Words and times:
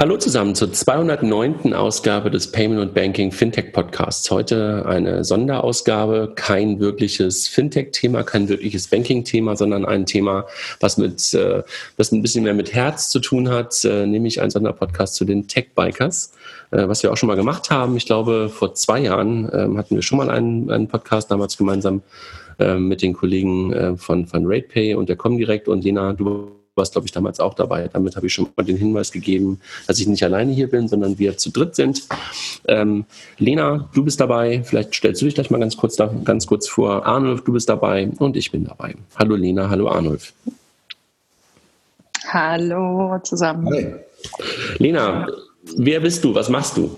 Hallo 0.00 0.16
zusammen 0.16 0.54
zur 0.54 0.72
209. 0.72 1.74
Ausgabe 1.74 2.30
des 2.30 2.50
Payment 2.50 2.80
und 2.80 2.94
Banking 2.94 3.32
Fintech 3.32 3.70
Podcasts. 3.74 4.30
Heute 4.30 4.86
eine 4.86 5.24
Sonderausgabe, 5.24 6.32
kein 6.36 6.80
wirkliches 6.80 7.48
Fintech-Thema, 7.48 8.22
kein 8.22 8.48
wirkliches 8.48 8.88
Banking-Thema, 8.88 9.56
sondern 9.56 9.84
ein 9.84 10.06
Thema, 10.06 10.46
was 10.80 10.96
mit, 10.96 11.34
äh, 11.34 11.62
was 11.98 12.12
ein 12.12 12.22
bisschen 12.22 12.44
mehr 12.44 12.54
mit 12.54 12.72
Herz 12.72 13.10
zu 13.10 13.20
tun 13.20 13.50
hat, 13.50 13.84
äh, 13.84 14.06
nämlich 14.06 14.40
ein 14.40 14.48
Sonderpodcast 14.48 15.16
zu 15.16 15.26
den 15.26 15.48
Tech-Bikers, 15.48 16.32
äh, 16.70 16.88
was 16.88 17.02
wir 17.02 17.12
auch 17.12 17.18
schon 17.18 17.26
mal 17.26 17.36
gemacht 17.36 17.70
haben. 17.70 17.94
Ich 17.98 18.06
glaube, 18.06 18.48
vor 18.48 18.72
zwei 18.72 19.00
Jahren 19.00 19.50
ähm, 19.52 19.76
hatten 19.76 19.96
wir 19.96 20.02
schon 20.02 20.16
mal 20.16 20.30
einen, 20.30 20.70
einen 20.70 20.88
Podcast, 20.88 21.30
damals 21.30 21.58
gemeinsam 21.58 22.00
mit 22.78 23.00
den 23.00 23.14
Kollegen 23.14 23.96
von, 23.96 24.26
von 24.26 24.44
RatePay 24.44 24.94
und 24.94 25.08
der 25.08 25.16
Comdirect 25.16 25.66
und 25.66 25.82
Lena, 25.82 26.12
du 26.12 26.59
warst, 26.80 26.92
glaube 26.92 27.06
ich, 27.06 27.12
damals 27.12 27.38
auch 27.38 27.54
dabei. 27.54 27.88
Damit 27.92 28.16
habe 28.16 28.26
ich 28.26 28.32
schon 28.32 28.48
mal 28.56 28.64
den 28.64 28.76
Hinweis 28.76 29.12
gegeben, 29.12 29.60
dass 29.86 30.00
ich 30.00 30.08
nicht 30.08 30.24
alleine 30.24 30.52
hier 30.52 30.68
bin, 30.68 30.88
sondern 30.88 31.18
wir 31.18 31.36
zu 31.36 31.50
dritt 31.50 31.76
sind. 31.76 32.02
Ähm, 32.66 33.04
Lena, 33.38 33.88
du 33.94 34.02
bist 34.02 34.20
dabei. 34.20 34.62
Vielleicht 34.64 34.94
stellst 34.94 35.20
du 35.20 35.26
dich 35.26 35.34
gleich 35.34 35.50
mal 35.50 35.60
ganz 35.60 35.76
kurz, 35.76 35.94
da, 35.96 36.12
ganz 36.24 36.46
kurz 36.46 36.68
vor. 36.68 37.06
Arnulf, 37.06 37.44
du 37.44 37.52
bist 37.52 37.68
dabei 37.68 38.10
und 38.18 38.36
ich 38.36 38.50
bin 38.50 38.64
dabei. 38.64 38.96
Hallo 39.16 39.36
Lena, 39.36 39.70
hallo 39.70 39.88
Arnulf. 39.88 40.32
Hallo 42.26 43.18
zusammen. 43.22 43.68
Hi. 43.72 43.94
Lena, 44.78 45.28
wer 45.76 46.00
bist 46.00 46.24
du? 46.24 46.34
Was 46.34 46.48
machst 46.48 46.76
du? 46.76 46.96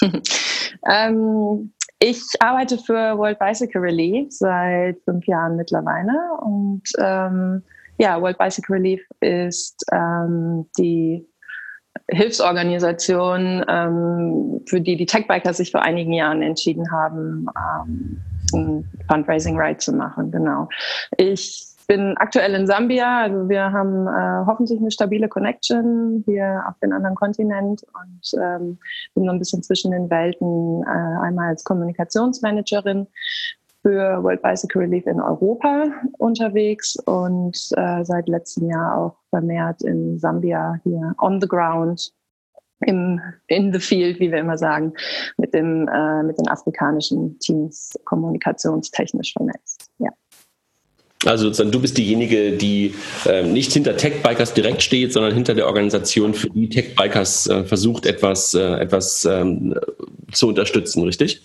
ähm, 0.90 1.72
ich 1.98 2.22
arbeite 2.40 2.78
für 2.78 3.16
World 3.16 3.38
Bicycle 3.38 3.80
Relief 3.80 4.28
seit 4.30 4.98
fünf 5.04 5.26
Jahren 5.26 5.56
mittlerweile 5.56 6.12
und 6.42 6.82
ähm, 6.98 7.62
ja, 7.98 8.20
World 8.20 8.38
Bicycle 8.38 8.76
Relief 8.76 9.02
ist 9.20 9.84
ähm, 9.92 10.66
die 10.78 11.26
Hilfsorganisation, 12.08 13.64
ähm, 13.68 14.60
für 14.66 14.80
die 14.80 14.96
die 14.96 15.06
Techbikers 15.06 15.56
sich 15.56 15.70
vor 15.70 15.82
einigen 15.82 16.12
Jahren 16.12 16.42
entschieden 16.42 16.90
haben, 16.92 17.46
ähm, 17.56 18.22
ein 18.52 18.90
Fundraising 19.08 19.58
Ride 19.58 19.78
zu 19.78 19.92
machen. 19.92 20.30
Genau. 20.30 20.68
Ich 21.16 21.66
bin 21.88 22.16
aktuell 22.18 22.54
in 22.54 22.66
Sambia, 22.66 23.22
also 23.22 23.48
wir 23.48 23.72
haben 23.72 24.06
äh, 24.06 24.46
hoffentlich 24.46 24.80
eine 24.80 24.90
stabile 24.90 25.28
Connection 25.28 26.22
hier 26.26 26.64
auf 26.68 26.74
den 26.80 26.92
anderen 26.92 27.14
Kontinent 27.14 27.82
und 27.82 28.40
ähm, 28.42 28.78
bin 29.14 29.24
so 29.24 29.30
ein 29.30 29.38
bisschen 29.38 29.62
zwischen 29.62 29.92
den 29.92 30.10
Welten, 30.10 30.82
äh, 30.82 31.26
einmal 31.26 31.48
als 31.50 31.64
Kommunikationsmanagerin 31.64 33.06
für 33.86 34.20
World 34.24 34.42
Bicycle 34.42 34.80
Relief 34.80 35.06
in 35.06 35.20
Europa 35.20 35.84
unterwegs 36.18 36.96
und 37.04 37.56
äh, 37.76 38.04
seit 38.04 38.26
letztem 38.26 38.68
Jahr 38.68 38.98
auch 38.98 39.16
vermehrt 39.30 39.82
in 39.82 40.18
Sambia 40.18 40.80
hier 40.82 41.14
on 41.20 41.40
the 41.40 41.46
ground 41.46 42.10
im, 42.84 43.20
in 43.46 43.72
the 43.72 43.78
field, 43.78 44.18
wie 44.18 44.32
wir 44.32 44.38
immer 44.38 44.58
sagen, 44.58 44.92
mit, 45.36 45.54
dem, 45.54 45.86
äh, 45.86 46.24
mit 46.24 46.36
den 46.36 46.48
afrikanischen 46.48 47.38
Teams 47.38 47.96
kommunikationstechnisch 48.04 49.32
vernetzt. 49.34 49.88
Ja. 49.98 50.10
Also 51.24 51.50
du 51.50 51.80
bist 51.80 51.96
diejenige, 51.96 52.56
die 52.56 52.92
äh, 53.24 53.44
nicht 53.44 53.72
hinter 53.72 53.96
Tech-Bikers 53.96 54.52
direkt 54.52 54.82
steht, 54.82 55.12
sondern 55.12 55.32
hinter 55.32 55.54
der 55.54 55.66
Organisation, 55.66 56.34
für 56.34 56.50
die 56.50 56.68
Tech-Bikers 56.68 57.46
äh, 57.46 57.64
versucht, 57.64 58.04
etwas, 58.04 58.52
äh, 58.52 58.80
etwas 58.80 59.24
ähm, 59.24 59.76
zu 60.32 60.48
unterstützen, 60.48 61.04
richtig? 61.04 61.40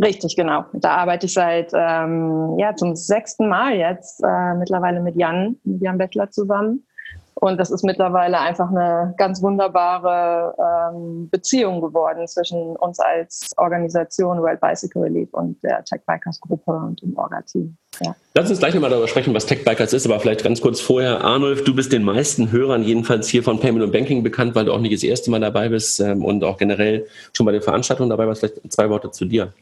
Richtig, 0.00 0.36
genau. 0.36 0.64
Da 0.72 0.96
arbeite 0.96 1.26
ich 1.26 1.34
seit 1.34 1.72
ähm, 1.74 2.56
ja, 2.58 2.74
zum 2.74 2.96
sechsten 2.96 3.48
Mal 3.48 3.74
jetzt 3.74 4.22
äh, 4.24 4.54
mittlerweile 4.54 5.00
mit 5.00 5.16
Jan, 5.16 5.56
mit 5.64 5.82
Jan 5.82 5.98
Bettler 5.98 6.30
zusammen. 6.30 6.86
Und 7.34 7.58
das 7.58 7.70
ist 7.70 7.82
mittlerweile 7.82 8.38
einfach 8.38 8.70
eine 8.70 9.14
ganz 9.16 9.42
wunderbare 9.42 10.54
ähm, 10.94 11.28
Beziehung 11.28 11.80
geworden 11.80 12.26
zwischen 12.28 12.76
uns 12.76 13.00
als 13.00 13.50
Organisation 13.56 14.38
World 14.40 14.60
Bicycle 14.60 15.02
Relief 15.02 15.28
und 15.32 15.60
der 15.64 15.82
Tech 15.82 16.02
Bikers 16.06 16.40
Gruppe 16.40 16.70
und 16.70 17.02
dem 17.02 17.18
Orga-Team. 17.18 17.76
Ja. 18.00 18.14
Lass 18.34 18.48
uns 18.48 18.60
gleich 18.60 18.74
nochmal 18.74 18.90
darüber 18.90 19.08
sprechen, 19.08 19.34
was 19.34 19.46
Tech 19.46 19.64
Bikers 19.64 19.92
ist, 19.92 20.06
aber 20.06 20.20
vielleicht 20.20 20.44
ganz 20.44 20.60
kurz 20.60 20.80
vorher. 20.80 21.24
Arnulf, 21.24 21.64
du 21.64 21.74
bist 21.74 21.92
den 21.92 22.04
meisten 22.04 22.52
Hörern 22.52 22.84
jedenfalls 22.84 23.28
hier 23.28 23.42
von 23.42 23.58
Payment 23.58 23.84
und 23.84 23.92
Banking 23.92 24.22
bekannt, 24.22 24.54
weil 24.54 24.66
du 24.66 24.72
auch 24.72 24.80
nicht 24.80 24.94
das 24.94 25.02
erste 25.02 25.30
Mal 25.32 25.40
dabei 25.40 25.68
bist 25.68 25.98
ähm, 26.00 26.24
und 26.24 26.44
auch 26.44 26.58
generell 26.58 27.06
schon 27.32 27.44
bei 27.44 27.52
den 27.52 27.62
Veranstaltungen 27.62 28.10
dabei 28.10 28.28
warst. 28.28 28.40
Vielleicht 28.40 28.72
zwei 28.72 28.88
Worte 28.88 29.10
zu 29.10 29.24
dir. 29.24 29.52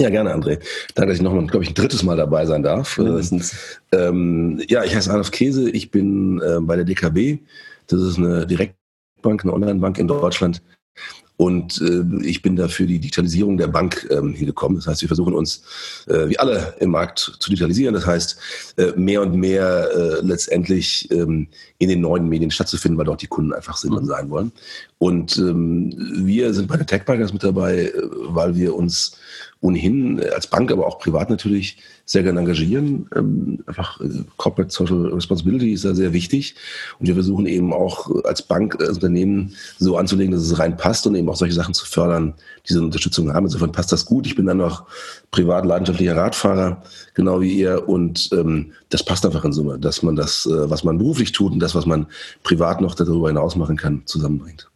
Ja, 0.00 0.08
gerne, 0.08 0.32
André. 0.32 0.58
Danke, 0.94 1.10
dass 1.10 1.18
ich 1.18 1.22
noch 1.22 1.34
mal, 1.34 1.46
glaube 1.46 1.62
ich, 1.62 1.72
ein 1.72 1.74
drittes 1.74 2.02
Mal 2.02 2.16
dabei 2.16 2.46
sein 2.46 2.62
darf. 2.62 2.96
Mindestens. 2.96 3.54
Ähm, 3.92 4.58
ja, 4.66 4.82
ich 4.82 4.96
heiße 4.96 5.10
Adolf 5.10 5.30
Käse. 5.30 5.68
Ich 5.68 5.90
bin 5.90 6.40
äh, 6.40 6.58
bei 6.58 6.76
der 6.76 6.86
DKB. 6.86 7.38
Das 7.86 8.00
ist 8.00 8.16
eine 8.16 8.46
Direktbank, 8.46 9.44
eine 9.44 9.52
Online-Bank 9.52 9.98
in 9.98 10.08
Deutschland. 10.08 10.62
Und 11.36 11.80
äh, 11.80 12.26
ich 12.26 12.40
bin 12.40 12.56
da 12.56 12.68
für 12.68 12.86
die 12.86 12.98
Digitalisierung 12.98 13.58
der 13.58 13.66
Bank 13.66 14.06
ähm, 14.10 14.32
hier 14.32 14.46
gekommen. 14.46 14.76
Das 14.76 14.86
heißt, 14.86 15.00
wir 15.02 15.08
versuchen 15.08 15.34
uns, 15.34 15.62
äh, 16.06 16.28
wie 16.28 16.38
alle 16.38 16.74
im 16.80 16.90
Markt, 16.90 17.18
zu 17.38 17.50
digitalisieren. 17.50 17.94
Das 17.94 18.06
heißt, 18.06 18.74
äh, 18.76 18.92
mehr 18.96 19.22
und 19.22 19.34
mehr 19.34 19.88
äh, 19.94 20.20
letztendlich 20.20 21.10
ähm, 21.10 21.48
in 21.78 21.88
den 21.90 22.02
neuen 22.02 22.28
Medien 22.28 22.50
stattzufinden, 22.50 22.98
weil 22.98 23.06
dort 23.06 23.22
die 23.22 23.26
Kunden 23.26 23.54
einfach 23.54 23.76
sind 23.76 23.92
und 23.92 24.04
mhm. 24.04 24.08
sein 24.08 24.30
wollen. 24.30 24.52
Und 24.98 25.38
ähm, 25.38 25.94
wir 26.26 26.52
sind 26.52 26.68
bei 26.68 26.76
den 26.76 26.86
Tech 26.86 27.04
Bikers 27.06 27.32
mit 27.32 27.42
dabei, 27.42 27.86
äh, 27.86 27.92
weil 28.26 28.54
wir 28.54 28.74
uns 28.74 29.16
ohnehin 29.60 30.18
äh, 30.18 30.28
als 30.30 30.46
Bank, 30.46 30.72
aber 30.72 30.86
auch 30.86 30.98
privat 30.98 31.30
natürlich 31.30 31.78
sehr 32.04 32.22
gerne 32.22 32.40
engagieren. 32.40 33.06
Ähm, 33.14 33.62
einfach 33.66 34.00
äh, 34.00 34.08
Corporate 34.36 34.72
Social 34.72 35.12
Responsibility 35.12 35.72
ist 35.72 35.84
da 35.84 35.94
sehr 35.94 36.12
wichtig. 36.12 36.54
Und 36.98 37.06
wir 37.06 37.14
versuchen 37.14 37.46
eben 37.46 37.72
auch 37.72 38.10
äh, 38.10 38.26
als 38.26 38.42
Bank, 38.42 38.80
als 38.80 38.96
Unternehmen 38.96 39.54
so 39.78 39.96
anzulegen, 39.96 40.32
dass 40.32 40.42
es 40.42 40.58
reinpasst 40.58 41.06
und 41.06 41.14
eben 41.14 41.28
auch 41.28 41.36
solche 41.36 41.54
Sachen 41.54 41.74
zu 41.74 41.86
fördern, 41.86 42.34
diese 42.68 42.80
Unterstützung 42.80 43.32
haben. 43.32 43.46
Insofern 43.46 43.72
passt 43.72 43.92
das 43.92 44.06
gut. 44.06 44.26
Ich 44.26 44.34
bin 44.34 44.46
dann 44.46 44.58
noch 44.58 44.86
privat 45.30 45.66
leidenschaftlicher 45.66 46.16
Radfahrer, 46.16 46.82
genau 47.14 47.40
wie 47.40 47.52
ihr. 47.52 47.88
Und 47.88 48.30
ähm, 48.32 48.72
das 48.88 49.04
passt 49.04 49.26
einfach 49.26 49.44
in 49.44 49.52
Summe, 49.52 49.78
dass 49.78 50.02
man 50.02 50.16
das, 50.16 50.46
äh, 50.46 50.70
was 50.70 50.84
man 50.84 50.98
beruflich 50.98 51.32
tut 51.32 51.52
und 51.52 51.60
das, 51.60 51.74
was 51.74 51.86
man 51.86 52.06
privat 52.42 52.80
noch 52.80 52.94
darüber 52.94 53.28
hinaus 53.28 53.56
machen 53.56 53.76
kann, 53.76 54.02
zusammenbringt. 54.06 54.69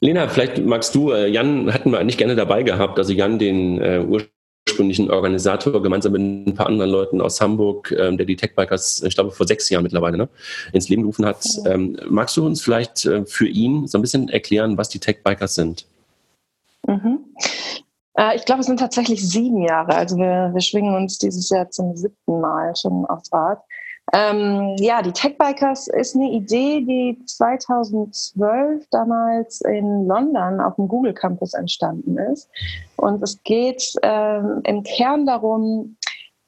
Lena, 0.00 0.28
vielleicht 0.28 0.58
magst 0.64 0.94
du, 0.94 1.12
äh, 1.12 1.28
Jan 1.28 1.72
hatten 1.72 1.90
wir 1.90 1.98
eigentlich 1.98 2.18
gerne 2.18 2.36
dabei 2.36 2.62
gehabt, 2.62 2.98
also 2.98 3.12
Jan, 3.12 3.38
den 3.38 3.80
äh, 3.80 4.04
ursprünglichen 4.06 5.10
Organisator, 5.10 5.82
gemeinsam 5.82 6.12
mit 6.12 6.20
ein 6.20 6.54
paar 6.54 6.66
anderen 6.66 6.90
Leuten 6.90 7.20
aus 7.20 7.40
Hamburg, 7.40 7.92
ähm, 7.98 8.16
der 8.18 8.26
die 8.26 8.36
Techbikers, 8.36 9.02
ich 9.02 9.14
glaube 9.14 9.30
vor 9.30 9.46
sechs 9.46 9.70
Jahren 9.70 9.84
mittlerweile, 9.84 10.18
ne, 10.18 10.28
ins 10.72 10.88
Leben 10.88 11.02
gerufen 11.02 11.24
hat. 11.24 11.46
Ähm, 11.64 11.96
magst 12.08 12.36
du 12.36 12.44
uns 12.44 12.60
vielleicht 12.62 13.06
äh, 13.06 13.24
für 13.24 13.48
ihn 13.48 13.86
so 13.86 13.96
ein 13.96 14.02
bisschen 14.02 14.28
erklären, 14.28 14.76
was 14.76 14.90
die 14.90 14.98
Techbikers 14.98 15.54
sind? 15.54 15.86
Mhm. 16.86 17.20
Äh, 18.16 18.36
ich 18.36 18.44
glaube, 18.44 18.60
es 18.60 18.66
sind 18.66 18.80
tatsächlich 18.80 19.26
sieben 19.26 19.62
Jahre. 19.62 19.94
Also 19.94 20.16
wir, 20.16 20.50
wir 20.52 20.60
schwingen 20.60 20.94
uns 20.94 21.18
dieses 21.18 21.48
Jahr 21.50 21.70
zum 21.70 21.96
siebten 21.96 22.40
Mal 22.40 22.74
schon 22.76 23.04
aufs 23.06 23.32
Rad. 23.32 23.60
Ähm, 24.12 24.76
ja, 24.78 25.02
die 25.02 25.12
Tech 25.12 25.36
Bikers 25.36 25.88
ist 25.88 26.14
eine 26.14 26.30
Idee, 26.30 26.80
die 26.80 27.18
2012 27.26 28.86
damals 28.90 29.60
in 29.62 30.06
London 30.06 30.60
auf 30.60 30.76
dem 30.76 30.86
Google 30.86 31.12
Campus 31.12 31.54
entstanden 31.54 32.16
ist. 32.16 32.48
Und 32.96 33.22
es 33.22 33.42
geht 33.42 33.94
ähm, 34.02 34.60
im 34.64 34.84
Kern 34.84 35.26
darum, 35.26 35.96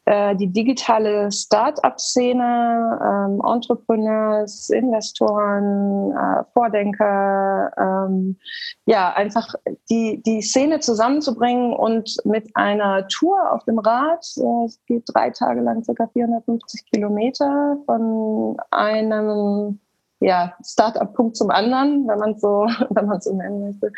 äh, 0.08 0.34
die 0.36 0.46
digitale 0.46 1.30
Start-up-Szene, 1.30 2.98
ähm, 3.02 3.42
Entrepreneurs, 3.44 4.70
Investoren, 4.70 6.12
äh, 6.12 6.44
Vordenker, 6.54 7.70
ähm, 7.76 8.38
ja, 8.86 9.12
einfach 9.12 9.54
die, 9.90 10.22
die 10.24 10.40
Szene 10.40 10.80
zusammenzubringen 10.80 11.74
und 11.74 12.16
mit 12.24 12.48
einer 12.54 13.06
Tour 13.08 13.52
auf 13.52 13.64
dem 13.64 13.78
Rad, 13.78 14.24
äh, 14.38 14.64
es 14.64 14.80
geht 14.86 15.02
drei 15.12 15.28
Tage 15.28 15.60
lang, 15.60 15.84
circa 15.84 16.06
450 16.06 16.90
Kilometer 16.90 17.76
von 17.84 18.56
einem 18.70 19.78
ja, 20.20 20.54
Start-up-Punkt 20.64 21.36
zum 21.36 21.50
anderen, 21.50 22.08
wenn 22.08 22.18
man 22.18 22.38
so, 22.38 22.66
wenn 22.88 23.06
man 23.06 23.20
so 23.20 23.34
nennen 23.34 23.60
möchte, 23.60 23.92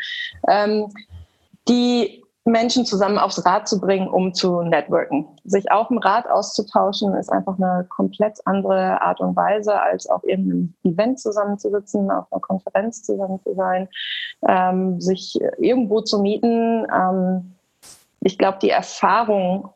ähm, 0.49 0.91
die 1.69 2.21
Menschen 2.43 2.85
zusammen 2.85 3.19
aufs 3.19 3.45
Rad 3.45 3.67
zu 3.67 3.79
bringen, 3.79 4.07
um 4.07 4.33
zu 4.33 4.63
networken. 4.63 5.27
Sich 5.43 5.71
auf 5.71 5.89
dem 5.89 5.99
Rad 5.99 6.27
auszutauschen, 6.27 7.13
ist 7.15 7.31
einfach 7.31 7.57
eine 7.59 7.85
komplett 7.87 8.39
andere 8.45 9.01
Art 9.01 9.19
und 9.19 9.35
Weise, 9.35 9.79
als 9.79 10.07
auf 10.07 10.23
irgendeinem 10.23 10.73
Event 10.83 11.19
zusammenzusitzen, 11.19 12.09
auf 12.09 12.31
einer 12.31 12.41
Konferenz 12.41 13.03
zusammen 13.03 13.39
zu 13.43 13.53
sein, 13.53 13.87
ähm, 14.47 14.99
sich 14.99 15.39
irgendwo 15.59 16.01
zu 16.01 16.19
mieten. 16.19 16.87
Ähm, 16.91 17.55
ich 18.21 18.39
glaube, 18.39 18.57
die 18.61 18.71
Erfahrung, 18.71 19.69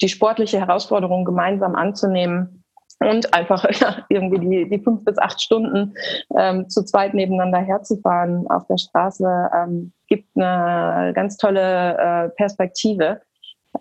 die 0.00 0.08
sportliche 0.08 0.58
Herausforderung 0.58 1.24
gemeinsam 1.24 1.76
anzunehmen, 1.76 2.57
und 3.00 3.32
einfach 3.34 3.64
ja, 3.80 4.04
irgendwie 4.08 4.38
die, 4.38 4.68
die 4.68 4.82
fünf 4.82 5.04
bis 5.04 5.18
acht 5.18 5.40
Stunden 5.40 5.94
ähm, 6.36 6.68
zu 6.68 6.84
zweit 6.84 7.14
nebeneinander 7.14 7.58
herzufahren 7.58 8.46
auf 8.48 8.66
der 8.66 8.78
Straße 8.78 9.50
ähm, 9.54 9.92
gibt 10.08 10.28
eine 10.36 11.12
ganz 11.14 11.36
tolle 11.36 11.96
äh, 11.98 12.28
Perspektive, 12.30 13.20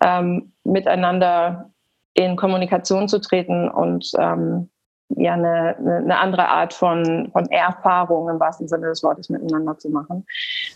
ähm, 0.03 0.51
miteinander 0.63 1.71
in 2.13 2.35
Kommunikation 2.35 3.07
zu 3.07 3.19
treten 3.19 3.69
und 3.69 4.11
ähm, 4.17 4.69
ja 5.09 5.33
eine, 5.33 5.77
eine 5.77 6.19
andere 6.19 6.47
Art 6.47 6.73
von, 6.73 7.29
von 7.31 7.49
Erfahrung 7.49 8.29
im 8.29 8.39
wahrsten 8.39 8.67
Sinne 8.67 8.87
des 8.87 9.03
Wortes 9.03 9.29
miteinander 9.29 9.77
zu 9.77 9.89
machen. 9.89 10.25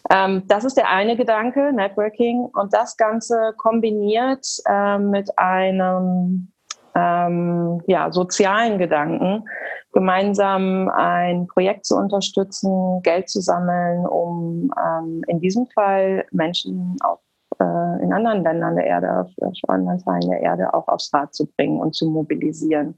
Ähm, 0.09 0.43
das 0.47 0.63
ist 0.63 0.77
der 0.77 0.89
eine 0.89 1.17
Gedanke, 1.17 1.73
Networking, 1.73 2.45
und 2.53 2.73
das 2.73 2.95
Ganze 2.95 3.53
kombiniert 3.57 4.45
äh, 4.65 4.97
mit 4.97 5.37
einem 5.37 6.50
ähm, 6.95 7.81
ja, 7.87 8.11
sozialen 8.11 8.77
Gedanken, 8.77 9.47
gemeinsam 9.93 10.89
ein 10.89 11.47
Projekt 11.47 11.85
zu 11.85 11.95
unterstützen, 11.95 13.01
Geld 13.03 13.29
zu 13.29 13.41
sammeln, 13.41 14.05
um 14.05 14.71
ähm, 14.77 15.23
in 15.27 15.39
diesem 15.39 15.67
Fall 15.67 16.25
Menschen 16.31 16.95
auf, 17.03 17.19
äh, 17.59 18.03
in 18.03 18.13
anderen 18.13 18.43
Ländern 18.43 18.75
der 18.75 18.85
Erde, 18.85 19.21
auf, 19.21 19.31
auf 19.41 19.57
anderen 19.67 19.99
Teilen 19.99 20.29
der 20.29 20.41
Erde 20.41 20.73
auch 20.73 20.87
aufs 20.87 21.13
Rad 21.13 21.33
zu 21.33 21.45
bringen 21.45 21.79
und 21.79 21.93
zu 21.93 22.09
mobilisieren. 22.09 22.95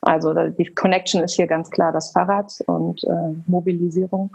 Also 0.00 0.32
die 0.34 0.66
Connection 0.74 1.22
ist 1.22 1.34
hier 1.34 1.46
ganz 1.46 1.70
klar 1.70 1.92
das 1.92 2.12
Fahrrad 2.12 2.52
und 2.66 3.02
äh, 3.04 3.34
Mobilisierung. 3.46 4.30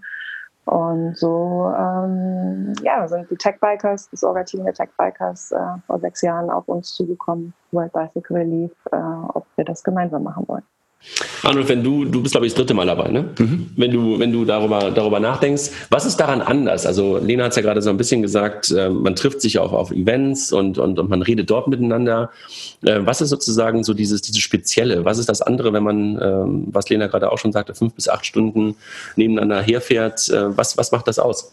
Und 0.65 1.17
so 1.17 1.73
ähm, 1.75 2.73
ja, 2.83 3.07
sind 3.07 3.29
die 3.31 3.35
Tech 3.35 3.59
Bikers, 3.59 4.09
das 4.09 4.23
Orga-Team 4.23 4.63
der 4.63 4.73
Tech 4.73 4.89
Bikers, 4.97 5.51
äh, 5.51 5.57
vor 5.87 5.99
sechs 5.99 6.21
Jahren 6.21 6.49
auf 6.49 6.67
uns 6.67 6.93
zugekommen, 6.93 7.53
World 7.71 7.91
Bicycle 7.93 8.37
Relief, 8.37 8.71
äh, 8.91 8.95
ob 8.95 9.45
wir 9.55 9.65
das 9.65 9.83
gemeinsam 9.83 10.23
machen 10.23 10.47
wollen. 10.47 10.63
Arnold, 11.43 11.67
wenn 11.69 11.83
du, 11.83 12.05
du 12.05 12.21
bist 12.21 12.33
glaube 12.33 12.45
ich 12.45 12.53
das 12.53 12.59
dritte 12.59 12.73
Mal 12.73 12.85
dabei, 12.85 13.09
ne? 13.09 13.25
Mhm. 13.37 13.71
Wenn 13.75 13.91
du, 13.91 14.19
wenn 14.19 14.31
du 14.31 14.45
darüber, 14.45 14.91
darüber 14.91 15.19
nachdenkst, 15.19 15.71
was 15.89 16.05
ist 16.05 16.17
daran 16.17 16.41
anders? 16.41 16.85
Also 16.85 17.17
Lena 17.17 17.45
hat 17.45 17.51
es 17.51 17.55
ja 17.55 17.61
gerade 17.61 17.81
so 17.81 17.89
ein 17.89 17.97
bisschen 17.97 18.21
gesagt, 18.21 18.71
äh, 18.71 18.89
man 18.89 19.15
trifft 19.15 19.41
sich 19.41 19.59
auch 19.59 19.73
auf 19.73 19.91
Events 19.91 20.53
und, 20.53 20.77
und, 20.77 20.99
und 20.99 21.09
man 21.09 21.21
redet 21.21 21.49
dort 21.49 21.67
miteinander. 21.67 22.31
Äh, 22.83 22.99
was 23.01 23.21
ist 23.21 23.29
sozusagen 23.29 23.83
so 23.83 23.93
dieses, 23.93 24.21
dieses 24.21 24.41
Spezielle? 24.41 25.03
Was 25.03 25.17
ist 25.17 25.29
das 25.29 25.41
andere, 25.41 25.73
wenn 25.73 25.83
man, 25.83 26.19
ähm, 26.21 26.67
was 26.67 26.89
Lena 26.89 27.07
gerade 27.07 27.31
auch 27.31 27.37
schon 27.37 27.51
sagte, 27.51 27.73
fünf 27.73 27.93
bis 27.93 28.07
acht 28.07 28.25
Stunden 28.25 28.75
nebeneinander 29.15 29.61
herfährt? 29.61 30.29
Äh, 30.29 30.55
was, 30.55 30.77
was 30.77 30.91
macht 30.91 31.07
das 31.07 31.19
aus? 31.19 31.51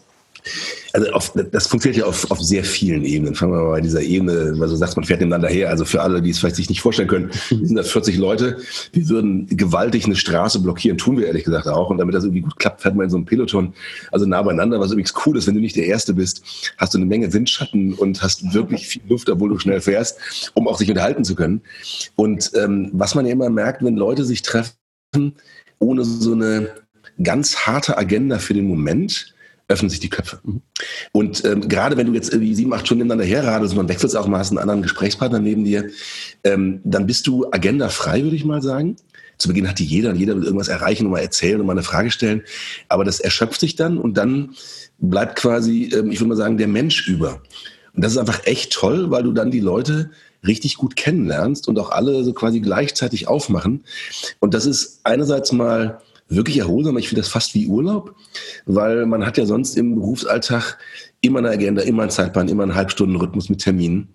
Also 0.93 1.11
auf, 1.11 1.33
das 1.51 1.67
funktioniert 1.67 2.01
ja 2.01 2.05
auf, 2.05 2.29
auf 2.31 2.41
sehr 2.41 2.63
vielen 2.63 3.03
Ebenen. 3.03 3.35
Fangen 3.35 3.53
wir 3.53 3.61
mal 3.61 3.71
bei 3.71 3.81
dieser 3.81 4.01
Ebene, 4.01 4.53
weil 4.57 4.69
du 4.69 4.75
sagst, 4.75 4.95
man 4.95 5.05
fährt 5.05 5.19
nebeneinander 5.19 5.49
her. 5.49 5.69
Also 5.69 5.85
für 5.85 6.01
alle, 6.01 6.21
die 6.21 6.31
es 6.31 6.39
vielleicht 6.39 6.55
sich 6.55 6.69
nicht 6.69 6.81
vorstellen 6.81 7.07
können, 7.07 7.31
sind 7.49 7.75
das 7.75 7.91
40 7.91 8.17
Leute. 8.17 8.57
Wir 8.91 9.09
würden 9.09 9.47
gewaltig 9.47 10.05
eine 10.05 10.15
Straße 10.15 10.59
blockieren, 10.61 10.97
tun 10.97 11.17
wir 11.17 11.27
ehrlich 11.27 11.43
gesagt 11.43 11.67
auch. 11.67 11.89
Und 11.89 11.97
damit 11.97 12.15
das 12.15 12.23
irgendwie 12.23 12.41
gut 12.41 12.57
klappt, 12.57 12.81
fährt 12.81 12.95
man 12.95 13.05
in 13.05 13.09
so 13.09 13.17
einem 13.17 13.25
Peloton, 13.25 13.73
also 14.11 14.25
nah 14.25 14.41
beieinander, 14.41 14.79
was 14.79 14.91
übrigens 14.91 15.13
cool 15.25 15.37
ist, 15.37 15.47
wenn 15.47 15.55
du 15.55 15.61
nicht 15.61 15.75
der 15.75 15.85
Erste 15.85 16.13
bist, 16.13 16.43
hast 16.77 16.93
du 16.93 16.97
eine 16.97 17.05
Menge 17.05 17.31
Windschatten 17.33 17.93
und 17.93 18.21
hast 18.23 18.53
wirklich 18.53 18.87
viel 18.87 19.01
Luft, 19.07 19.29
obwohl 19.29 19.49
du 19.49 19.59
schnell 19.59 19.81
fährst, 19.81 20.51
um 20.53 20.67
auch 20.67 20.77
sich 20.77 20.89
unterhalten 20.89 21.23
zu 21.23 21.35
können. 21.35 21.61
Und 22.15 22.51
ähm, 22.55 22.89
was 22.93 23.15
man 23.15 23.25
ja 23.25 23.31
immer 23.31 23.49
merkt, 23.49 23.83
wenn 23.83 23.95
Leute 23.95 24.25
sich 24.25 24.41
treffen, 24.41 24.73
ohne 25.79 26.03
so 26.03 26.33
eine 26.33 26.69
ganz 27.21 27.57
harte 27.57 27.97
Agenda 27.97 28.39
für 28.39 28.53
den 28.53 28.67
Moment, 28.67 29.33
öffnen 29.69 29.89
sich 29.89 29.99
die 29.99 30.09
Köpfe. 30.09 30.39
Und 31.11 31.45
ähm, 31.45 31.69
gerade 31.69 31.95
wenn 31.95 32.07
du 32.07 32.13
jetzt 32.13 32.33
irgendwie 32.33 32.55
sieben, 32.55 32.73
acht 32.73 32.85
Stunden 32.85 33.03
nebeneinander 33.03 33.31
herradelst 33.33 33.73
und 33.73 33.77
man 33.77 33.89
wechselt 33.89 34.15
auch 34.15 34.27
mal, 34.27 34.39
hast 34.39 34.49
einen 34.49 34.57
anderen 34.57 34.81
Gesprächspartner 34.81 35.39
neben 35.39 35.63
dir, 35.63 35.89
ähm, 36.43 36.81
dann 36.83 37.05
bist 37.05 37.27
du 37.27 37.45
agendafrei, 37.51 38.23
würde 38.23 38.35
ich 38.35 38.43
mal 38.43 38.61
sagen. 38.61 38.97
Zu 39.37 39.47
Beginn 39.47 39.69
hat 39.69 39.79
die 39.79 39.85
jeder 39.85 40.09
und 40.09 40.17
jeder 40.17 40.35
will 40.35 40.43
irgendwas 40.43 40.67
erreichen 40.67 41.05
und 41.05 41.11
mal 41.11 41.19
erzählen 41.19 41.61
und 41.61 41.67
mal 41.67 41.73
eine 41.73 41.83
Frage 41.83 42.11
stellen. 42.11 42.41
Aber 42.89 43.05
das 43.05 43.19
erschöpft 43.19 43.61
sich 43.61 43.75
dann 43.75 43.97
und 43.97 44.17
dann 44.17 44.55
bleibt 44.97 45.37
quasi, 45.37 45.91
ähm, 45.93 46.11
ich 46.11 46.19
würde 46.19 46.29
mal 46.29 46.35
sagen, 46.35 46.57
der 46.57 46.67
Mensch 46.67 47.07
über. 47.07 47.41
Und 47.93 48.03
das 48.03 48.13
ist 48.13 48.17
einfach 48.17 48.45
echt 48.45 48.73
toll, 48.73 49.11
weil 49.11 49.23
du 49.23 49.31
dann 49.31 49.51
die 49.51 49.59
Leute 49.59 50.09
richtig 50.45 50.77
gut 50.77 50.95
kennenlernst 50.95 51.67
und 51.67 51.77
auch 51.79 51.91
alle 51.91 52.23
so 52.23 52.33
quasi 52.33 52.59
gleichzeitig 52.59 53.27
aufmachen. 53.27 53.83
Und 54.39 54.53
das 54.53 54.65
ist 54.65 55.01
einerseits 55.03 55.51
mal 55.51 56.01
wirklich 56.29 56.59
erholsam. 56.59 56.97
Ich 56.97 57.09
finde 57.09 57.21
das 57.21 57.29
fast 57.29 57.53
wie 57.55 57.67
Urlaub, 57.67 58.15
weil 58.65 59.05
man 59.05 59.25
hat 59.25 59.37
ja 59.37 59.45
sonst 59.45 59.75
im 59.75 59.95
Berufsalltag 59.95 60.77
immer 61.21 61.39
eine 61.39 61.49
Agenda, 61.49 61.81
immer 61.81 62.03
einen 62.03 62.11
Zeitplan, 62.11 62.47
immer 62.47 62.63
einen 62.63 62.75
Halbstundenrhythmus 62.75 63.49
mit 63.49 63.61
Terminen. 63.61 64.07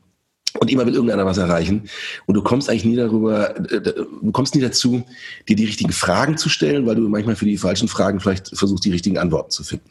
Und 0.60 0.70
immer 0.70 0.86
will 0.86 0.94
irgendeiner 0.94 1.26
was 1.26 1.36
erreichen. 1.36 1.90
Und 2.26 2.34
du 2.34 2.42
kommst 2.42 2.70
eigentlich 2.70 2.84
nie 2.84 2.94
darüber, 2.94 3.58
äh, 3.72 3.80
du 3.80 4.30
kommst 4.30 4.54
nie 4.54 4.60
dazu, 4.60 5.02
dir 5.48 5.56
die 5.56 5.64
richtigen 5.64 5.92
Fragen 5.92 6.36
zu 6.36 6.48
stellen, 6.48 6.86
weil 6.86 6.94
du 6.94 7.08
manchmal 7.08 7.34
für 7.34 7.44
die 7.44 7.58
falschen 7.58 7.88
Fragen 7.88 8.20
vielleicht 8.20 8.56
versuchst, 8.56 8.84
die 8.84 8.92
richtigen 8.92 9.18
Antworten 9.18 9.50
zu 9.50 9.64
finden. 9.64 9.90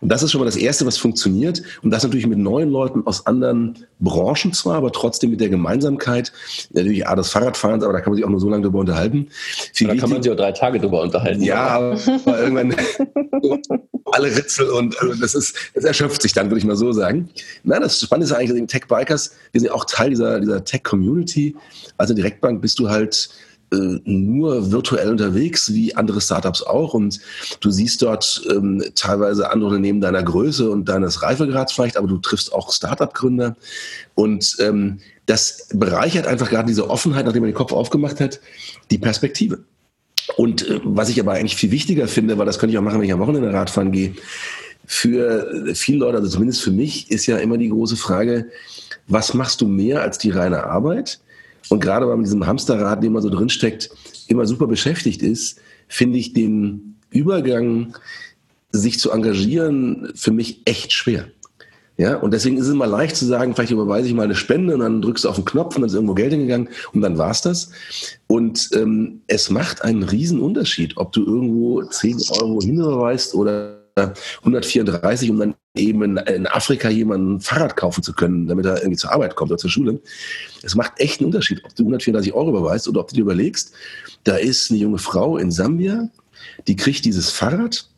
Und 0.00 0.08
das 0.08 0.22
ist 0.22 0.32
schon 0.32 0.40
mal 0.40 0.44
das 0.44 0.56
Erste, 0.56 0.86
was 0.86 0.98
funktioniert. 0.98 1.62
Und 1.82 1.90
das 1.90 2.02
natürlich 2.02 2.26
mit 2.26 2.38
neuen 2.38 2.70
Leuten 2.70 3.06
aus 3.06 3.26
anderen 3.26 3.86
Branchen 4.00 4.52
zwar, 4.52 4.76
aber 4.76 4.92
trotzdem 4.92 5.30
mit 5.30 5.40
der 5.40 5.48
Gemeinsamkeit. 5.48 6.32
Natürlich 6.72 7.06
A, 7.06 7.14
das 7.16 7.30
Fahrradfahren, 7.30 7.82
aber 7.82 7.92
da 7.92 8.00
kann 8.00 8.10
man 8.10 8.16
sich 8.16 8.24
auch 8.24 8.30
nur 8.30 8.40
so 8.40 8.48
lange 8.48 8.62
darüber 8.62 8.80
unterhalten. 8.80 9.28
Viel 9.72 9.88
da 9.88 9.96
kann 9.96 10.10
man 10.10 10.22
sich 10.22 10.30
auch 10.32 10.36
drei 10.36 10.52
Tage 10.52 10.78
darüber 10.78 11.02
unterhalten. 11.02 11.42
Ja, 11.42 11.66
aber 11.66 11.98
irgendwann 12.40 12.74
alle 14.12 14.36
Ritzel 14.36 14.68
und 14.68 15.00
also 15.00 15.14
das 15.14 15.34
ist, 15.34 15.56
das 15.74 15.84
erschöpft 15.84 16.22
sich 16.22 16.32
dann, 16.32 16.50
würde 16.50 16.58
ich 16.58 16.64
mal 16.64 16.76
so 16.76 16.92
sagen. 16.92 17.30
Na, 17.64 17.80
das 17.80 18.00
Spannende 18.00 18.26
ist 18.26 18.32
eigentlich, 18.32 18.66
Tech 18.66 18.86
Bikers, 18.88 19.34
wir 19.52 19.60
sind 19.60 19.70
auch 19.70 19.84
Teil 19.84 20.10
dieser, 20.10 20.40
dieser 20.40 20.64
Tech 20.64 20.82
Community. 20.82 21.56
Also 21.96 22.14
Direktbank 22.14 22.60
bist 22.60 22.78
du 22.78 22.90
halt 22.90 23.30
äh, 23.72 24.00
nur 24.04 24.70
virtuell 24.70 25.10
unterwegs, 25.10 25.72
wie 25.72 25.94
andere 25.94 26.20
Startups 26.20 26.62
auch. 26.62 26.94
Und 26.94 27.20
du 27.60 27.70
siehst 27.70 28.02
dort 28.02 28.42
ähm, 28.50 28.82
teilweise 28.94 29.50
andere 29.50 29.70
Unternehmen 29.70 30.00
deiner 30.00 30.22
Größe 30.22 30.70
und 30.70 30.88
deines 30.88 31.22
Reifegrads 31.22 31.72
vielleicht, 31.72 31.96
aber 31.96 32.06
du 32.06 32.18
triffst 32.18 32.52
auch 32.52 32.72
Startup-Gründer. 32.72 33.56
Und 34.14 34.56
ähm, 34.60 34.98
das 35.26 35.68
bereichert 35.72 36.26
einfach 36.26 36.50
gerade 36.50 36.68
diese 36.68 36.90
Offenheit, 36.90 37.24
nachdem 37.24 37.42
man 37.42 37.50
den 37.50 37.56
Kopf 37.56 37.72
aufgemacht 37.72 38.20
hat, 38.20 38.40
die 38.90 38.98
Perspektive. 38.98 39.60
Und 40.36 40.68
äh, 40.68 40.80
was 40.84 41.08
ich 41.08 41.18
aber 41.18 41.32
eigentlich 41.32 41.56
viel 41.56 41.70
wichtiger 41.70 42.08
finde, 42.08 42.38
weil 42.38 42.46
das 42.46 42.58
könnte 42.58 42.72
ich 42.72 42.78
auch 42.78 42.82
machen, 42.82 43.00
wenn 43.00 43.06
ich 43.06 43.12
am 43.12 43.20
Wochenende 43.20 43.52
Radfahren 43.52 43.92
gehe, 43.92 44.14
für 44.84 45.72
viele 45.74 45.98
Leute, 45.98 46.18
also 46.18 46.28
zumindest 46.28 46.60
für 46.60 46.72
mich, 46.72 47.10
ist 47.10 47.26
ja 47.26 47.38
immer 47.38 47.56
die 47.56 47.68
große 47.68 47.96
Frage, 47.96 48.46
was 49.06 49.32
machst 49.32 49.60
du 49.60 49.66
mehr 49.66 50.02
als 50.02 50.18
die 50.18 50.30
reine 50.30 50.64
Arbeit? 50.64 51.20
Und 51.72 51.80
gerade 51.80 52.06
weil 52.06 52.16
man 52.16 52.24
diesem 52.24 52.46
Hamsterrad, 52.46 53.02
den 53.02 53.14
man 53.14 53.22
so 53.22 53.30
drinsteckt, 53.30 53.88
immer 54.28 54.44
super 54.44 54.66
beschäftigt 54.66 55.22
ist, 55.22 55.58
finde 55.88 56.18
ich 56.18 56.34
den 56.34 56.96
Übergang, 57.08 57.94
sich 58.72 58.98
zu 58.98 59.10
engagieren, 59.10 60.12
für 60.14 60.32
mich 60.32 60.60
echt 60.66 60.92
schwer. 60.92 61.28
Ja, 61.96 62.16
und 62.16 62.34
deswegen 62.34 62.58
ist 62.58 62.66
es 62.66 62.74
immer 62.74 62.86
leicht 62.86 63.16
zu 63.16 63.24
sagen, 63.24 63.54
vielleicht 63.54 63.70
überweise 63.70 64.06
ich 64.06 64.12
mal 64.12 64.24
eine 64.24 64.34
Spende 64.34 64.74
und 64.74 64.80
dann 64.80 65.00
drückst 65.00 65.24
du 65.24 65.30
auf 65.30 65.36
den 65.36 65.46
Knopf 65.46 65.74
und 65.76 65.80
dann 65.80 65.88
ist 65.88 65.94
irgendwo 65.94 66.12
Geld 66.12 66.32
hingegangen 66.32 66.68
und 66.92 67.00
dann 67.00 67.16
war's 67.16 67.40
das. 67.40 67.70
Und 68.26 68.68
ähm, 68.74 69.22
es 69.26 69.48
macht 69.48 69.80
einen 69.80 70.02
riesen 70.02 70.40
Unterschied, 70.42 70.98
ob 70.98 71.12
du 71.12 71.24
irgendwo 71.24 71.82
10 71.82 72.20
Euro 72.38 72.60
hinüberweist 72.60 73.34
oder 73.34 73.78
134, 74.42 75.30
um 75.30 75.38
dann 75.38 75.54
eben 75.74 76.18
in, 76.18 76.46
Afrika 76.46 76.90
jemanden 76.90 77.36
ein 77.36 77.40
Fahrrad 77.40 77.76
kaufen 77.76 78.02
zu 78.02 78.12
können, 78.12 78.46
damit 78.46 78.66
er 78.66 78.78
irgendwie 78.78 78.96
zur 78.96 79.12
Arbeit 79.12 79.36
kommt 79.36 79.50
oder 79.50 79.58
zur 79.58 79.70
Schule. 79.70 80.00
Es 80.62 80.74
macht 80.74 80.92
echt 80.96 81.20
einen 81.20 81.26
Unterschied, 81.26 81.64
ob 81.64 81.74
du 81.74 81.82
134 81.84 82.34
Euro 82.34 82.50
überweist 82.50 82.88
oder 82.88 83.00
ob 83.00 83.08
du 83.08 83.16
dir 83.16 83.22
überlegst, 83.22 83.72
da 84.24 84.36
ist 84.36 84.70
eine 84.70 84.80
junge 84.80 84.98
Frau 84.98 85.38
in 85.38 85.50
Sambia, 85.50 86.08
die 86.66 86.76
kriegt 86.76 87.04
dieses 87.04 87.30
Fahrrad 87.30 87.88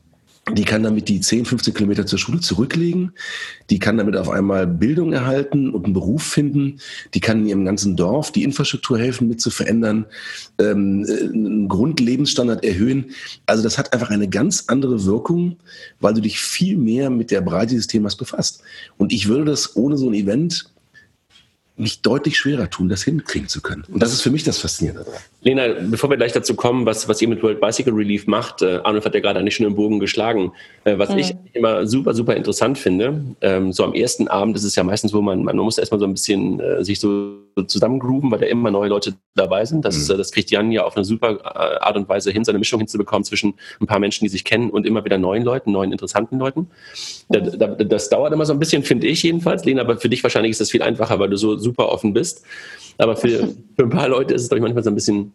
die 0.52 0.64
kann 0.64 0.82
damit 0.82 1.08
die 1.08 1.20
10, 1.20 1.46
15 1.46 1.72
Kilometer 1.72 2.04
zur 2.04 2.18
Schule 2.18 2.38
zurücklegen. 2.38 3.12
Die 3.70 3.78
kann 3.78 3.96
damit 3.96 4.14
auf 4.16 4.28
einmal 4.28 4.66
Bildung 4.66 5.14
erhalten 5.14 5.70
und 5.70 5.86
einen 5.86 5.94
Beruf 5.94 6.22
finden. 6.22 6.80
Die 7.14 7.20
kann 7.20 7.40
in 7.40 7.46
ihrem 7.46 7.64
ganzen 7.64 7.96
Dorf 7.96 8.30
die 8.30 8.42
Infrastruktur 8.44 8.98
helfen, 8.98 9.26
mit 9.26 9.40
zu 9.40 9.48
verändern, 9.50 10.04
ähm, 10.58 11.06
einen 11.08 11.68
Grundlebensstandard 11.68 12.62
erhöhen. 12.62 13.12
Also 13.46 13.62
das 13.62 13.78
hat 13.78 13.94
einfach 13.94 14.10
eine 14.10 14.28
ganz 14.28 14.64
andere 14.66 15.06
Wirkung, 15.06 15.56
weil 16.00 16.12
du 16.12 16.20
dich 16.20 16.38
viel 16.38 16.76
mehr 16.76 17.08
mit 17.08 17.30
der 17.30 17.40
Breite 17.40 17.70
dieses 17.70 17.86
Themas 17.86 18.14
befasst. 18.14 18.62
Und 18.98 19.12
ich 19.14 19.28
würde 19.28 19.46
das 19.46 19.76
ohne 19.76 19.96
so 19.96 20.10
ein 20.10 20.14
Event 20.14 20.73
mich 21.76 22.02
deutlich 22.02 22.38
schwerer 22.38 22.70
tun, 22.70 22.88
das 22.88 23.02
hinkriegen 23.02 23.48
zu 23.48 23.60
können. 23.60 23.84
Und 23.90 24.00
das 24.00 24.12
ist 24.12 24.22
für 24.22 24.30
mich 24.30 24.44
das 24.44 24.58
Faszinierende 24.58 25.04
daran. 25.04 25.20
Lena, 25.40 25.66
bevor 25.90 26.08
wir 26.08 26.16
gleich 26.16 26.32
dazu 26.32 26.54
kommen, 26.54 26.86
was, 26.86 27.08
was 27.08 27.20
ihr 27.20 27.28
mit 27.28 27.42
World 27.42 27.60
Bicycle 27.60 27.92
Relief 27.92 28.26
macht, 28.28 28.62
äh, 28.62 28.80
Arnold 28.84 29.04
hat 29.04 29.14
ja 29.14 29.20
gerade 29.20 29.40
eigentlich 29.40 29.56
schon 29.56 29.66
im 29.66 29.74
Bogen 29.74 29.98
geschlagen, 29.98 30.52
äh, 30.84 30.98
was 30.98 31.10
mhm. 31.10 31.18
ich 31.18 31.34
immer 31.52 31.86
super, 31.86 32.14
super 32.14 32.36
interessant 32.36 32.78
finde, 32.78 33.24
ähm, 33.40 33.72
so 33.72 33.84
am 33.84 33.92
ersten 33.92 34.28
Abend 34.28 34.56
ist 34.56 34.64
es 34.64 34.76
ja 34.76 34.84
meistens, 34.84 35.12
wo 35.12 35.20
man, 35.20 35.42
man 35.42 35.56
muss 35.56 35.78
erstmal 35.78 35.98
so 35.98 36.06
ein 36.06 36.12
bisschen 36.12 36.60
äh, 36.60 36.84
sich 36.84 37.00
so 37.00 37.38
zusammengrooven, 37.66 38.30
weil 38.30 38.38
da 38.38 38.46
immer 38.46 38.70
neue 38.70 38.88
Leute 38.88 39.14
dabei 39.34 39.64
sind. 39.64 39.84
Das, 39.84 40.08
mhm. 40.08 40.16
das 40.16 40.30
kriegt 40.32 40.50
Jan 40.50 40.70
ja 40.72 40.84
auf 40.84 40.96
eine 40.96 41.04
super 41.04 41.38
äh, 41.44 41.78
Art 41.84 41.96
und 41.96 42.08
Weise 42.08 42.30
hin, 42.30 42.44
seine 42.44 42.58
Mischung 42.58 42.78
hinzubekommen 42.80 43.24
zwischen 43.24 43.54
ein 43.80 43.86
paar 43.86 43.98
Menschen, 43.98 44.24
die 44.24 44.28
sich 44.28 44.44
kennen 44.44 44.70
und 44.70 44.86
immer 44.86 45.04
wieder 45.04 45.18
neuen 45.18 45.42
Leuten, 45.42 45.72
neuen 45.72 45.92
interessanten 45.92 46.38
Leuten. 46.38 46.68
Das, 47.28 48.08
dauert 48.10 48.32
immer 48.32 48.44
so 48.44 48.52
ein 48.52 48.58
bisschen, 48.58 48.82
finde 48.82 49.06
ich 49.06 49.22
jedenfalls. 49.22 49.64
Lena, 49.64 49.82
aber 49.82 49.96
für 49.96 50.08
dich 50.08 50.22
wahrscheinlich 50.22 50.50
ist 50.50 50.60
das 50.60 50.70
viel 50.70 50.82
einfacher, 50.82 51.18
weil 51.18 51.30
du 51.30 51.36
so 51.36 51.56
super 51.56 51.88
offen 51.88 52.12
bist. 52.12 52.44
Aber 52.98 53.16
für, 53.16 53.48
für 53.76 53.82
ein 53.82 53.90
paar 53.90 54.08
Leute 54.08 54.34
ist 54.34 54.42
es, 54.42 54.48
glaube 54.48 54.58
ich, 54.58 54.62
manchmal 54.62 54.84
so 54.84 54.90
ein 54.90 54.94
bisschen 54.94 55.32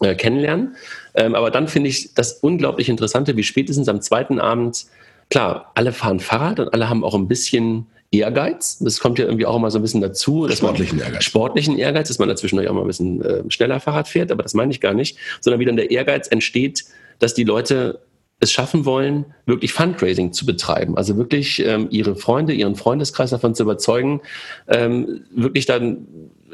äh, 0.00 0.14
kennenlernen. 0.14 0.76
Ähm, 1.14 1.34
aber 1.34 1.50
dann 1.50 1.68
finde 1.68 1.90
ich 1.90 2.14
das 2.14 2.34
unglaublich 2.34 2.88
Interessante, 2.88 3.36
wie 3.36 3.42
spätestens 3.42 3.88
am 3.88 4.00
zweiten 4.00 4.38
Abend, 4.38 4.86
klar, 5.30 5.72
alle 5.74 5.92
fahren 5.92 6.20
Fahrrad 6.20 6.60
und 6.60 6.72
alle 6.72 6.88
haben 6.88 7.04
auch 7.04 7.14
ein 7.14 7.28
bisschen 7.28 7.86
Ehrgeiz. 8.12 8.78
Das 8.78 9.00
kommt 9.00 9.18
ja 9.18 9.24
irgendwie 9.24 9.46
auch 9.46 9.56
immer 9.56 9.70
so 9.70 9.78
ein 9.78 9.82
bisschen 9.82 10.02
dazu. 10.02 10.48
sportlichen 10.50 11.00
Ehrgeiz. 11.00 11.24
Sportlichen 11.24 11.78
Ehrgeiz, 11.78 12.08
dass 12.08 12.18
man 12.18 12.28
dazwischen 12.28 12.64
auch 12.66 12.72
mal 12.72 12.82
ein 12.82 12.86
bisschen 12.86 13.22
äh, 13.22 13.42
schneller 13.48 13.80
Fahrrad 13.80 14.06
fährt, 14.06 14.30
aber 14.30 14.42
das 14.42 14.54
meine 14.54 14.70
ich 14.70 14.80
gar 14.80 14.94
nicht, 14.94 15.16
sondern 15.40 15.60
wie 15.60 15.64
dann 15.64 15.76
der 15.76 15.90
Ehrgeiz 15.90 16.28
entsteht, 16.28 16.84
dass 17.18 17.34
die 17.34 17.44
Leute 17.44 18.00
es 18.42 18.50
schaffen 18.50 18.84
wollen, 18.84 19.24
wirklich 19.46 19.72
Fundraising 19.72 20.32
zu 20.32 20.44
betreiben. 20.44 20.96
Also 20.96 21.16
wirklich 21.16 21.64
ähm, 21.64 21.86
ihre 21.90 22.16
Freunde, 22.16 22.52
ihren 22.52 22.74
Freundeskreis 22.74 23.30
davon 23.30 23.54
zu 23.54 23.62
überzeugen, 23.62 24.20
ähm, 24.68 25.22
wirklich 25.30 25.64
dann 25.66 26.08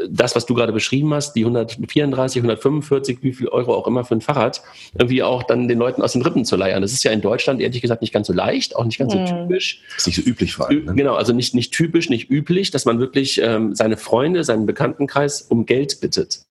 das, 0.09 0.37
was 0.37 0.47
du 0.47 0.55
gerade 0.55 0.73
beschrieben 0.73 1.13
hast, 1.15 1.33
die 1.33 1.41
134, 1.41 2.41
145, 2.41 3.19
wie 3.23 3.33
viel 3.33 3.49
Euro 3.49 3.75
auch 3.75 3.87
immer 3.87 4.05
für 4.05 4.15
ein 4.15 4.21
Fahrrad, 4.21 4.63
irgendwie 4.99 5.23
auch 5.23 5.43
dann 5.43 5.67
den 5.67 5.79
Leuten 5.79 6.03
aus 6.03 6.13
den 6.13 6.23
Rippen 6.23 6.45
zu 6.45 6.57
leiern. 6.57 6.83
Das 6.83 6.93
ist 6.93 7.03
ja 7.05 7.11
in 7.11 7.23
Deutschland 7.23 7.61
ehrlich 7.61 7.81
gesagt 7.81 8.03
nicht 8.03 8.13
ganz 8.13 8.27
so 8.27 8.33
leicht, 8.33 8.77
auch 8.77 8.85
nicht 8.85 8.99
ganz 8.99 9.15
so 9.15 9.19
mhm. 9.19 9.27
typisch. 9.27 9.81
Das 9.95 10.07
ist 10.07 10.07
nicht 10.09 10.25
so 10.25 10.31
üblich 10.31 10.53
vor 10.53 10.69
allem. 10.69 10.85
Ne? 10.85 10.95
Genau, 10.95 11.15
also 11.15 11.33
nicht, 11.33 11.55
nicht 11.55 11.73
typisch, 11.73 12.11
nicht 12.11 12.31
üblich, 12.31 12.71
dass 12.71 12.85
man 12.85 13.01
wirklich 13.01 13.41
ähm, 13.43 13.75
seine 13.75 13.97
Freunde, 13.97 14.45
seinen 14.45 14.67
Bekanntenkreis 14.67 15.43
um 15.43 15.67
Geld 15.67 16.01
bittet. 16.01 16.43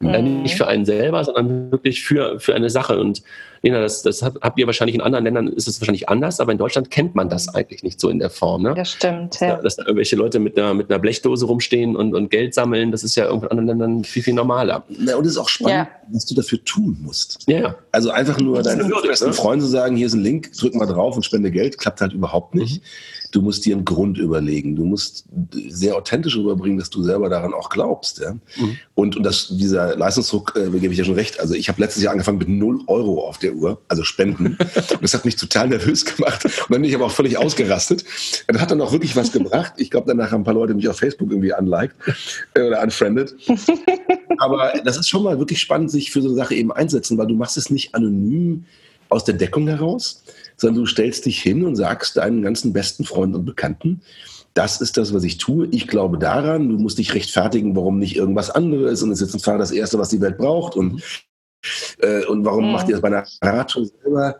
Mhm. 0.00 0.42
Nicht 0.42 0.56
für 0.56 0.66
einen 0.66 0.84
selber, 0.84 1.24
sondern 1.24 1.72
wirklich 1.72 2.02
für, 2.02 2.40
für 2.40 2.54
eine 2.54 2.70
Sache. 2.70 2.98
Und 2.98 3.22
Lena, 3.64 3.80
das, 3.80 4.02
das 4.02 4.22
habt 4.22 4.58
ihr 4.58 4.66
wahrscheinlich 4.66 4.94
in 4.94 5.00
anderen 5.00 5.24
Ländern, 5.24 5.48
ist 5.48 5.66
es 5.66 5.80
wahrscheinlich 5.80 6.10
anders, 6.10 6.38
aber 6.38 6.52
in 6.52 6.58
Deutschland 6.58 6.90
kennt 6.90 7.14
man 7.14 7.30
das 7.30 7.48
eigentlich 7.48 7.82
nicht 7.82 7.98
so 7.98 8.10
in 8.10 8.18
der 8.18 8.28
Form. 8.28 8.62
Ne? 8.62 8.74
Das 8.74 8.90
stimmt, 8.90 9.40
ja. 9.40 9.54
Dass, 9.54 9.62
dass 9.62 9.76
da 9.76 9.82
irgendwelche 9.84 10.16
Leute 10.16 10.38
mit 10.38 10.58
einer, 10.58 10.74
mit 10.74 10.90
einer 10.90 10.98
Blechdose 10.98 11.46
rumstehen 11.46 11.96
und, 11.96 12.14
und 12.14 12.30
Geld 12.30 12.52
sammeln, 12.52 12.92
das 12.92 13.04
ist 13.04 13.16
ja 13.16 13.30
in 13.30 13.42
anderen 13.44 13.66
Ländern 13.66 14.04
viel, 14.04 14.22
viel 14.22 14.34
normaler. 14.34 14.84
Na, 14.98 15.16
und 15.16 15.24
es 15.24 15.32
ist 15.32 15.38
auch 15.38 15.48
spannend, 15.48 15.88
ja. 15.88 16.12
was 16.12 16.26
du 16.26 16.34
dafür 16.34 16.62
tun 16.62 16.98
musst. 17.00 17.38
Ja. 17.46 17.74
Also 17.90 18.10
einfach 18.10 18.38
nur 18.38 18.62
deinen 18.62 18.92
besten 19.02 19.32
Freunden 19.32 19.64
zu 19.64 19.70
sagen, 19.70 19.96
hier 19.96 20.08
ist 20.08 20.14
ein 20.14 20.22
Link, 20.22 20.52
drück 20.52 20.74
mal 20.74 20.86
drauf 20.86 21.16
und 21.16 21.24
spende 21.24 21.50
Geld, 21.50 21.78
klappt 21.78 22.02
halt 22.02 22.12
überhaupt 22.12 22.54
nicht. 22.54 22.82
Mhm 22.82 23.24
du 23.34 23.42
musst 23.42 23.66
dir 23.66 23.74
einen 23.74 23.84
Grund 23.84 24.16
überlegen. 24.18 24.76
Du 24.76 24.84
musst 24.84 25.24
sehr 25.68 25.96
authentisch 25.96 26.36
rüberbringen, 26.36 26.78
dass 26.78 26.88
du 26.88 27.02
selber 27.02 27.28
daran 27.28 27.52
auch 27.52 27.68
glaubst. 27.68 28.20
Ja? 28.20 28.34
Mhm. 28.34 28.78
Und, 28.94 29.16
und 29.16 29.24
das, 29.24 29.48
dieser 29.50 29.96
Leistungsdruck, 29.96 30.54
äh, 30.56 30.70
gebe 30.78 30.92
ich 30.92 30.98
ja 30.98 31.04
schon 31.04 31.14
recht. 31.14 31.40
Also 31.40 31.54
ich 31.54 31.68
habe 31.68 31.80
letztes 31.80 32.02
Jahr 32.02 32.12
angefangen 32.12 32.38
mit 32.38 32.48
0 32.48 32.82
Euro 32.86 33.26
auf 33.26 33.38
der 33.38 33.53
Uhr, 33.54 33.80
also 33.88 34.04
Spenden. 34.04 34.56
und 34.90 35.02
das 35.02 35.14
hat 35.14 35.24
mich 35.24 35.36
total 35.36 35.68
nervös 35.68 36.04
gemacht. 36.04 36.44
Und 36.44 36.70
dann 36.70 36.82
bin 36.82 36.84
ich 36.84 36.94
aber 36.94 37.06
auch 37.06 37.10
völlig 37.10 37.38
ausgerastet. 37.38 38.04
Das 38.46 38.60
hat 38.60 38.70
dann 38.70 38.80
auch 38.80 38.92
wirklich 38.92 39.16
was 39.16 39.32
gebracht. 39.32 39.74
Ich 39.76 39.90
glaube, 39.90 40.06
danach 40.08 40.32
haben 40.32 40.42
ein 40.42 40.44
paar 40.44 40.54
Leute 40.54 40.74
mich 40.74 40.88
auf 40.88 40.98
Facebook 40.98 41.30
irgendwie 41.30 41.52
unliked 41.54 41.96
äh, 42.54 42.62
oder 42.62 42.82
unfriended. 42.82 43.34
aber 44.38 44.72
das 44.84 44.96
ist 44.96 45.08
schon 45.08 45.22
mal 45.22 45.38
wirklich 45.38 45.60
spannend, 45.60 45.90
sich 45.90 46.10
für 46.10 46.22
so 46.22 46.28
eine 46.28 46.36
Sache 46.36 46.54
eben 46.54 46.72
einsetzen, 46.72 47.18
weil 47.18 47.26
du 47.26 47.34
machst 47.34 47.56
es 47.56 47.70
nicht 47.70 47.94
anonym 47.94 48.64
aus 49.08 49.24
der 49.24 49.34
Deckung 49.34 49.68
heraus, 49.68 50.24
sondern 50.56 50.82
du 50.82 50.86
stellst 50.86 51.26
dich 51.26 51.40
hin 51.40 51.64
und 51.64 51.76
sagst 51.76 52.16
deinen 52.16 52.42
ganzen 52.42 52.72
besten 52.72 53.04
Freunden 53.04 53.36
und 53.36 53.44
Bekannten, 53.44 54.00
das 54.54 54.80
ist 54.80 54.96
das, 54.96 55.12
was 55.12 55.24
ich 55.24 55.38
tue. 55.38 55.66
Ich 55.72 55.88
glaube 55.88 56.16
daran. 56.16 56.68
Du 56.68 56.76
musst 56.76 56.98
dich 56.98 57.12
rechtfertigen, 57.12 57.74
warum 57.74 57.98
nicht 57.98 58.16
irgendwas 58.16 58.50
anderes. 58.50 59.02
Und 59.02 59.10
es 59.10 59.20
ist 59.20 59.32
jetzt 59.32 59.44
zwar 59.44 59.58
das 59.58 59.72
Erste, 59.72 59.98
was 59.98 60.10
die 60.10 60.20
Welt 60.20 60.38
braucht. 60.38 60.76
Und, 60.76 61.02
äh, 61.98 62.24
und 62.26 62.44
warum 62.44 62.66
mhm. 62.66 62.72
macht 62.72 62.88
ihr 62.88 62.92
das 62.92 63.02
bei 63.02 63.08
einer 63.08 63.24
Radtour 63.42 63.86
selber? 63.86 64.36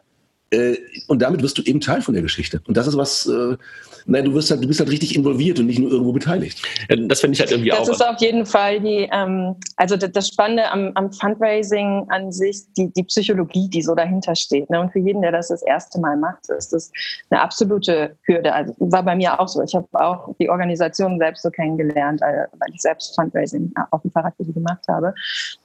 Äh, 0.50 0.76
und 1.09 1.21
damit 1.21 1.43
wirst 1.43 1.59
du 1.59 1.62
eben 1.62 1.81
Teil 1.81 2.02
von 2.02 2.14
der 2.14 2.23
Geschichte. 2.23 2.62
Und 2.66 2.76
das 2.76 2.87
ist 2.87 2.97
was, 2.97 3.26
äh, 3.26 3.57
nein, 4.06 4.25
du 4.25 4.34
wirst 4.34 4.50
halt, 4.50 4.62
du 4.62 4.68
bist 4.68 4.80
halt 4.80 4.90
richtig 4.90 5.16
involviert 5.16 5.58
und 5.58 5.66
nicht 5.66 5.78
nur 5.78 5.90
irgendwo 5.90 6.12
beteiligt. 6.12 6.62
das 6.88 7.20
finde 7.20 7.34
ich 7.34 7.40
halt 7.40 7.50
irgendwie 7.50 7.70
das 7.70 7.80
auch. 7.80 7.87
Das 7.87 7.96
ist 7.96 8.06
auf 8.06 8.20
jeden 8.20 8.46
Fall 8.46 8.80
die, 8.80 9.08
ähm, 9.12 9.56
also 9.76 9.96
das 9.96 10.28
Spannende 10.28 10.70
am, 10.70 10.92
am, 10.94 11.12
Fundraising 11.12 12.06
an 12.08 12.32
sich, 12.32 12.62
die, 12.76 12.92
die 12.92 13.04
Psychologie, 13.04 13.68
die 13.68 13.82
so 13.82 13.94
dahinter 13.94 14.34
steht. 14.34 14.68
Ne? 14.70 14.80
Und 14.80 14.92
für 14.92 14.99
jeden, 14.99 15.23
der 15.23 15.32
das 15.32 15.49
das 15.49 15.62
erste 15.62 16.00
Mal 16.00 16.16
macht, 16.16 16.49
ist 16.49 16.73
das 16.73 16.90
eine 17.30 17.40
absolute 17.40 18.16
Hürde. 18.23 18.52
Also 18.52 18.75
war 18.78 19.02
bei 19.02 19.14
mir 19.14 19.38
auch 19.38 19.49
so. 19.49 19.62
Ich 19.62 19.75
habe 19.75 19.87
auch 19.92 20.34
die 20.40 20.50
Organisation 20.50 21.18
selbst 21.18 21.42
so 21.42 21.50
kennengelernt, 21.50 22.20
äh, 22.23 22.46
weil 22.52 22.75
ich 22.75 22.80
selbst 22.80 23.14
Fundraising 23.14 23.73
auf 23.90 24.02
dem 24.02 24.11
Fahrrad 24.11 24.34
gemacht 24.38 24.84
habe. 24.88 25.14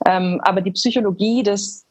Ähm, 0.06 0.40
aber 0.44 0.62
die 0.62 0.72
Psychologie 0.72 1.44
des 1.44 1.86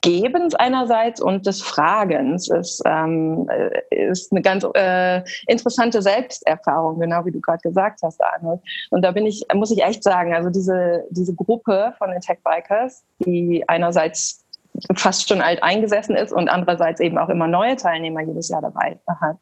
Gebens 0.00 0.54
einerseits 0.54 1.20
und 1.20 1.46
des 1.46 1.60
Fragens 1.60 2.48
ist, 2.48 2.82
ähm, 2.86 3.48
ist 3.90 4.30
eine 4.30 4.40
ganz 4.40 4.64
äh, 4.74 5.22
interessante 5.46 6.02
Selbsterfahrung, 6.02 7.00
genau 7.00 7.24
wie 7.24 7.32
du 7.32 7.40
gerade 7.40 7.62
gesagt 7.62 8.00
hast, 8.02 8.22
Arnold. 8.22 8.60
Und 8.90 9.02
da 9.02 9.10
bin 9.10 9.26
ich, 9.26 9.44
muss 9.54 9.72
ich 9.72 9.82
echt 9.82 10.04
sagen, 10.04 10.34
also 10.34 10.50
diese, 10.50 11.04
diese 11.10 11.34
Gruppe 11.34 11.94
von 11.98 12.10
den 12.10 12.20
Tech 12.20 12.38
Bikers, 12.44 13.04
die 13.18 13.68
einerseits 13.68 14.46
fast 14.94 15.28
schon 15.28 15.40
alt 15.40 15.62
eingesessen 15.62 16.16
ist 16.16 16.32
und 16.32 16.48
andererseits 16.48 17.00
eben 17.00 17.18
auch 17.18 17.28
immer 17.28 17.48
neue 17.48 17.76
Teilnehmer 17.76 18.20
jedes 18.20 18.48
Jahr 18.48 18.62
dabei 18.62 18.98
hat. 19.08 19.36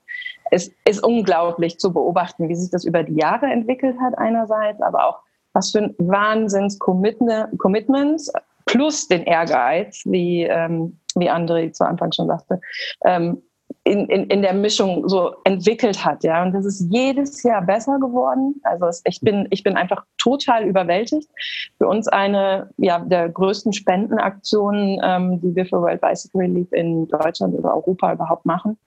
Es 0.50 0.70
ist 0.84 1.02
unglaublich 1.02 1.78
zu 1.78 1.92
beobachten, 1.92 2.48
wie 2.48 2.54
sich 2.54 2.70
das 2.70 2.84
über 2.84 3.02
die 3.02 3.16
Jahre 3.16 3.46
entwickelt 3.46 3.96
hat 4.00 4.16
einerseits, 4.16 4.80
aber 4.80 5.08
auch 5.08 5.18
was 5.52 5.70
für 5.70 5.78
ein 5.78 5.94
Wahnsinns-Commitments 5.98 8.32
plus 8.66 9.09
den 9.09 9.25
Ehrgeiz, 9.25 10.02
wie, 10.04 10.42
ähm, 10.42 10.99
wie 11.16 11.30
André 11.30 11.73
zu 11.73 11.85
Anfang 11.85 12.12
schon 12.12 12.26
sagte, 12.26 12.61
ähm, 13.04 13.42
in, 13.85 14.06
in, 14.06 14.25
in 14.28 14.42
der 14.42 14.54
Mischung 14.54 15.09
so 15.09 15.35
entwickelt 15.44 16.04
hat. 16.04 16.25
Ja? 16.25 16.42
Und 16.42 16.52
das 16.52 16.64
ist 16.64 16.87
jedes 16.90 17.42
Jahr 17.42 17.62
besser 17.62 17.99
geworden. 17.99 18.61
Also 18.62 18.87
es, 18.87 19.02
ich, 19.04 19.21
bin, 19.21 19.47
ich 19.50 19.62
bin 19.62 19.76
einfach 19.76 20.04
total 20.16 20.64
überwältigt. 20.64 21.28
Für 21.78 21.88
uns 21.88 22.09
eine 22.09 22.71
ja, 22.78 22.99
der 22.99 23.28
größten 23.28 23.73
Spendenaktionen, 23.73 25.00
ähm, 25.04 25.40
die 25.40 25.54
wir 25.54 25.66
für 25.66 25.83
World 25.83 26.00
Bicycle 26.00 26.40
Relief 26.40 26.73
in 26.73 27.06
Deutschland 27.09 27.54
oder 27.54 27.75
Europa 27.75 28.12
überhaupt 28.12 28.47
machen 28.47 28.78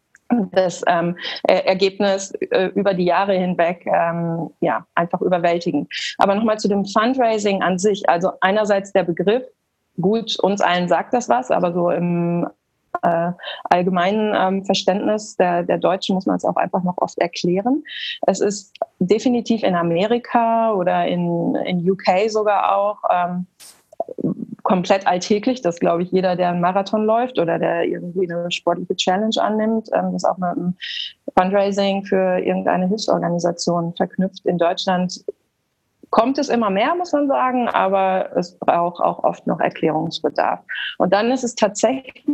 das 0.51 0.83
ähm, 0.87 1.15
Ergebnis 1.43 2.31
äh, 2.51 2.67
über 2.75 2.93
die 2.93 3.05
Jahre 3.05 3.33
hinweg 3.33 3.85
ähm, 3.85 4.49
ja 4.59 4.85
einfach 4.95 5.21
überwältigend. 5.21 5.89
Aber 6.17 6.35
nochmal 6.35 6.59
zu 6.59 6.67
dem 6.67 6.85
Fundraising 6.85 7.61
an 7.61 7.79
sich. 7.79 8.07
Also 8.09 8.31
einerseits 8.41 8.91
der 8.91 9.03
Begriff 9.03 9.43
gut, 9.99 10.39
uns 10.39 10.61
allen 10.61 10.87
sagt 10.87 11.13
das 11.13 11.29
was, 11.29 11.51
aber 11.51 11.73
so 11.73 11.89
im 11.89 12.47
äh, 13.03 13.31
allgemeinen 13.63 14.33
ähm, 14.35 14.65
Verständnis 14.65 15.35
der, 15.35 15.63
der 15.63 15.77
Deutschen 15.77 16.15
muss 16.15 16.25
man 16.25 16.37
es 16.37 16.45
auch 16.45 16.55
einfach 16.55 16.83
noch 16.83 16.97
oft 16.97 17.17
erklären. 17.19 17.83
Es 18.25 18.39
ist 18.39 18.77
definitiv 18.99 19.63
in 19.63 19.75
Amerika 19.75 20.73
oder 20.73 21.05
in, 21.05 21.55
in 21.65 21.89
UK 21.89 22.29
sogar 22.29 22.75
auch 22.75 22.97
ähm, 23.11 23.45
komplett 24.63 25.07
alltäglich, 25.07 25.61
dass, 25.61 25.79
glaube 25.79 26.03
ich, 26.03 26.11
jeder, 26.11 26.35
der 26.35 26.49
einen 26.49 26.61
Marathon 26.61 27.05
läuft 27.05 27.39
oder 27.39 27.57
der 27.57 27.85
irgendwie 27.85 28.29
eine 28.29 28.51
sportliche 28.51 28.95
Challenge 28.95 29.35
annimmt, 29.39 29.89
ähm, 29.93 30.11
das 30.13 30.25
auch 30.25 30.37
mit 30.37 30.49
einem 30.49 30.75
Fundraising 31.37 32.03
für 32.03 32.39
irgendeine 32.39 32.87
Hilfsorganisation 32.87 33.93
verknüpft. 33.95 34.45
In 34.45 34.57
Deutschland 34.57 35.23
kommt 36.09 36.37
es 36.37 36.49
immer 36.49 36.69
mehr, 36.69 36.95
muss 36.95 37.11
man 37.11 37.27
sagen, 37.27 37.67
aber 37.67 38.35
es 38.35 38.57
braucht 38.57 39.01
auch 39.01 39.23
oft 39.23 39.45
noch 39.47 39.59
Erklärungsbedarf. 39.59 40.59
Und 40.97 41.13
dann 41.13 41.31
ist 41.31 41.43
es 41.43 41.55
tatsächlich 41.55 42.25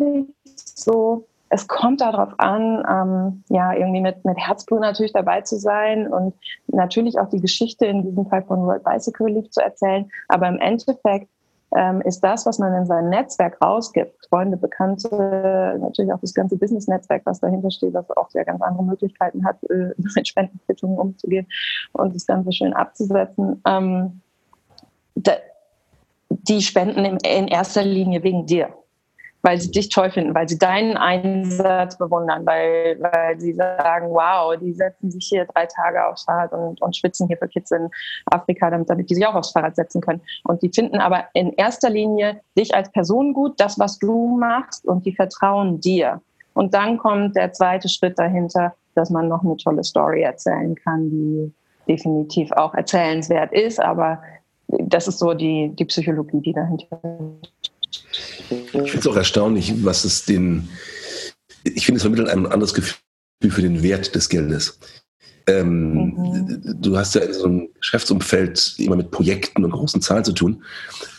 so, 0.56 1.26
es 1.50 1.68
kommt 1.68 2.02
darauf 2.02 2.34
an, 2.40 2.84
ähm, 2.90 3.44
ja, 3.50 3.74
irgendwie 3.74 4.02
mit, 4.02 4.26
mit 4.26 4.38
Herzblut 4.38 4.82
natürlich 4.82 5.14
dabei 5.14 5.42
zu 5.42 5.58
sein 5.58 6.12
und 6.12 6.34
natürlich 6.68 7.20
auch 7.20 7.30
die 7.30 7.42
Geschichte 7.42 7.86
in 7.86 8.02
diesem 8.02 8.26
Fall 8.26 8.44
von 8.44 8.66
World 8.66 8.84
Bicycle 8.84 9.28
League 9.28 9.54
zu 9.54 9.62
erzählen. 9.62 10.10
Aber 10.30 10.48
im 10.48 10.58
Endeffekt 10.58 11.30
ähm, 11.76 12.02
ist 12.02 12.22
das, 12.22 12.46
was 12.46 12.60
man 12.60 12.74
in 12.74 12.86
sein 12.86 13.10
Netzwerk 13.10 13.58
rausgibt, 13.62 14.28
Freunde, 14.30 14.58
Bekannte, 14.58 15.78
natürlich 15.80 16.14
auch 16.14 16.20
das 16.20 16.34
ganze 16.34 16.58
Business-Netzwerk, 16.58 17.24
was 17.26 17.40
dahinter 17.40 17.72
steht, 17.72 17.94
was 17.94 18.10
auch 18.12 18.30
sehr 18.30 18.46
ganz 18.46 18.62
andere 18.62 18.84
Möglichkeiten 18.84 19.46
hat, 19.46 19.58
äh, 19.70 19.94
mit 19.98 20.28
Spendenquittungen 20.28 20.98
umzugehen 20.98 21.48
und 21.94 22.16
das 22.16 22.26
Ganze 22.26 22.52
schön 22.52 22.74
abzusetzen. 22.74 23.62
Ähm, 23.66 24.22
da, 25.16 25.34
die 26.30 26.62
spenden 26.62 27.06
in, 27.06 27.18
in 27.18 27.48
erster 27.48 27.84
Linie 27.84 28.24
wegen 28.24 28.46
dir 28.46 28.70
weil 29.44 29.60
sie 29.60 29.72
dich 29.72 29.90
toll 29.90 30.10
finden, 30.10 30.34
weil 30.34 30.48
sie 30.48 30.58
deinen 30.58 30.96
Einsatz 30.96 31.98
bewundern, 31.98 32.46
weil, 32.46 32.98
weil 33.02 33.38
sie 33.40 33.54
sagen, 33.54 34.08
wow, 34.10 34.56
die 34.58 34.72
setzen 34.72 35.12
sich 35.12 35.28
hier 35.28 35.46
drei 35.46 35.66
Tage 35.66 36.08
aufs 36.08 36.24
Fahrrad 36.24 36.54
und, 36.54 36.82
und 36.82 36.96
schwitzen 36.96 37.28
hier 37.28 37.38
für 37.38 37.50
Kids 37.50 37.72
in 37.72 37.90
Afrika, 38.28 38.70
damit, 38.70 38.90
damit 38.90 39.10
die 39.10 39.16
sich 39.16 39.28
auch 39.28 39.36
aufs 39.36 39.52
Fahrrad 39.52 39.76
setzen 39.76 40.00
können. 40.00 40.22
Und 40.46 40.64
die 40.64 40.72
finden 40.74 41.02
aber 41.02 41.26
in 41.34 41.52
erster 41.54 41.90
Linie 41.90 42.40
dich 42.58 42.74
als 42.74 42.90
Person 42.94 43.34
gut, 43.34 43.60
das, 43.60 43.78
was 43.78 44.00
du 44.00 44.38
machst 44.38 44.86
und 44.86 45.06
die 45.06 45.14
vertrauen 45.14 45.82
dir. 45.82 46.22
Und 46.54 46.74
dann 46.74 46.98
kommt 46.98 47.36
der 47.36 47.52
zweite 47.52 47.90
Schritt 47.90 48.18
dahinter, 48.18 48.74
dass 48.96 49.10
man 49.10 49.28
noch 49.28 49.44
eine 49.44 49.58
tolle 49.58 49.84
Story 49.84 50.22
erzählen 50.22 50.74
kann, 50.76 51.10
die 51.10 51.54
definitiv 51.90 52.50
auch 52.54 52.74
erzählenswert 52.76 53.52
ist, 53.52 53.82
aber 53.82 54.22
das 54.68 55.08
ist 55.08 55.20
so 55.20 55.34
die, 55.34 55.74
die 55.76 55.86
Psychologie, 55.86 56.40
die 56.42 56.54
dahinter 56.54 57.00
ich 58.50 58.72
finde 58.72 59.00
es 59.00 59.08
auch 59.08 59.16
erstaunlich, 59.16 59.74
was 59.84 60.06
es 60.06 60.26
den, 60.26 60.70
ich 61.64 61.86
finde 61.86 61.98
es 61.98 62.04
vermittelt 62.04 62.30
ein 62.30 62.46
anderes 62.46 62.74
Gefühl 62.74 62.98
für 63.50 63.62
den 63.62 63.84
Wert 63.84 64.16
des 64.16 64.30
Geldes. 64.30 64.80
Ähm, 65.46 65.94
mhm. 65.94 66.62
Du 66.82 66.98
hast 66.98 67.16
ja 67.16 67.22
in 67.22 67.34
so 67.34 67.46
einem 67.46 67.70
Geschäftsumfeld 67.80 68.76
immer 68.78 68.96
mit 68.96 69.12
Projekten 69.12 69.66
und 69.66 69.72
großen 69.72 70.02
Zahlen 70.02 70.24
zu 70.24 70.32
tun. 70.32 70.64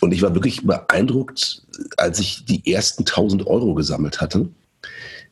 Und 0.00 0.12
ich 0.12 0.22
war 0.22 0.34
wirklich 0.34 0.66
beeindruckt, 0.66 1.62
als 1.96 2.18
ich 2.20 2.44
die 2.44 2.72
ersten 2.72 3.02
1000 3.02 3.46
Euro 3.46 3.74
gesammelt 3.74 4.20
hatte. 4.20 4.48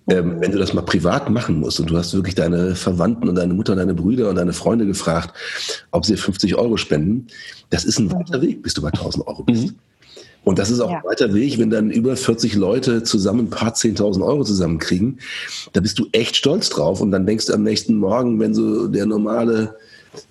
Ähm, 0.09 0.41
wenn 0.41 0.51
du 0.51 0.59
das 0.59 0.75
mal 0.75 0.83
privat 0.83 1.31
machen 1.31 1.61
musst 1.61 1.79
und 1.79 1.89
du 1.89 1.97
hast 1.97 2.13
wirklich 2.13 2.35
deine 2.35 2.75
Verwandten 2.75 3.29
und 3.29 3.37
deine 3.37 3.55
Mutter 3.55 3.73
und 3.73 3.79
deine 3.79 3.95
Brüder 3.95 4.31
und 4.31 4.35
deine 4.35 4.53
Freunde 4.53 4.85
gefragt, 4.85 5.33
ob 5.93 6.05
sie 6.05 6.17
50 6.17 6.57
Euro 6.57 6.77
spenden, 6.77 7.29
das 7.71 7.85
ist 7.85 8.01
ein 8.01 8.11
weiter 8.11 8.39
mhm. 8.39 8.43
Weg, 8.43 8.63
bis 8.63 8.75
du 8.75 8.83
bei 8.83 8.89
1000 8.89 9.27
Euro 9.29 9.45
bist. 9.45 9.69
Mhm. 9.69 9.77
Und 10.45 10.59
das 10.59 10.71
ist 10.71 10.81
auch 10.81 10.91
ja. 10.91 10.99
ein 10.99 11.05
weiter 11.05 11.33
Weg, 11.35 11.59
wenn 11.59 11.71
dann 11.71 11.91
über 11.91 12.17
40 12.17 12.55
Leute 12.55 13.03
zusammen 13.05 13.47
ein 13.47 13.51
paar 13.51 13.75
10.000 13.75 14.25
Euro 14.25 14.43
zusammenkriegen. 14.43 15.21
Da 15.73 15.81
bist 15.81 15.99
du 15.99 16.09
echt 16.13 16.37
stolz 16.37 16.69
drauf. 16.69 17.01
Und 17.01 17.13
dann 17.13 17.27
denkst 17.27 17.47
du 17.47 17.55
am 17.55 17.63
nächsten 17.63 17.97
Morgen, 17.97 18.41
wenn 18.41 18.55
so 18.55 18.89
der 18.89 19.07
normale, 19.07 19.77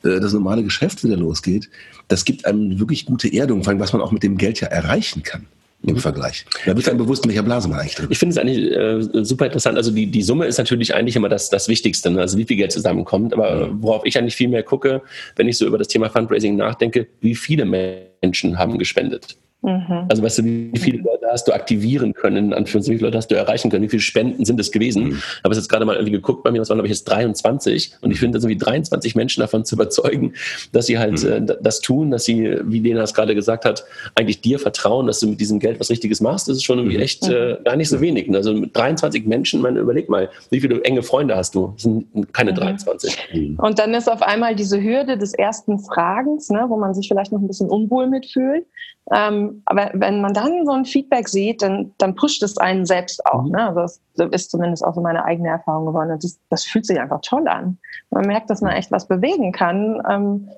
äh, 0.04 0.20
das 0.20 0.34
normale 0.34 0.64
Geschäft 0.64 1.04
wieder 1.04 1.18
losgeht, 1.18 1.70
das 2.10 2.26
gibt 2.26 2.46
einem 2.46 2.80
wirklich 2.80 3.06
gute 3.06 3.34
Erdung, 3.34 3.64
vor 3.64 3.72
allem 3.72 3.80
was 3.80 3.94
man 3.94 4.02
auch 4.02 4.12
mit 4.12 4.24
dem 4.24 4.38
Geld 4.38 4.60
ja 4.60 4.68
erreichen 4.68 5.24
kann 5.24 5.48
im 5.84 5.96
mhm. 5.96 6.00
Vergleich. 6.00 6.46
Da 6.66 6.74
bist 6.74 6.88
du 6.88 6.92
einem 6.92 7.00
bewusst, 7.00 7.24
in 7.26 7.30
welcher 7.30 7.44
Blase 7.44 7.68
man 7.68 7.80
eigentlich 7.80 7.96
drin 7.96 8.08
Ich 8.12 8.20
finde 8.20 8.34
es 8.34 8.38
eigentlich 8.38 8.72
äh, 8.72 9.24
super 9.24 9.46
interessant. 9.46 9.78
Also 9.78 9.92
die, 9.92 10.08
die 10.08 10.22
Summe 10.22 10.46
ist 10.46 10.58
natürlich 10.58 10.94
eigentlich 10.94 11.16
immer 11.16 11.30
das, 11.30 11.50
das 11.50 11.68
Wichtigste, 11.68 12.12
ne? 12.12 12.20
also 12.20 12.38
wie 12.38 12.46
viel 12.46 12.58
Geld 12.58 12.72
zusammenkommt. 12.72 13.34
Aber 13.34 13.68
mhm. 13.68 13.82
worauf 13.82 14.06
ich 14.06 14.18
eigentlich 14.18 14.36
viel 14.36 14.50
mehr 14.50 14.64
gucke, 14.64 15.02
wenn 15.38 15.48
ich 15.48 15.58
so 15.58 15.66
über 15.66 15.78
das 15.78 15.88
Thema 15.88 16.10
Fundraising 16.10 16.56
nachdenke, 16.56 17.08
wie 17.22 17.36
viele 17.36 17.66
Menschen 17.66 18.60
haben 18.60 18.78
gespendet. 18.78 19.38
Mhm. 19.64 20.06
Also 20.10 20.24
weißt 20.24 20.40
du, 20.40 20.44
wie 20.44 20.80
viele 20.80 20.98
Leute 21.04 21.28
hast 21.32 21.48
du 21.48 21.54
aktivieren 21.54 22.14
können, 22.14 22.46
in 22.46 22.54
Anführungszeichen, 22.54 22.96
wie 22.96 22.98
viele 22.98 23.08
Leute 23.10 23.18
hast 23.18 23.28
du 23.28 23.36
erreichen 23.36 23.70
können, 23.70 23.84
wie 23.84 23.90
viele 23.90 24.02
Spenden 24.02 24.44
sind 24.44 24.60
es 24.60 24.72
gewesen? 24.72 25.04
Mhm. 25.04 25.12
Ich 25.12 25.44
habe 25.44 25.54
jetzt 25.54 25.70
gerade 25.70 25.86
mal 25.86 25.96
irgendwie 25.96 26.14
geguckt, 26.14 26.44
bei 26.44 26.52
mir, 26.52 26.58
das 26.58 26.70
waren 26.70 26.78
glaube 26.78 26.88
ich 26.88 26.94
jetzt 26.94 27.04
23 27.06 27.94
und 28.02 28.12
ich 28.12 28.20
finde, 28.20 28.38
das 28.38 28.42
sind 28.42 28.50
wie 28.50 28.58
23 28.58 29.16
Menschen 29.16 29.42
davon 29.42 29.64
zu 29.64 29.76
überzeugen, 29.76 30.34
dass 30.72 30.88
sie 30.88 30.98
halt 30.98 31.24
mhm. 31.24 31.48
äh, 31.48 31.58
das 31.62 31.82
tun, 31.82 32.10
dass 32.10 32.26
sie, 32.26 32.58
wie 32.64 32.80
Lena 32.80 33.04
es 33.04 33.14
gerade 33.14 33.36
gesagt 33.36 33.66
hat, 33.66 33.84
eigentlich 34.16 34.42
dir 34.42 34.58
vertrauen, 34.58 35.06
dass 35.06 35.20
du 35.20 35.28
mit 35.28 35.40
diesem 35.40 35.60
Geld 35.60 35.80
was 35.80 35.92
Richtiges 35.92 36.22
machst, 36.22 36.48
das 36.48 36.58
ist 36.58 36.64
schon 36.64 36.80
irgendwie 36.80 36.98
mhm. 36.98 37.04
echt 37.04 37.28
äh, 37.28 37.58
gar 37.64 37.76
nicht 37.76 37.90
so 37.90 38.02
wenig. 38.02 38.34
Also 38.34 38.54
mit 38.54 38.76
23 38.76 39.28
Menschen, 39.28 39.62
man 39.62 39.78
überleg 39.78 40.10
mal, 40.10 40.30
wie 40.50 40.60
viele 40.60 40.82
enge 40.84 41.04
Freunde 41.04 41.36
hast 41.36 41.54
du? 41.54 41.74
Das 41.74 41.84
sind 41.84 42.34
keine 42.34 42.54
23. 42.54 43.16
Mhm. 43.34 43.60
Und 43.60 43.78
dann 43.78 43.94
ist 43.94 44.10
auf 44.10 44.24
einmal 44.24 44.56
diese 44.56 44.82
Hürde 44.82 45.18
des 45.18 45.34
ersten 45.36 45.78
Fragens, 45.78 46.50
ne, 46.50 46.66
wo 46.68 46.78
man 46.78 46.96
sich 46.96 47.08
vielleicht 47.08 47.32
noch 47.32 47.40
ein 47.40 47.48
bisschen 47.48 47.70
unwohl 47.70 48.08
mitfühlt. 48.08 48.66
Ähm, 49.14 49.51
aber 49.66 49.92
wenn 49.94 50.22
man 50.22 50.34
dann 50.34 50.66
so 50.66 50.72
ein 50.72 50.86
Feedback 50.86 51.28
sieht, 51.28 51.62
dann, 51.62 51.94
dann 51.98 52.16
pusht 52.16 52.44
es 52.44 52.58
einen 52.58 52.86
selbst 52.86 53.26
auch. 53.26 53.44
Mhm. 53.44 53.52
Ne? 53.52 53.68
Also 53.68 54.00
das 54.16 54.30
ist 54.32 54.52
zumindest 54.52 54.84
auch 54.84 54.94
so 54.94 55.02
meine 55.02 55.24
eigene 55.24 55.50
Erfahrung 55.50 55.86
geworden. 55.86 56.18
Das, 56.22 56.40
das 56.50 56.64
fühlt 56.64 56.86
sich 56.86 57.00
einfach 57.00 57.22
toll 57.22 57.48
an. 57.48 57.78
Man 58.10 58.26
merkt, 58.26 58.50
dass 58.50 58.62
man 58.62 58.74
echt 58.74 58.92
was 58.92 59.08
bewegen 59.08 59.52
kann, 59.52 60.02
ähm, 60.10 60.50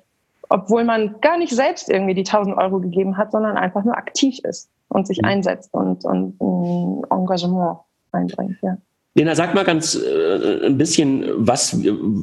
obwohl 0.49 0.83
man 0.83 1.19
gar 1.21 1.37
nicht 1.37 1.53
selbst 1.53 1.89
irgendwie 1.89 2.13
die 2.13 2.25
1000 2.25 2.57
Euro 2.57 2.79
gegeben 2.79 3.17
hat, 3.17 3.31
sondern 3.31 3.57
einfach 3.57 3.83
nur 3.83 3.97
aktiv 3.97 4.39
ist 4.43 4.69
und 4.89 5.07
sich 5.07 5.21
mhm. 5.21 5.27
einsetzt 5.27 5.73
und, 5.73 6.05
und 6.05 6.39
ein 6.39 7.03
Engagement 7.09 7.79
einbringt. 8.11 8.57
Ja. 8.61 8.77
Lena, 9.15 9.35
sag 9.35 9.53
mal 9.53 9.63
ganz 9.63 9.95
äh, 9.95 10.65
ein 10.65 10.77
bisschen, 10.77 11.25
was 11.35 11.77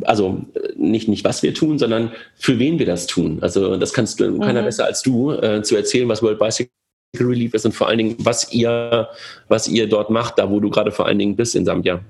also 0.04 0.44
nicht, 0.76 1.08
nicht 1.08 1.24
was 1.24 1.42
wir 1.42 1.54
tun, 1.54 1.78
sondern 1.78 2.12
für 2.36 2.58
wen 2.58 2.78
wir 2.78 2.86
das 2.86 3.06
tun. 3.06 3.38
Also 3.42 3.76
das 3.76 3.92
kannst 3.92 4.18
du 4.18 4.28
mhm. 4.28 4.40
keiner 4.40 4.62
besser 4.62 4.86
als 4.86 5.02
du 5.02 5.30
äh, 5.30 5.62
zu 5.62 5.76
erzählen, 5.76 6.08
was 6.08 6.22
World 6.22 6.40
Bicycle 6.40 6.70
Relief 7.18 7.54
ist 7.54 7.64
und 7.64 7.72
vor 7.72 7.88
allen 7.88 7.98
Dingen, 7.98 8.16
was 8.18 8.52
ihr, 8.52 9.08
was 9.48 9.68
ihr 9.68 9.88
dort 9.88 10.10
macht, 10.10 10.38
da 10.38 10.50
wo 10.50 10.60
du 10.60 10.70
gerade 10.70 10.90
vor 10.90 11.06
allen 11.06 11.18
Dingen 11.18 11.36
bist 11.36 11.54
in 11.54 11.64
Sambia. 11.64 12.00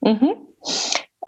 Mhm. 0.00 0.34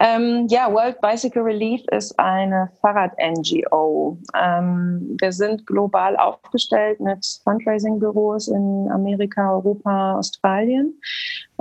Ähm, 0.03 0.47
ja, 0.49 0.69
World 0.69 0.99
Bicycle 0.99 1.43
Relief 1.43 1.81
ist 1.89 2.19
eine 2.19 2.69
Fahrrad-NGO. 2.81 4.17
Ähm, 4.37 5.15
wir 5.17 5.31
sind 5.31 5.65
global 5.65 6.17
aufgestellt 6.17 6.99
mit 6.99 7.25
Fundraising-Büros 7.45 8.49
in 8.49 8.89
Amerika, 8.91 9.53
Europa, 9.53 10.17
Australien. 10.17 10.93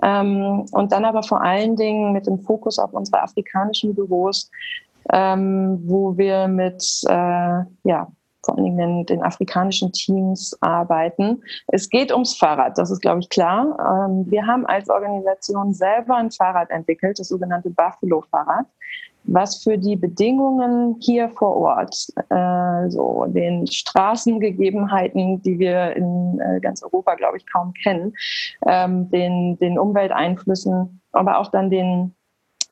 Ähm, 0.02 0.66
und 0.72 0.90
dann 0.90 1.04
aber 1.04 1.22
vor 1.22 1.40
allen 1.40 1.76
Dingen 1.76 2.12
mit 2.12 2.26
dem 2.26 2.40
Fokus 2.40 2.80
auf 2.80 2.92
unsere 2.92 3.22
afrikanischen 3.22 3.94
Büros, 3.94 4.50
ähm, 5.12 5.80
wo 5.84 6.16
wir 6.18 6.48
mit 6.48 6.82
äh, 7.08 7.62
ja, 7.84 8.08
vor 8.44 8.56
allen 8.56 8.64
Dingen 8.64 8.78
den, 8.78 9.06
den, 9.06 9.22
afrikanischen 9.22 9.92
Teams 9.92 10.56
arbeiten. 10.60 11.42
Es 11.68 11.88
geht 11.88 12.12
ums 12.12 12.36
Fahrrad, 12.36 12.76
das 12.78 12.90
ist, 12.90 13.00
glaube 13.00 13.20
ich, 13.20 13.28
klar. 13.28 13.76
Ähm, 13.78 14.30
wir 14.30 14.46
haben 14.46 14.66
als 14.66 14.88
Organisation 14.88 15.72
selber 15.72 16.16
ein 16.16 16.30
Fahrrad 16.30 16.70
entwickelt, 16.70 17.18
das 17.18 17.28
sogenannte 17.28 17.70
Buffalo-Fahrrad, 17.70 18.66
was 19.24 19.62
für 19.62 19.78
die 19.78 19.96
Bedingungen 19.96 20.96
hier 21.00 21.30
vor 21.30 21.56
Ort, 21.56 22.08
äh, 22.30 22.90
so 22.90 23.26
den 23.28 23.66
Straßengegebenheiten, 23.66 25.42
die 25.42 25.58
wir 25.58 25.94
in 25.96 26.40
äh, 26.40 26.60
ganz 26.60 26.82
Europa, 26.82 27.14
glaube 27.14 27.36
ich, 27.36 27.46
kaum 27.50 27.72
kennen, 27.74 28.14
ähm, 28.66 29.08
den, 29.10 29.58
den 29.58 29.78
Umwelteinflüssen, 29.78 31.00
aber 31.12 31.38
auch 31.38 31.48
dann 31.48 31.70
den, 31.70 32.14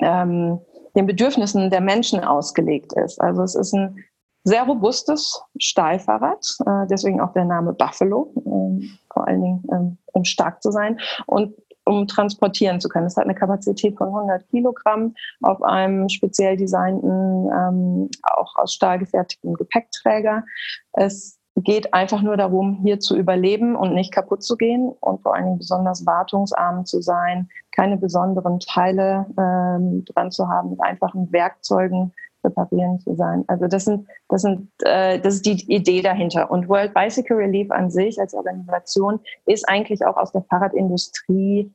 ähm, 0.00 0.58
den 0.96 1.06
Bedürfnissen 1.06 1.70
der 1.70 1.80
Menschen 1.80 2.24
ausgelegt 2.24 2.92
ist. 2.94 3.20
Also 3.20 3.42
es 3.42 3.54
ist 3.54 3.72
ein 3.72 4.04
sehr 4.50 4.64
robustes 4.64 5.42
Stahlfahrrad, 5.58 6.44
äh, 6.66 6.86
deswegen 6.90 7.20
auch 7.20 7.32
der 7.32 7.44
Name 7.44 7.72
Buffalo, 7.72 8.32
äh, 8.36 8.88
vor 9.12 9.28
allen 9.28 9.42
Dingen, 9.42 9.64
ähm, 9.72 9.98
um 10.06 10.24
stark 10.24 10.60
zu 10.60 10.72
sein 10.72 10.98
und 11.26 11.54
um 11.86 12.08
transportieren 12.08 12.80
zu 12.80 12.88
können. 12.88 13.06
Es 13.06 13.16
hat 13.16 13.24
eine 13.24 13.34
Kapazität 13.34 13.96
von 13.96 14.08
100 14.08 14.48
Kilogramm 14.48 15.14
auf 15.42 15.62
einem 15.62 16.08
speziell 16.08 16.56
designten, 16.56 17.48
ähm, 17.48 18.10
auch 18.24 18.56
aus 18.56 18.74
Stahl 18.74 18.98
gefertigten 18.98 19.54
Gepäckträger. 19.54 20.44
Es 20.92 21.38
geht 21.56 21.94
einfach 21.94 22.22
nur 22.22 22.36
darum, 22.36 22.80
hier 22.82 22.98
zu 22.98 23.16
überleben 23.16 23.76
und 23.76 23.94
nicht 23.94 24.12
kaputt 24.12 24.42
zu 24.42 24.56
gehen 24.56 24.90
und 25.00 25.22
vor 25.22 25.34
allen 25.34 25.44
Dingen 25.44 25.58
besonders 25.58 26.04
wartungsarm 26.06 26.86
zu 26.86 27.00
sein, 27.00 27.48
keine 27.70 27.96
besonderen 27.96 28.58
Teile 28.58 29.26
ähm, 29.38 30.04
dran 30.06 30.32
zu 30.32 30.48
haben, 30.48 30.70
mit 30.70 30.80
einfachen 30.82 31.30
Werkzeugen 31.32 32.12
reparieren 32.44 32.98
zu 33.00 33.14
sein. 33.14 33.44
Also 33.48 33.66
das 33.66 33.84
sind, 33.84 34.08
das 34.28 34.42
sind, 34.42 34.68
äh, 34.84 35.18
das 35.20 35.36
ist 35.36 35.46
die 35.46 35.72
Idee 35.72 36.02
dahinter. 36.02 36.50
Und 36.50 36.68
World 36.68 36.94
Bicycle 36.94 37.36
Relief 37.36 37.70
an 37.70 37.90
sich 37.90 38.20
als 38.20 38.34
Organisation 38.34 39.20
ist 39.46 39.68
eigentlich 39.68 40.04
auch 40.04 40.16
aus 40.16 40.32
der 40.32 40.42
Fahrradindustrie 40.42 41.70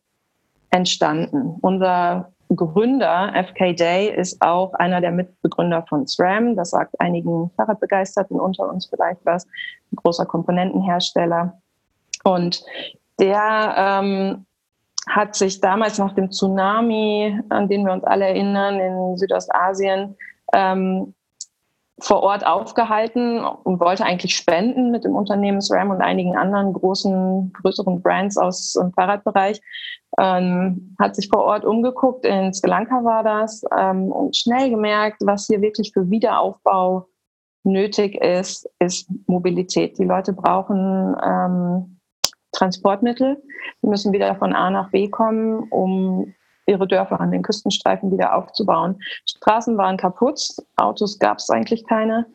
entstanden. 0.72 1.58
Unser 1.62 2.32
Gründer, 2.54 3.34
FK 3.34 3.74
Day, 3.74 4.16
ist 4.16 4.42
auch 4.42 4.74
einer 4.76 5.02
der 5.02 5.12
Mitbegründer 5.12 5.84
von 5.88 6.06
SRAM. 6.06 6.56
Das 6.56 6.72
sagt 6.72 7.00
einigen 7.00 7.50
Fahrradbegeisterten 7.56 8.40
unter 8.40 8.70
uns 8.70 8.86
vielleicht 8.86 9.26
was. 9.26 9.46
Ein 9.92 9.96
großer 9.96 10.26
Komponentenhersteller. 10.26 11.60
Und 12.24 12.64
der 13.20 13.76
ähm, 13.78 14.46
hat 15.08 15.36
sich 15.36 15.62
damals 15.62 15.98
nach 15.98 16.14
dem 16.14 16.32
Tsunami, 16.32 17.40
an 17.50 17.68
den 17.68 17.86
wir 17.86 17.94
uns 17.94 18.04
alle 18.04 18.26
erinnern, 18.26 18.80
in 18.80 19.18
Südostasien, 19.18 20.16
ähm, 20.54 21.14
vor 22.00 22.24
Ort 22.24 22.46
aufgehalten 22.46 23.40
und 23.40 23.80
wollte 23.80 24.04
eigentlich 24.04 24.36
spenden 24.36 24.92
mit 24.92 25.06
dem 25.06 25.16
Unternehmen 25.16 25.62
SRAM 25.62 25.92
und 25.92 26.02
einigen 26.02 26.36
anderen 26.36 26.74
großen, 26.74 27.54
größeren 27.54 28.02
Brands 28.02 28.38
aus 28.38 28.74
dem 28.74 28.92
Fahrradbereich. 28.92 29.62
Ähm, 30.20 30.96
hat 31.00 31.16
sich 31.16 31.30
vor 31.30 31.44
Ort 31.44 31.64
umgeguckt, 31.64 32.26
in 32.26 32.54
Sri 32.54 32.70
Lanka 32.70 33.04
war 33.04 33.24
das, 33.24 33.64
ähm, 33.78 34.12
und 34.12 34.36
schnell 34.36 34.70
gemerkt, 34.70 35.22
was 35.26 35.48
hier 35.48 35.62
wirklich 35.62 35.92
für 35.94 36.10
Wiederaufbau 36.10 37.08
nötig 37.64 38.16
ist, 38.16 38.70
ist 38.80 39.10
Mobilität. 39.28 39.98
Die 39.98 40.06
Leute 40.06 40.34
brauchen 40.34 41.16
ähm, 41.24 42.00
Transportmittel. 42.52 43.42
Die 43.82 43.88
müssen 43.88 44.14
wieder 44.14 44.36
von 44.36 44.54
A 44.54 44.70
nach 44.70 44.92
B 44.92 45.10
kommen, 45.10 45.68
um 45.70 46.34
ihre 46.66 46.88
Dörfer 46.88 47.20
an 47.20 47.32
den 47.32 47.42
Küstenstreifen 47.42 48.12
wieder 48.12 48.36
aufzubauen. 48.36 49.00
Straßen 49.26 49.78
waren 49.78 49.98
kaputt, 49.98 50.42
Autos 50.76 51.20
gab 51.20 51.38
es 51.38 51.50
eigentlich 51.50 51.86
keine. 51.86 52.26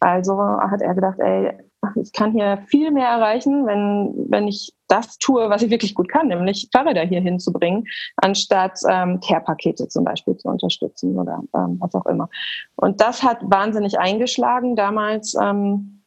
Also 0.00 0.38
hat 0.38 0.82
er 0.82 0.94
gedacht, 0.94 1.18
ey, 1.18 1.52
ich 1.96 2.12
kann 2.12 2.32
hier 2.32 2.58
viel 2.66 2.90
mehr 2.90 3.08
erreichen, 3.08 3.66
wenn, 3.66 4.14
wenn 4.28 4.46
ich 4.46 4.72
das 4.88 5.18
tue, 5.18 5.48
was 5.48 5.62
ich 5.62 5.70
wirklich 5.70 5.94
gut 5.94 6.08
kann, 6.08 6.28
nämlich 6.28 6.68
Fahrräder 6.72 7.02
hier 7.02 7.20
hinzubringen, 7.20 7.86
anstatt 8.16 8.78
ähm, 8.88 9.20
Care-Pakete 9.20 9.88
zum 9.88 10.04
Beispiel 10.04 10.36
zu 10.36 10.48
unterstützen 10.48 11.18
oder 11.18 11.42
ähm, 11.54 11.78
was 11.80 11.94
auch 11.94 12.06
immer. 12.06 12.28
Und 12.76 13.00
das 13.00 13.22
hat 13.22 13.38
wahnsinnig 13.42 13.98
eingeschlagen. 13.98 14.76
Damals 14.76 15.34
ähm, 15.40 16.02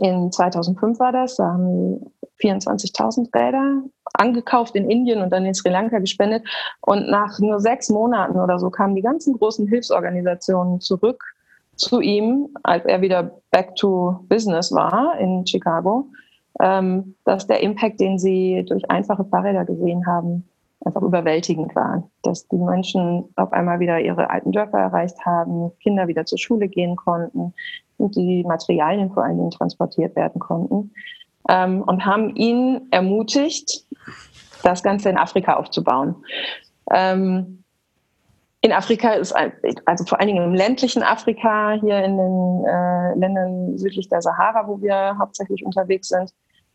in 0.00 0.32
2005 0.32 0.98
war 0.98 1.12
das, 1.12 1.36
da 1.36 1.44
haben 1.44 2.12
24.000 2.40 3.34
Räder 3.34 3.82
angekauft 4.14 4.74
in 4.74 4.90
Indien 4.90 5.22
und 5.22 5.30
dann 5.30 5.44
in 5.44 5.54
Sri 5.54 5.70
Lanka 5.70 5.98
gespendet. 5.98 6.44
Und 6.80 7.08
nach 7.08 7.38
nur 7.38 7.60
sechs 7.60 7.88
Monaten 7.88 8.38
oder 8.38 8.58
so 8.58 8.70
kamen 8.70 8.94
die 8.94 9.02
ganzen 9.02 9.34
großen 9.38 9.66
Hilfsorganisationen 9.68 10.80
zurück 10.80 11.22
zu 11.76 12.00
ihm, 12.00 12.48
als 12.64 12.84
er 12.86 13.00
wieder 13.00 13.40
back 13.50 13.76
to 13.76 14.24
business 14.28 14.72
war 14.72 15.18
in 15.18 15.46
Chicago, 15.46 16.08
ähm, 16.60 17.14
dass 17.24 17.46
der 17.46 17.60
Impact, 17.60 18.00
den 18.00 18.18
sie 18.18 18.64
durch 18.68 18.90
einfache 18.90 19.24
Fahrräder 19.24 19.64
gesehen 19.64 20.04
haben, 20.06 20.48
einfach 20.84 21.02
überwältigend 21.02 21.74
war, 21.74 22.08
dass 22.22 22.48
die 22.48 22.56
Menschen 22.56 23.24
auf 23.36 23.52
einmal 23.52 23.80
wieder 23.80 24.00
ihre 24.00 24.30
alten 24.30 24.52
Dörfer 24.52 24.78
erreicht 24.78 25.24
haben, 25.24 25.72
Kinder 25.80 26.08
wieder 26.08 26.24
zur 26.24 26.38
Schule 26.38 26.68
gehen 26.68 26.96
konnten 26.96 27.52
und 27.96 28.16
die 28.16 28.44
Materialien 28.44 29.10
vor 29.12 29.24
allen 29.24 29.38
Dingen 29.38 29.50
transportiert 29.50 30.14
werden 30.16 30.38
konnten 30.40 30.92
ähm, 31.48 31.82
und 31.82 32.04
haben 32.04 32.34
ihn 32.36 32.88
ermutigt, 32.90 33.84
das 34.62 34.82
Ganze 34.82 35.08
in 35.08 35.18
Afrika 35.18 35.54
aufzubauen. 35.54 36.16
Ähm, 36.92 37.64
in 38.60 38.72
Afrika 38.72 39.12
ist, 39.12 39.34
also 39.86 40.04
vor 40.04 40.18
allen 40.18 40.28
Dingen 40.28 40.42
im 40.42 40.54
ländlichen 40.54 41.02
Afrika, 41.02 41.78
hier 41.80 42.02
in 42.02 42.16
den 42.16 42.64
äh, 42.64 43.14
Ländern 43.14 43.78
südlich 43.78 44.08
der 44.08 44.20
Sahara, 44.20 44.66
wo 44.66 44.80
wir 44.80 45.16
hauptsächlich 45.18 45.64
unterwegs 45.64 46.08
sind, 46.08 46.32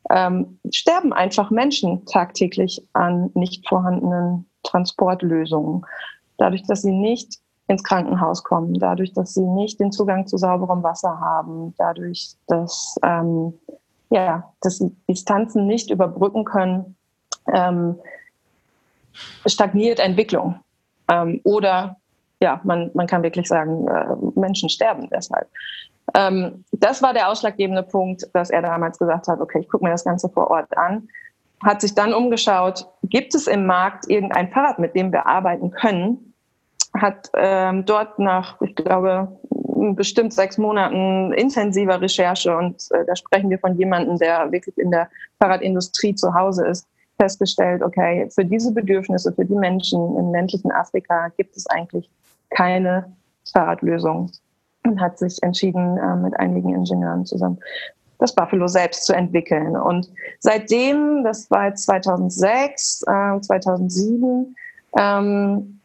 ähm, 0.09 0.59
sterben 0.71 1.13
einfach 1.13 1.51
Menschen 1.51 2.05
tagtäglich 2.05 2.85
an 2.93 3.31
nicht 3.33 3.67
vorhandenen 3.67 4.49
Transportlösungen. 4.63 5.85
Dadurch, 6.37 6.63
dass 6.63 6.81
sie 6.81 6.91
nicht 6.91 7.39
ins 7.67 7.83
Krankenhaus 7.83 8.43
kommen, 8.43 8.73
dadurch, 8.75 9.13
dass 9.13 9.33
sie 9.33 9.45
nicht 9.45 9.79
den 9.79 9.91
Zugang 9.91 10.27
zu 10.27 10.37
sauberem 10.37 10.83
Wasser 10.83 11.19
haben, 11.19 11.73
dadurch, 11.77 12.35
dass, 12.47 12.95
ähm, 13.03 13.53
ja, 14.13 14.53
dass 14.61 14.83
Distanzen 15.09 15.65
nicht 15.65 15.89
überbrücken 15.89 16.45
können, 16.45 16.95
ähm, 17.51 17.99
stagniert 19.45 19.99
Entwicklung. 19.99 20.59
Ähm, 21.09 21.41
oder 21.43 21.97
ja, 22.39 22.61
man, 22.63 22.91
man 22.93 23.07
kann 23.07 23.23
wirklich 23.23 23.47
sagen, 23.47 23.87
äh, 23.87 24.39
Menschen 24.39 24.69
sterben 24.69 25.09
deshalb. 25.09 25.47
Ähm, 26.13 26.63
das 26.71 27.01
war 27.01 27.13
der 27.13 27.29
ausschlaggebende 27.29 27.83
Punkt, 27.83 28.27
dass 28.33 28.49
er 28.49 28.61
damals 28.61 28.99
gesagt 28.99 29.27
hat, 29.27 29.39
okay, 29.39 29.59
ich 29.61 29.69
gucke 29.69 29.83
mir 29.83 29.91
das 29.91 30.03
Ganze 30.03 30.29
vor 30.29 30.51
Ort 30.51 30.77
an. 30.77 31.07
Hat 31.63 31.81
sich 31.81 31.95
dann 31.95 32.13
umgeschaut, 32.13 32.85
gibt 33.03 33.33
es 33.33 33.47
im 33.47 33.65
Markt 33.65 34.09
irgendein 34.09 34.51
Fahrrad, 34.51 34.79
mit 34.79 34.95
dem 34.95 35.11
wir 35.11 35.25
arbeiten 35.25 35.71
können? 35.71 36.33
Hat 36.95 37.31
ähm, 37.35 37.85
dort 37.85 38.19
nach, 38.19 38.61
ich 38.61 38.75
glaube, 38.75 39.39
bestimmt 39.91 40.33
sechs 40.33 40.57
Monaten 40.57 41.33
intensiver 41.33 41.99
Recherche 42.01 42.55
und 42.55 42.87
äh, 42.91 43.05
da 43.05 43.15
sprechen 43.15 43.49
wir 43.49 43.59
von 43.59 43.77
jemandem, 43.77 44.17
der 44.17 44.51
wirklich 44.51 44.77
in 44.77 44.91
der 44.91 45.09
Fahrradindustrie 45.39 46.15
zu 46.15 46.33
Hause 46.33 46.67
ist, 46.67 46.87
festgestellt, 47.19 47.83
okay, 47.83 48.29
für 48.33 48.45
diese 48.45 48.73
Bedürfnisse, 48.73 49.33
für 49.33 49.45
die 49.45 49.55
Menschen 49.55 50.17
im 50.17 50.31
ländlichen 50.31 50.71
Afrika 50.71 51.29
gibt 51.37 51.55
es 51.55 51.67
eigentlich 51.67 52.09
keine 52.49 53.13
Fahrradlösung 53.51 54.31
und 54.85 54.99
hat 54.99 55.19
sich 55.19 55.41
entschieden, 55.43 55.97
äh, 55.97 56.15
mit 56.15 56.37
einigen 56.39 56.73
Ingenieuren 56.73 57.25
zusammen 57.25 57.59
das 58.19 58.33
Buffalo 58.33 58.67
selbst 58.67 59.05
zu 59.05 59.13
entwickeln. 59.13 59.75
Und 59.75 60.09
seitdem, 60.39 61.23
das 61.25 61.51
war 61.51 61.67
jetzt 61.67 61.83
2006, 61.85 63.03
äh, 63.05 63.39
2007, 63.41 64.55
ähm, 64.97 65.79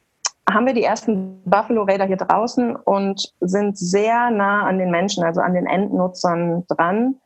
haben 0.51 0.67
wir 0.67 0.75
die 0.75 0.85
ersten 0.85 1.43
Buffalo-Räder 1.45 2.07
hier 2.07 2.17
draußen 2.17 2.75
und 2.77 3.33
sind 3.41 3.79
sehr 3.79 4.31
nah 4.31 4.67
an 4.67 4.79
den 4.79 4.91
Menschen, 4.91 5.25
also 5.25 5.41
an 5.41 5.55
den 5.55 5.67
Endnutzern 5.67 6.65
dran. 6.69 7.17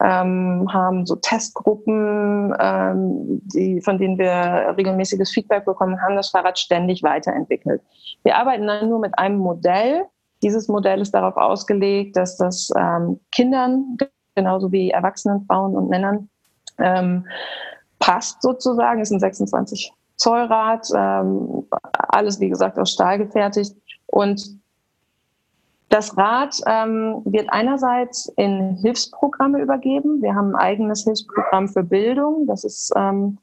Ähm, 0.00 0.66
haben 0.72 1.04
so 1.04 1.16
Testgruppen, 1.16 2.54
ähm, 2.58 3.42
die, 3.52 3.82
von 3.82 3.98
denen 3.98 4.16
wir 4.16 4.74
regelmäßiges 4.78 5.30
Feedback 5.30 5.66
bekommen, 5.66 6.00
haben 6.00 6.16
das 6.16 6.30
Fahrrad 6.30 6.58
ständig 6.58 7.02
weiterentwickelt. 7.02 7.82
Wir 8.22 8.36
arbeiten 8.36 8.66
dann 8.66 8.88
nur 8.88 9.00
mit 9.00 9.18
einem 9.18 9.38
Modell, 9.38 10.06
dieses 10.42 10.68
Modell 10.68 11.00
ist 11.00 11.12
darauf 11.12 11.36
ausgelegt, 11.36 12.16
dass 12.16 12.36
das 12.36 12.70
ähm, 12.78 13.20
Kindern 13.30 13.98
genauso 14.34 14.72
wie 14.72 14.90
Erwachsenen, 14.90 15.44
Frauen 15.46 15.74
und 15.74 15.88
Männern 15.88 16.30
ähm, 16.78 17.26
passt 17.98 18.40
sozusagen. 18.40 19.00
Es 19.00 19.10
ein 19.10 19.20
26 19.20 19.92
Zoll 20.20 20.42
Rad, 20.42 20.86
ähm, 20.94 21.66
alles 22.08 22.40
wie 22.40 22.50
gesagt 22.50 22.78
aus 22.78 22.92
Stahl 22.92 23.18
gefertigt 23.18 23.74
und 24.06 24.60
das 25.88 26.16
Rad 26.16 26.56
ähm, 26.66 27.22
wird 27.24 27.50
einerseits 27.50 28.32
in 28.36 28.76
Hilfsprogramme 28.76 29.60
übergeben. 29.60 30.22
Wir 30.22 30.36
haben 30.36 30.54
ein 30.54 30.62
eigenes 30.62 31.02
Hilfsprogramm 31.02 31.68
für 31.68 31.82
Bildung. 31.82 32.46
Das 32.46 32.62
ist 32.62 32.92
ähm, 32.94 33.38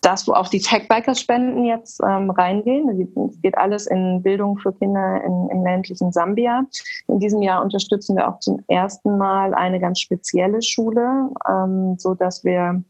das, 0.00 0.26
wo 0.26 0.32
auch 0.32 0.48
die 0.48 0.60
Tech-Bikers-Spenden 0.60 1.64
jetzt 1.64 2.00
ähm, 2.00 2.30
reingehen. 2.30 2.88
Es 3.28 3.40
geht 3.42 3.58
alles 3.58 3.86
in 3.86 4.22
Bildung 4.22 4.56
für 4.58 4.72
Kinder 4.72 5.22
in, 5.24 5.50
im 5.50 5.62
ländlichen 5.62 6.10
Sambia. 6.10 6.64
In 7.08 7.18
diesem 7.18 7.42
Jahr 7.42 7.62
unterstützen 7.62 8.16
wir 8.16 8.28
auch 8.28 8.40
zum 8.40 8.64
ersten 8.68 9.18
Mal 9.18 9.52
eine 9.52 9.78
ganz 9.78 10.00
spezielle 10.00 10.62
Schule, 10.62 11.30
ähm, 11.46 11.96
so 11.98 12.14
dass 12.14 12.44
wir 12.44 12.82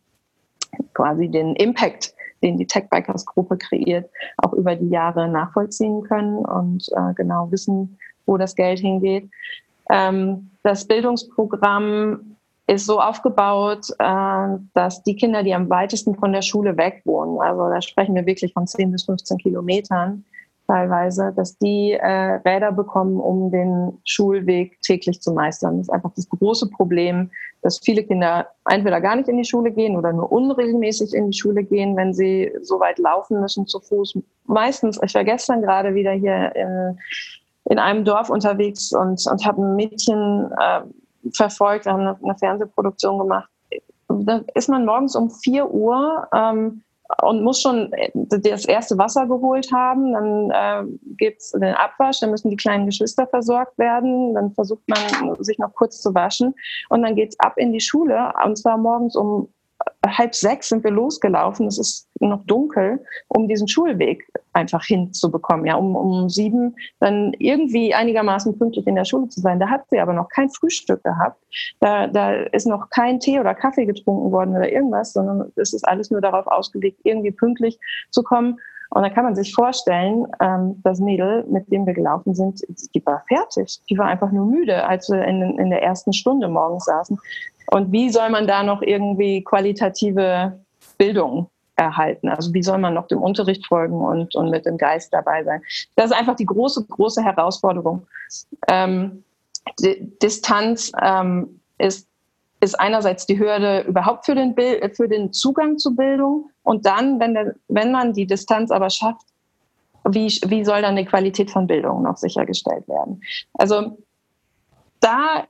quasi 0.92 1.28
den 1.28 1.56
Impact, 1.56 2.14
den 2.44 2.58
die 2.58 2.66
Tech-Bikers-Gruppe 2.66 3.56
kreiert, 3.56 4.08
auch 4.36 4.52
über 4.52 4.76
die 4.76 4.90
Jahre 4.90 5.28
nachvollziehen 5.28 6.02
können 6.02 6.38
und 6.38 6.88
äh, 6.92 7.14
genau 7.14 7.50
wissen, 7.50 7.98
wo 8.26 8.36
das 8.36 8.54
Geld 8.54 8.78
hingeht. 8.78 9.28
Ähm, 9.90 10.50
das 10.62 10.86
Bildungsprogramm 10.86 12.36
ist 12.66 12.86
so 12.86 13.00
aufgebaut, 13.00 13.88
äh, 13.98 14.46
dass 14.74 15.02
die 15.02 15.16
Kinder, 15.16 15.42
die 15.42 15.54
am 15.54 15.68
weitesten 15.68 16.14
von 16.14 16.32
der 16.32 16.42
Schule 16.42 16.76
weg 16.76 17.02
wohnen, 17.04 17.40
also 17.40 17.68
da 17.68 17.82
sprechen 17.82 18.14
wir 18.14 18.26
wirklich 18.26 18.52
von 18.52 18.66
10 18.66 18.92
bis 18.92 19.04
15 19.04 19.38
Kilometern 19.38 20.24
teilweise, 20.66 21.32
dass 21.36 21.58
die 21.58 21.92
äh, 21.92 22.40
Räder 22.46 22.72
bekommen, 22.72 23.20
um 23.20 23.50
den 23.50 23.98
Schulweg 24.04 24.80
täglich 24.82 25.20
zu 25.20 25.32
meistern. 25.32 25.78
Das 25.78 25.88
ist 25.88 25.92
einfach 25.92 26.12
das 26.14 26.28
große 26.28 26.70
Problem, 26.70 27.30
dass 27.62 27.78
viele 27.78 28.04
Kinder 28.04 28.48
entweder 28.68 29.00
gar 29.00 29.16
nicht 29.16 29.28
in 29.28 29.36
die 29.36 29.44
Schule 29.44 29.72
gehen 29.72 29.96
oder 29.96 30.12
nur 30.12 30.30
unregelmäßig 30.30 31.14
in 31.14 31.30
die 31.30 31.38
Schule 31.38 31.64
gehen, 31.64 31.96
wenn 31.96 32.14
sie 32.14 32.52
so 32.62 32.78
weit 32.80 32.98
laufen 32.98 33.40
müssen 33.40 33.66
zu 33.66 33.80
Fuß. 33.80 34.18
Meistens, 34.46 35.00
ich 35.02 35.14
war 35.14 35.24
gestern 35.24 35.62
gerade 35.62 35.94
wieder 35.94 36.12
hier 36.12 36.54
in, 36.54 36.98
in 37.70 37.78
einem 37.78 38.04
Dorf 38.04 38.30
unterwegs 38.30 38.92
und, 38.92 39.26
und 39.30 39.46
habe 39.46 39.62
ein 39.62 39.76
Mädchen 39.76 40.50
äh, 40.60 40.80
verfolgt, 41.32 41.86
wir 41.86 41.92
haben 41.92 42.00
eine, 42.00 42.18
eine 42.22 42.38
Fernsehproduktion 42.38 43.18
gemacht. 43.18 43.48
Da 44.08 44.42
ist 44.54 44.68
man 44.68 44.84
morgens 44.84 45.16
um 45.16 45.30
4 45.30 45.70
Uhr 45.70 46.28
ähm, 46.32 46.83
und 47.22 47.42
muss 47.42 47.60
schon 47.60 47.90
das 48.14 48.64
erste 48.64 48.96
Wasser 48.96 49.26
geholt 49.26 49.70
haben. 49.72 50.12
Dann 50.12 50.50
äh, 50.50 50.90
gibt 51.16 51.42
es 51.42 51.50
den 51.50 51.74
Abwasch, 51.74 52.20
dann 52.20 52.30
müssen 52.30 52.50
die 52.50 52.56
kleinen 52.56 52.86
Geschwister 52.86 53.26
versorgt 53.26 53.78
werden. 53.78 54.34
Dann 54.34 54.52
versucht 54.52 54.82
man, 54.88 55.36
sich 55.42 55.58
noch 55.58 55.74
kurz 55.74 56.00
zu 56.00 56.14
waschen. 56.14 56.54
Und 56.88 57.02
dann 57.02 57.14
geht 57.14 57.30
es 57.30 57.40
ab 57.40 57.54
in 57.56 57.72
die 57.72 57.80
Schule. 57.80 58.32
Und 58.44 58.56
zwar 58.56 58.78
morgens 58.78 59.16
um 59.16 59.48
halb 60.06 60.34
sechs 60.34 60.68
sind 60.68 60.84
wir 60.84 60.90
losgelaufen. 60.90 61.66
Es 61.66 61.78
ist 61.78 62.08
noch 62.20 62.44
dunkel, 62.46 63.04
um 63.28 63.48
diesen 63.48 63.68
Schulweg 63.68 64.26
einfach 64.52 64.84
hinzubekommen. 64.84 65.66
Ja, 65.66 65.76
um, 65.76 65.96
um 65.96 66.28
sieben 66.28 66.76
dann 67.00 67.32
irgendwie 67.38 67.94
einigermaßen 67.94 68.58
pünktlich 68.58 68.86
in 68.86 68.94
der 68.94 69.04
Schule 69.04 69.28
zu 69.28 69.40
sein. 69.40 69.60
Da 69.60 69.68
hat 69.68 69.88
sie 69.90 70.00
aber 70.00 70.12
noch 70.12 70.28
kein 70.28 70.50
Frühstück 70.50 71.02
gehabt. 71.02 71.42
Da, 71.80 72.06
da 72.06 72.34
ist 72.34 72.66
noch 72.66 72.90
kein 72.90 73.20
Tee 73.20 73.40
oder 73.40 73.54
Kaffee 73.54 73.86
getrunken 73.86 74.32
worden 74.32 74.56
oder 74.56 74.70
irgendwas, 74.70 75.12
sondern 75.12 75.52
es 75.56 75.72
ist 75.72 75.86
alles 75.86 76.10
nur 76.10 76.20
darauf 76.20 76.46
ausgelegt, 76.46 77.00
irgendwie 77.04 77.32
pünktlich 77.32 77.78
zu 78.10 78.22
kommen. 78.22 78.58
Und 78.90 79.02
dann 79.02 79.12
kann 79.12 79.24
man 79.24 79.34
sich 79.34 79.52
vorstellen, 79.52 80.26
ähm, 80.40 80.80
das 80.84 81.00
Mädel, 81.00 81.44
mit 81.48 81.70
dem 81.72 81.84
wir 81.84 81.94
gelaufen 81.94 82.34
sind, 82.34 82.60
die 82.94 83.04
war 83.04 83.24
fertig. 83.26 83.80
Die 83.90 83.98
war 83.98 84.06
einfach 84.06 84.30
nur 84.30 84.46
müde, 84.46 84.86
als 84.86 85.10
wir 85.10 85.24
in 85.24 85.70
der 85.70 85.82
ersten 85.82 86.12
Stunde 86.12 86.48
morgens 86.48 86.84
saßen. 86.84 87.18
Und 87.66 87.92
wie 87.92 88.10
soll 88.10 88.30
man 88.30 88.46
da 88.46 88.62
noch 88.62 88.82
irgendwie 88.82 89.42
qualitative 89.42 90.58
Bildung 90.98 91.48
erhalten? 91.76 92.28
Also 92.28 92.52
wie 92.54 92.62
soll 92.62 92.78
man 92.78 92.94
noch 92.94 93.08
dem 93.08 93.22
Unterricht 93.22 93.66
folgen 93.66 94.00
und, 94.00 94.34
und 94.34 94.50
mit 94.50 94.66
dem 94.66 94.78
Geist 94.78 95.12
dabei 95.12 95.44
sein? 95.44 95.62
Das 95.96 96.06
ist 96.06 96.16
einfach 96.16 96.36
die 96.36 96.46
große, 96.46 96.84
große 96.84 97.22
Herausforderung. 97.22 98.06
Ähm, 98.68 99.24
Distanz 100.22 100.92
ähm, 101.02 101.60
ist, 101.78 102.06
ist 102.60 102.78
einerseits 102.78 103.26
die 103.26 103.38
Hürde 103.38 103.80
überhaupt 103.82 104.26
für 104.26 104.34
den, 104.34 104.54
Bild, 104.54 104.96
für 104.96 105.08
den 105.08 105.32
Zugang 105.32 105.78
zur 105.78 105.96
Bildung 105.96 106.50
und 106.62 106.86
dann, 106.86 107.18
wenn, 107.18 107.34
der, 107.34 107.54
wenn 107.68 107.92
man 107.92 108.12
die 108.12 108.26
Distanz 108.26 108.70
aber 108.70 108.90
schafft, 108.90 109.26
wie, 110.06 110.26
wie 110.46 110.64
soll 110.64 110.82
dann 110.82 110.96
die 110.96 111.06
Qualität 111.06 111.50
von 111.50 111.66
Bildung 111.66 112.02
noch 112.02 112.18
sichergestellt 112.18 112.86
werden? 112.88 113.22
Also 113.54 113.96
da 115.00 115.44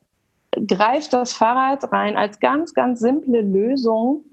greift 0.66 1.12
das 1.12 1.32
Fahrrad 1.32 1.90
rein 1.92 2.16
als 2.16 2.40
ganz, 2.40 2.74
ganz 2.74 3.00
simple 3.00 3.40
Lösung, 3.40 4.24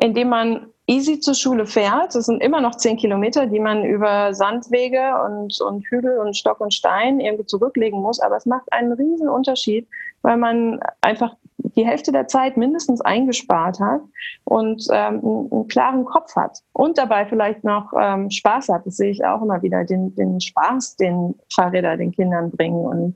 indem 0.00 0.28
man 0.28 0.66
easy 0.86 1.20
zur 1.20 1.34
Schule 1.34 1.66
fährt. 1.66 2.14
Das 2.14 2.26
sind 2.26 2.42
immer 2.42 2.60
noch 2.60 2.76
zehn 2.76 2.96
Kilometer, 2.96 3.46
die 3.46 3.60
man 3.60 3.84
über 3.84 4.34
Sandwege 4.34 5.14
und, 5.24 5.60
und 5.60 5.84
Hügel 5.86 6.18
und 6.18 6.36
Stock 6.36 6.60
und 6.60 6.74
Stein 6.74 7.20
irgendwie 7.20 7.46
zurücklegen 7.46 8.00
muss. 8.00 8.20
Aber 8.20 8.36
es 8.36 8.46
macht 8.46 8.70
einen 8.72 8.92
riesen 8.92 9.28
Unterschied, 9.28 9.88
weil 10.22 10.36
man 10.36 10.80
einfach 11.00 11.34
die 11.76 11.86
Hälfte 11.86 12.12
der 12.12 12.28
Zeit 12.28 12.56
mindestens 12.56 13.00
eingespart 13.00 13.80
hat 13.80 14.00
und 14.44 14.86
ähm, 14.92 15.48
einen, 15.50 15.68
klaren 15.68 16.04
Kopf 16.04 16.36
hat 16.36 16.58
und 16.72 16.98
dabei 16.98 17.26
vielleicht 17.26 17.64
noch 17.64 17.92
ähm, 17.98 18.30
Spaß 18.30 18.68
hat. 18.68 18.86
Das 18.86 18.96
sehe 18.96 19.10
ich 19.10 19.24
auch 19.24 19.42
immer 19.42 19.62
wieder, 19.62 19.84
den, 19.84 20.14
den 20.14 20.40
Spaß, 20.40 20.96
den 20.96 21.34
Fahrräder 21.52 21.96
den 21.96 22.12
Kindern 22.12 22.50
bringen 22.50 22.84
und 22.84 23.14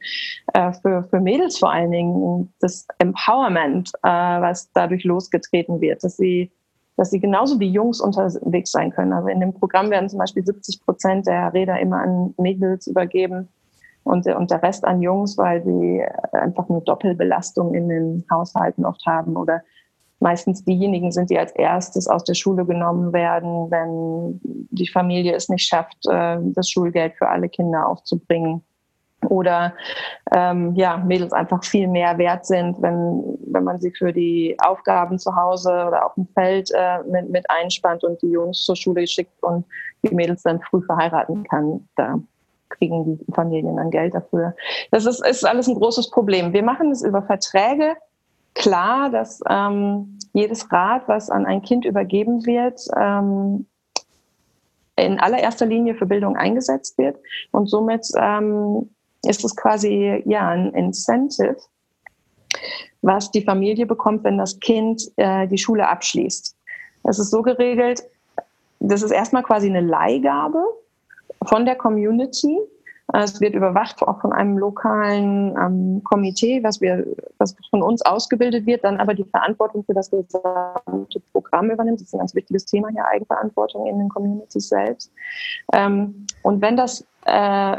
äh, 0.54 0.72
für, 0.72 1.04
für 1.04 1.20
Mädels 1.20 1.58
vor 1.58 1.72
allen 1.72 1.90
Dingen 1.90 2.52
das 2.60 2.86
Empowerment, 2.98 3.92
äh, 4.02 4.08
was 4.08 4.70
dadurch 4.72 5.04
losgetreten 5.04 5.80
wird, 5.80 6.02
dass 6.04 6.16
sie 6.16 6.50
dass 6.96 7.10
sie 7.10 7.20
genauso 7.20 7.60
wie 7.60 7.70
Jungs 7.70 8.00
unterwegs 8.00 8.72
sein 8.72 8.90
können. 8.90 9.12
Also 9.12 9.28
in 9.28 9.38
dem 9.38 9.54
Programm 9.54 9.88
werden 9.88 10.08
zum 10.08 10.18
Beispiel 10.18 10.44
70 10.44 10.84
Prozent 10.84 11.28
der 11.28 11.54
Räder 11.54 11.78
immer 11.78 12.00
an 12.00 12.34
Mädels 12.38 12.88
übergeben 12.88 13.48
und, 14.08 14.26
und 14.26 14.50
der 14.50 14.62
Rest 14.62 14.84
an 14.84 15.02
Jungs, 15.02 15.36
weil 15.36 15.62
sie 15.62 16.02
einfach 16.32 16.68
eine 16.68 16.80
Doppelbelastung 16.80 17.74
in 17.74 17.88
den 17.88 18.24
Haushalten 18.30 18.84
oft 18.84 19.04
haben 19.06 19.36
oder 19.36 19.62
meistens 20.20 20.64
diejenigen 20.64 21.12
sind, 21.12 21.30
die 21.30 21.38
als 21.38 21.52
erstes 21.52 22.08
aus 22.08 22.24
der 22.24 22.34
Schule 22.34 22.64
genommen 22.64 23.12
werden, 23.12 23.70
wenn 23.70 24.40
die 24.70 24.88
Familie 24.88 25.34
es 25.34 25.48
nicht 25.48 25.66
schafft, 25.66 26.06
äh, 26.08 26.38
das 26.40 26.68
Schulgeld 26.68 27.14
für 27.16 27.28
alle 27.28 27.48
Kinder 27.48 27.86
aufzubringen. 27.86 28.64
Oder 29.28 29.74
ähm, 30.32 30.74
ja, 30.76 30.96
Mädels 30.96 31.32
einfach 31.32 31.64
viel 31.64 31.88
mehr 31.88 32.16
wert 32.18 32.46
sind, 32.46 32.80
wenn, 32.80 33.36
wenn 33.46 33.64
man 33.64 33.80
sie 33.80 33.90
für 33.90 34.12
die 34.12 34.56
Aufgaben 34.64 35.18
zu 35.18 35.34
Hause 35.34 35.70
oder 35.70 36.06
auf 36.06 36.14
dem 36.14 36.28
Feld 36.34 36.70
äh, 36.72 37.02
mit, 37.02 37.28
mit 37.28 37.44
einspannt 37.50 38.04
und 38.04 38.22
die 38.22 38.30
Jungs 38.30 38.64
zur 38.64 38.76
Schule 38.76 39.06
schickt 39.08 39.42
und 39.42 39.64
die 40.04 40.14
Mädels 40.14 40.42
dann 40.42 40.60
früh 40.60 40.82
verheiraten 40.82 41.42
kann. 41.44 41.88
Da 41.96 42.20
kriegen 42.78 43.04
die 43.04 43.32
Familien 43.32 43.76
dann 43.76 43.90
Geld 43.90 44.14
dafür. 44.14 44.54
Das 44.90 45.06
ist, 45.06 45.24
ist 45.26 45.44
alles 45.44 45.68
ein 45.68 45.74
großes 45.74 46.10
Problem. 46.10 46.52
Wir 46.52 46.62
machen 46.62 46.90
es 46.90 47.02
über 47.02 47.22
Verträge 47.22 47.96
klar, 48.54 49.10
dass 49.10 49.40
ähm, 49.48 50.18
jedes 50.32 50.70
Rad, 50.72 51.06
was 51.06 51.30
an 51.30 51.46
ein 51.46 51.62
Kind 51.62 51.84
übergeben 51.84 52.44
wird, 52.46 52.80
ähm, 52.96 53.66
in 54.96 55.20
allererster 55.20 55.66
Linie 55.66 55.94
für 55.94 56.06
Bildung 56.06 56.36
eingesetzt 56.36 56.98
wird. 56.98 57.16
Und 57.52 57.68
somit 57.68 58.06
ähm, 58.16 58.90
ist 59.24 59.44
es 59.44 59.54
quasi 59.54 60.22
ja 60.26 60.48
ein 60.48 60.72
Incentive, 60.74 61.56
was 63.02 63.30
die 63.30 63.42
Familie 63.42 63.86
bekommt, 63.86 64.24
wenn 64.24 64.38
das 64.38 64.58
Kind 64.58 65.02
äh, 65.16 65.46
die 65.46 65.58
Schule 65.58 65.88
abschließt. 65.88 66.56
Es 67.04 67.18
ist 67.18 67.30
so 67.30 67.42
geregelt, 67.42 68.02
das 68.80 69.02
ist 69.02 69.12
erstmal 69.12 69.42
quasi 69.42 69.68
eine 69.68 69.80
Leihgabe 69.80 70.62
von 71.44 71.66
der 71.66 71.76
Community 71.76 72.58
es 73.14 73.40
wird 73.40 73.54
überwacht 73.54 74.02
auch 74.02 74.20
von 74.20 74.34
einem 74.34 74.58
lokalen 74.58 75.56
ähm, 75.56 76.04
Komitee, 76.04 76.62
was, 76.62 76.82
wir, 76.82 77.06
was 77.38 77.56
von 77.70 77.82
uns 77.82 78.02
ausgebildet 78.02 78.66
wird, 78.66 78.84
dann 78.84 78.98
aber 78.98 79.14
die 79.14 79.24
Verantwortung 79.24 79.82
für 79.84 79.94
das 79.94 80.10
gesamte 80.10 81.20
Programm 81.32 81.70
übernimmt. 81.70 82.00
Das 82.00 82.08
ist 82.08 82.14
ein 82.14 82.18
ganz 82.18 82.34
wichtiges 82.34 82.66
Thema 82.66 82.88
hier, 82.90 83.06
Eigenverantwortung 83.06 83.86
in 83.86 83.98
den 83.98 84.10
Communities 84.10 84.68
selbst. 84.68 85.10
Ähm, 85.72 86.26
und 86.42 86.60
wenn 86.60 86.76
das 86.76 87.06
äh, 87.24 87.78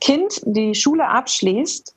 Kind 0.00 0.42
die 0.44 0.74
Schule 0.74 1.08
abschließt, 1.08 1.94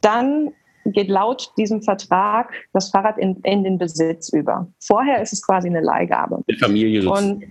dann 0.00 0.52
geht 0.86 1.08
laut 1.08 1.52
diesem 1.58 1.82
Vertrag 1.82 2.54
das 2.72 2.88
Fahrrad 2.88 3.18
in, 3.18 3.36
in 3.42 3.64
den 3.64 3.76
Besitz 3.76 4.32
über. 4.32 4.66
Vorher 4.80 5.20
ist 5.20 5.34
es 5.34 5.44
quasi 5.44 5.68
eine 5.68 5.82
Leihgabe. 5.82 6.42
Die 6.48 6.56
Familie 6.56 7.02
sozusagen. 7.02 7.42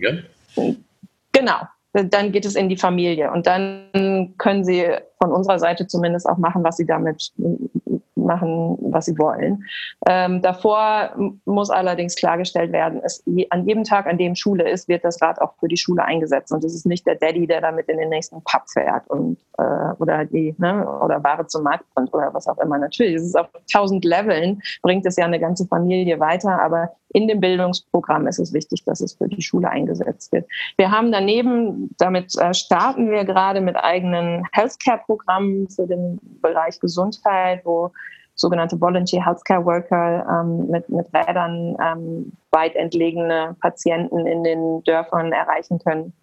Und, 0.56 0.84
genau, 1.32 1.60
dann 2.04 2.32
geht 2.32 2.46
es 2.46 2.56
in 2.56 2.70
die 2.70 2.78
Familie. 2.78 3.32
Und 3.32 3.48
dann 3.48 4.34
können 4.38 4.64
sie 4.64 4.86
von 5.22 5.32
unserer 5.32 5.60
Seite 5.60 5.88
zumindest 5.88 6.28
auch 6.28 6.38
machen, 6.38 6.64
was 6.64 6.78
sie 6.78 6.86
damit 6.86 7.32
machen, 8.16 8.78
was 8.82 9.06
sie 9.06 9.18
wollen. 9.18 9.64
Ähm, 10.08 10.42
davor 10.42 11.12
muss 11.46 11.70
allerdings 11.70 12.16
klargestellt 12.16 12.72
werden, 12.72 13.00
es, 13.04 13.24
an 13.50 13.68
jedem 13.68 13.84
Tag, 13.84 14.06
an 14.06 14.18
dem 14.18 14.36
Schule 14.36 14.70
ist, 14.70 14.88
wird 14.88 15.06
das 15.06 15.22
Rad 15.22 15.40
auch 15.42 15.54
für 15.60 15.68
die 15.68 15.78
Schule 15.78 16.04
eingesetzt. 16.04 16.52
Und 16.52 16.64
es 16.64 16.76
ist 16.76 16.86
nicht 16.86 17.08
der 17.08 17.16
Daddy, 17.16 17.48
der 17.48 17.62
damit 17.62 17.88
in 17.88 17.98
den 17.98 18.10
nächsten 18.10 18.42
Pub 18.44 18.64
fährt 18.72 19.08
und, 19.08 19.38
äh, 19.58 19.64
oder, 19.98 20.26
die, 20.26 20.54
ne, 20.58 20.88
oder 21.02 21.24
Ware 21.24 21.48
zum 21.48 21.64
Markt 21.64 21.86
bringt 21.96 22.14
oder 22.14 22.34
was 22.34 22.48
auch 22.48 22.58
immer. 22.60 22.78
Natürlich, 22.78 23.16
es 23.16 23.24
ist 23.24 23.38
auf 23.38 23.48
tausend 23.72 24.04
Leveln, 24.04 24.62
bringt 24.82 25.06
es 25.06 25.16
ja 25.16 25.26
eine 25.26 25.40
ganze 25.40 25.66
Familie 25.66 26.20
weiter, 26.20 26.62
aber 26.62 26.92
in 27.10 27.28
dem 27.28 27.39
Bildungsprogramm 27.39 28.28
ist 28.28 28.39
es 28.39 28.54
wichtig, 28.54 28.84
dass 28.84 29.02
es 29.02 29.13
für 29.13 29.28
die 29.28 29.41
Schule 29.41 29.70
eingesetzt 29.70 30.32
wird. 30.32 30.48
Wir 30.78 30.91
haben 30.91 31.12
daneben, 31.12 31.89
damit 31.98 32.38
äh, 32.38 32.54
starten 32.54 33.10
wir 33.10 33.26
gerade 33.26 33.62
mit 33.62 33.76
eigenen 33.76 34.43
Healthcare-Programmen 34.52 35.70
für 35.70 35.88
den 35.88 36.20
Bereich 36.41 36.80
Gesundheit, 36.80 37.62
wo 37.63 37.91
sogenannte 38.36 38.80
Volunteer 38.80 39.26
Healthcare 39.26 39.65
Worker 39.65 40.26
ähm, 40.30 40.67
mit, 40.67 40.88
mit 40.89 41.08
Rädern 41.13 41.76
ähm, 41.82 42.32
weit 42.52 42.76
entlegene 42.76 43.56
Patienten 43.60 44.28
in 44.28 44.43
den 44.43 44.84
Dörfern 44.84 45.32
erreichen 45.32 45.80
können. 45.80 46.13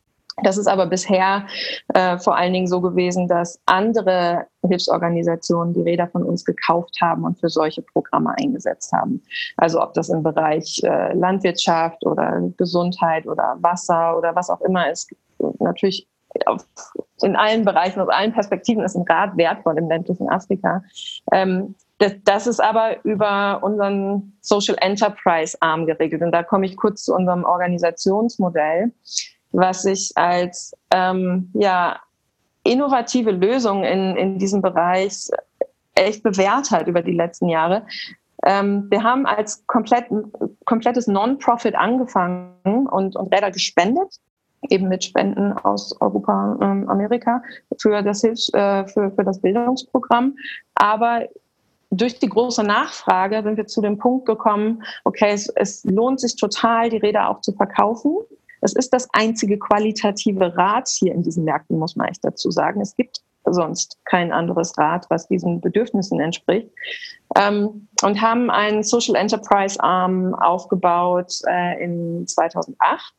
Das 0.42 0.58
ist 0.58 0.66
aber 0.66 0.86
bisher 0.86 1.46
äh, 1.94 2.18
vor 2.18 2.36
allen 2.36 2.52
Dingen 2.52 2.66
so 2.66 2.80
gewesen, 2.80 3.28
dass 3.28 3.60
andere 3.66 4.46
Hilfsorganisationen 4.66 5.74
die 5.74 5.82
Räder 5.82 6.08
von 6.08 6.24
uns 6.24 6.44
gekauft 6.44 6.96
haben 7.00 7.24
und 7.24 7.38
für 7.38 7.48
solche 7.48 7.82
Programme 7.82 8.34
eingesetzt 8.36 8.92
haben. 8.92 9.22
Also 9.56 9.80
ob 9.80 9.94
das 9.94 10.08
im 10.08 10.22
Bereich 10.22 10.80
äh, 10.82 11.12
Landwirtschaft 11.14 12.04
oder 12.04 12.40
Gesundheit 12.56 13.26
oder 13.26 13.56
Wasser 13.60 14.16
oder 14.18 14.34
was 14.34 14.50
auch 14.50 14.60
immer 14.62 14.90
ist, 14.90 15.14
natürlich 15.60 16.08
auf, 16.46 16.66
in 17.22 17.36
allen 17.36 17.64
Bereichen, 17.64 18.00
aus 18.00 18.08
allen 18.08 18.32
Perspektiven 18.32 18.82
ist 18.82 18.96
ein 18.96 19.04
Rad 19.08 19.36
wertvoll 19.36 19.78
im 19.78 19.88
ländlichen 19.88 20.28
Afrika. 20.28 20.82
Ähm, 21.32 21.76
das, 21.98 22.14
das 22.24 22.46
ist 22.46 22.60
aber 22.60 23.04
über 23.04 23.62
unseren 23.62 24.36
Social 24.40 24.76
Enterprise 24.80 25.56
Arm 25.60 25.86
geregelt. 25.86 26.22
Und 26.22 26.32
da 26.32 26.42
komme 26.42 26.66
ich 26.66 26.76
kurz 26.76 27.04
zu 27.04 27.14
unserem 27.14 27.44
Organisationsmodell, 27.44 28.92
was 29.54 29.82
sich 29.82 30.12
als 30.16 30.76
ähm, 30.90 31.50
ja, 31.54 32.00
innovative 32.64 33.30
Lösung 33.30 33.84
in, 33.84 34.16
in 34.16 34.38
diesem 34.38 34.62
Bereich 34.62 35.28
echt 35.94 36.22
bewährt 36.22 36.70
hat 36.70 36.88
über 36.88 37.02
die 37.02 37.12
letzten 37.12 37.48
Jahre. 37.48 37.86
Ähm, 38.44 38.88
wir 38.90 39.02
haben 39.02 39.26
als 39.26 39.66
komplett, 39.66 40.06
komplettes 40.64 41.06
Non-Profit 41.06 41.74
angefangen 41.76 42.88
und, 42.90 43.16
und 43.16 43.32
Räder 43.32 43.50
gespendet, 43.50 44.20
eben 44.70 44.88
mit 44.88 45.04
Spenden 45.04 45.52
aus 45.52 45.98
Europa, 46.00 46.58
ähm, 46.60 46.88
Amerika 46.88 47.42
für 47.78 48.02
das 48.02 48.22
Hilfs-, 48.22 48.52
äh, 48.54 48.86
für, 48.88 49.12
für 49.12 49.24
das 49.24 49.40
Bildungsprogramm. 49.40 50.36
Aber 50.74 51.22
durch 51.90 52.18
die 52.18 52.28
große 52.28 52.64
Nachfrage 52.64 53.42
sind 53.42 53.56
wir 53.56 53.66
zu 53.66 53.80
dem 53.80 53.98
Punkt 53.98 54.26
gekommen, 54.26 54.82
okay, 55.04 55.30
es, 55.30 55.48
es, 55.48 55.84
lohnt 55.84 56.20
sich 56.20 56.34
total, 56.36 56.90
die 56.90 56.96
Räder 56.96 57.28
auch 57.28 57.40
zu 57.40 57.52
verkaufen. 57.52 58.16
Es 58.64 58.72
ist 58.72 58.94
das 58.94 59.06
einzige 59.12 59.58
qualitative 59.58 60.56
Rad 60.56 60.88
hier 60.88 61.12
in 61.12 61.22
diesen 61.22 61.44
Märkten, 61.44 61.78
muss 61.78 61.96
man 61.96 62.08
echt 62.08 62.24
dazu 62.24 62.50
sagen. 62.50 62.80
Es 62.80 62.96
gibt 62.96 63.20
sonst 63.44 63.98
kein 64.06 64.32
anderes 64.32 64.76
Rad, 64.78 65.04
was 65.10 65.28
diesen 65.28 65.60
Bedürfnissen 65.60 66.18
entspricht. 66.18 66.70
Ähm, 67.36 67.88
und 68.02 68.22
haben 68.22 68.50
einen 68.50 68.82
Social 68.82 69.16
Enterprise 69.16 69.78
Arm 69.82 70.34
aufgebaut 70.34 71.40
äh, 71.46 71.84
in 71.84 72.26
2008 72.26 73.14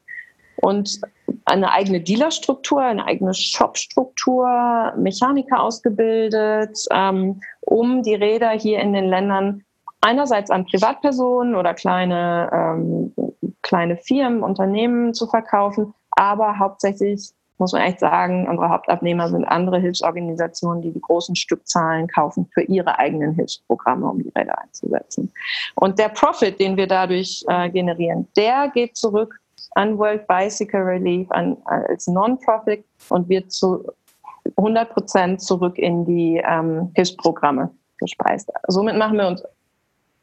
und 0.57 0.99
eine 1.45 1.71
eigene 1.71 2.01
Dealerstruktur, 2.01 2.81
eine 2.81 3.05
eigene 3.05 3.35
Shopstruktur, 3.35 4.93
Mechaniker 4.97 5.61
ausgebildet, 5.61 6.75
ähm, 6.89 7.39
um 7.61 8.01
die 8.01 8.15
Räder 8.15 8.49
hier 8.49 8.79
in 8.79 8.93
den 8.93 9.05
Ländern 9.05 9.63
einerseits 10.01 10.49
an 10.49 10.65
Privatpersonen 10.65 11.55
oder 11.55 11.73
kleine, 11.73 12.49
ähm, 12.51 13.13
kleine 13.65 13.97
Firmen, 13.97 14.43
Unternehmen 14.43 15.13
zu 15.13 15.25
verkaufen, 15.27 15.93
aber 16.11 16.59
hauptsächlich 16.59 17.31
muss 17.57 17.71
man 17.71 17.81
echt 17.81 17.99
sagen, 18.01 18.47
unsere 18.47 18.69
Hauptabnehmer 18.69 19.29
sind 19.29 19.45
andere 19.45 19.79
Hilfsorganisationen, 19.79 20.81
die 20.81 20.91
die 20.91 21.01
großen 21.01 21.35
Stückzahlen 21.35 22.07
kaufen 22.07 22.47
für 22.53 22.61
ihre 22.63 22.99
eigenen 22.99 23.33
Hilfsprogramme, 23.33 24.09
um 24.09 24.21
die 24.21 24.31
Räder 24.37 24.59
einzusetzen. 24.59 25.31
Und 25.75 25.97
der 25.97 26.09
Profit, 26.09 26.59
den 26.59 26.75
wir 26.75 26.87
dadurch 26.87 27.43
äh, 27.47 27.69
generieren, 27.69 28.27
der 28.35 28.69
geht 28.73 28.97
zurück 28.97 29.39
an 29.71 29.97
World 29.97 30.27
Bicycle 30.27 30.81
Relief 30.81 31.31
an, 31.31 31.57
als 31.63 32.07
Non-Profit 32.07 32.83
und 33.09 33.29
wird 33.29 33.51
zu 33.51 33.85
100 34.57 34.93
Prozent 34.93 35.41
zurück 35.41 35.77
in 35.77 36.05
die 36.05 36.41
ähm, 36.45 36.91
Hilfsprogramme 36.93 37.71
gespeist. 37.97 38.51
Somit 38.67 38.97
machen 38.97 39.17
wir 39.17 39.27
uns 39.27 39.43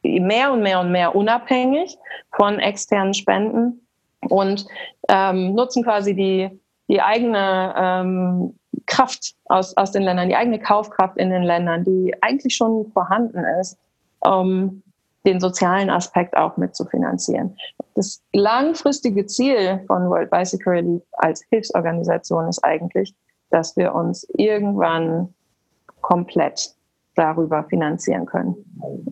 mehr 0.03 0.53
und 0.53 0.63
mehr 0.63 0.81
und 0.81 0.93
mehr 0.93 1.15
unabhängig 1.15 1.97
von 2.35 2.59
externen 2.59 3.15
Spenden 3.15 3.87
und 4.29 4.67
ähm, 5.09 5.55
nutzen 5.55 5.83
quasi 5.85 6.15
die, 6.15 6.51
die 6.89 7.01
eigene 7.01 7.75
ähm, 7.77 8.55
Kraft 8.87 9.35
aus, 9.47 9.77
aus 9.77 9.93
den 9.93 10.03
Ländern, 10.03 10.29
die 10.29 10.37
eigene 10.37 10.59
Kaufkraft 10.59 11.17
in 11.17 11.31
den 11.31 11.43
Ländern, 11.43 11.85
die 11.85 12.15
eigentlich 12.21 12.55
schon 12.57 12.91
vorhanden 12.93 13.45
ist, 13.61 13.79
um 14.21 14.83
den 15.25 15.39
sozialen 15.41 15.91
Aspekt 15.91 16.37
auch 16.37 16.57
mitzufinanzieren. 16.57 17.57
Das 17.95 18.23
langfristige 18.33 19.27
Ziel 19.27 19.81
von 19.87 20.09
World 20.09 20.31
Bicycle 20.31 20.73
Relief 20.73 21.03
als 21.13 21.45
Hilfsorganisation 21.51 22.49
ist 22.49 22.65
eigentlich, 22.65 23.15
dass 23.51 23.77
wir 23.77 23.95
uns 23.95 24.27
irgendwann 24.37 25.33
komplett 26.01 26.75
darüber 27.15 27.65
finanzieren 27.65 28.27
können. 28.27 28.55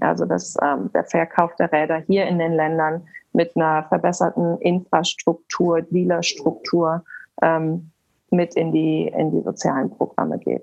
Also 0.00 0.24
dass 0.24 0.56
ähm, 0.62 0.90
der 0.94 1.04
Verkauf 1.04 1.54
der 1.56 1.70
Räder 1.72 2.02
hier 2.06 2.26
in 2.26 2.38
den 2.38 2.54
Ländern 2.54 3.06
mit 3.32 3.56
einer 3.56 3.84
verbesserten 3.88 4.58
Infrastruktur, 4.58 5.82
Dealerstruktur 5.82 7.04
ähm, 7.42 7.90
mit 8.30 8.54
in 8.54 8.72
die, 8.72 9.08
in 9.08 9.30
die 9.30 9.42
sozialen 9.42 9.90
Programme 9.90 10.38
geht. 10.38 10.62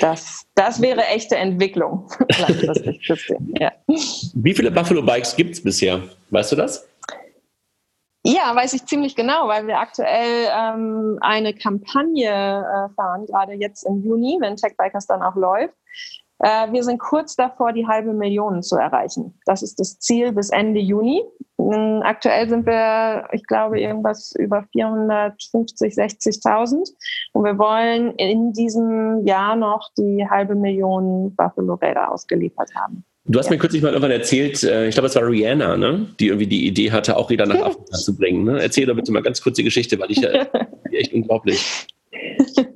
Das, 0.00 0.46
das 0.54 0.80
wäre 0.80 1.04
echte 1.06 1.36
Entwicklung. 1.36 2.08
ja. 3.58 3.72
Wie 3.86 4.54
viele 4.54 4.70
Buffalo 4.70 5.02
Bikes 5.02 5.34
gibt 5.34 5.54
es 5.54 5.62
bisher? 5.62 6.02
Weißt 6.30 6.52
du 6.52 6.56
das? 6.56 6.88
Ja, 8.24 8.54
weiß 8.54 8.74
ich 8.74 8.86
ziemlich 8.86 9.16
genau, 9.16 9.48
weil 9.48 9.66
wir 9.66 9.78
aktuell 9.78 10.48
ähm, 10.56 11.18
eine 11.20 11.54
Kampagne 11.54 12.28
äh, 12.28 12.94
fahren, 12.94 13.26
gerade 13.26 13.54
jetzt 13.54 13.82
im 13.82 14.04
Juni, 14.04 14.38
wenn 14.40 14.54
Tech 14.54 14.76
Bikers 14.76 15.08
dann 15.08 15.22
auch 15.22 15.34
läuft. 15.34 15.74
Äh, 16.42 16.72
wir 16.72 16.82
sind 16.82 16.98
kurz 16.98 17.36
davor, 17.36 17.72
die 17.72 17.86
halbe 17.86 18.12
Million 18.12 18.62
zu 18.62 18.76
erreichen. 18.76 19.38
Das 19.46 19.62
ist 19.62 19.78
das 19.78 19.98
Ziel 20.00 20.32
bis 20.32 20.50
Ende 20.50 20.80
Juni. 20.80 21.22
Ähm, 21.58 22.00
aktuell 22.02 22.48
sind 22.48 22.66
wir, 22.66 23.28
ich 23.32 23.46
glaube, 23.46 23.80
irgendwas 23.80 24.34
über 24.36 24.64
450, 24.72 25.94
60.000. 25.94 26.90
Und 27.32 27.44
wir 27.44 27.58
wollen 27.58 28.14
in 28.16 28.52
diesem 28.52 29.24
Jahr 29.24 29.54
noch 29.54 29.88
die 29.96 30.26
halbe 30.28 30.56
Million 30.56 31.34
Buffalo-Räder 31.36 32.10
ausgeliefert 32.10 32.70
haben. 32.74 33.04
Du 33.24 33.38
hast 33.38 33.46
ja. 33.46 33.52
mir 33.52 33.58
kürzlich 33.58 33.80
mal 33.80 33.90
irgendwann 33.90 34.10
erzählt, 34.10 34.64
äh, 34.64 34.88
ich 34.88 34.94
glaube, 34.94 35.06
es 35.06 35.14
war 35.14 35.24
Rihanna, 35.24 35.76
ne? 35.76 36.08
die 36.18 36.26
irgendwie 36.26 36.48
die 36.48 36.66
Idee 36.66 36.90
hatte, 36.90 37.16
auch 37.16 37.30
Räder 37.30 37.46
nach 37.46 37.60
Afrika 37.66 37.92
zu 37.92 38.16
bringen. 38.16 38.42
Ne? 38.42 38.60
Erzähl 38.60 38.86
doch 38.86 38.96
bitte 38.96 39.12
mal 39.12 39.22
ganz 39.22 39.40
kurz 39.40 39.54
die 39.56 39.62
Geschichte, 39.62 39.96
weil 40.00 40.10
ich 40.10 40.24
äh, 40.24 40.44
echt 40.90 41.12
unglaublich. 41.12 41.86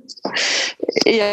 ja, 1.05 1.25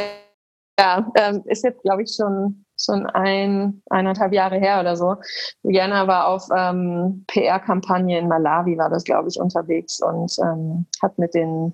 ja 0.79 1.11
ähm, 1.17 1.43
ist 1.47 1.65
jetzt, 1.65 1.83
glaube 1.83 2.03
ich, 2.03 2.15
schon, 2.15 2.65
schon 2.79 3.07
ein, 3.07 3.83
eineinhalb 3.91 4.33
Jahre 4.33 4.59
her 4.59 4.81
oder 4.81 4.97
so. 4.97 5.17
Rihanna 5.65 6.07
war 6.07 6.29
auf 6.29 6.49
ähm, 6.57 7.25
PR-Kampagne 7.29 8.19
in 8.19 8.29
Malawi, 8.29 8.77
war 8.79 8.91
das, 8.91 9.05
glaube 9.05 9.29
ich, 9.29 9.41
unterwegs 9.41 10.01
und 10.03 10.37
ähm, 10.43 10.87
hat 11.03 11.19
mit 11.19 11.35
den 11.35 11.73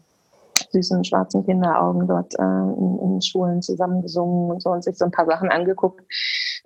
süßen 0.71 1.05
schwarzen 1.05 1.45
Kinderaugen 1.45 2.07
dort 2.07 2.35
äh, 2.39 2.43
in, 2.43 2.99
in, 3.03 3.23
Schulen 3.23 3.63
zusammengesungen 3.63 4.51
und 4.51 4.63
so 4.63 4.71
und 4.71 4.85
sich 4.85 4.97
so 4.97 5.05
ein 5.05 5.11
paar 5.11 5.27
Sachen 5.27 5.51
angeguckt. 5.51 6.03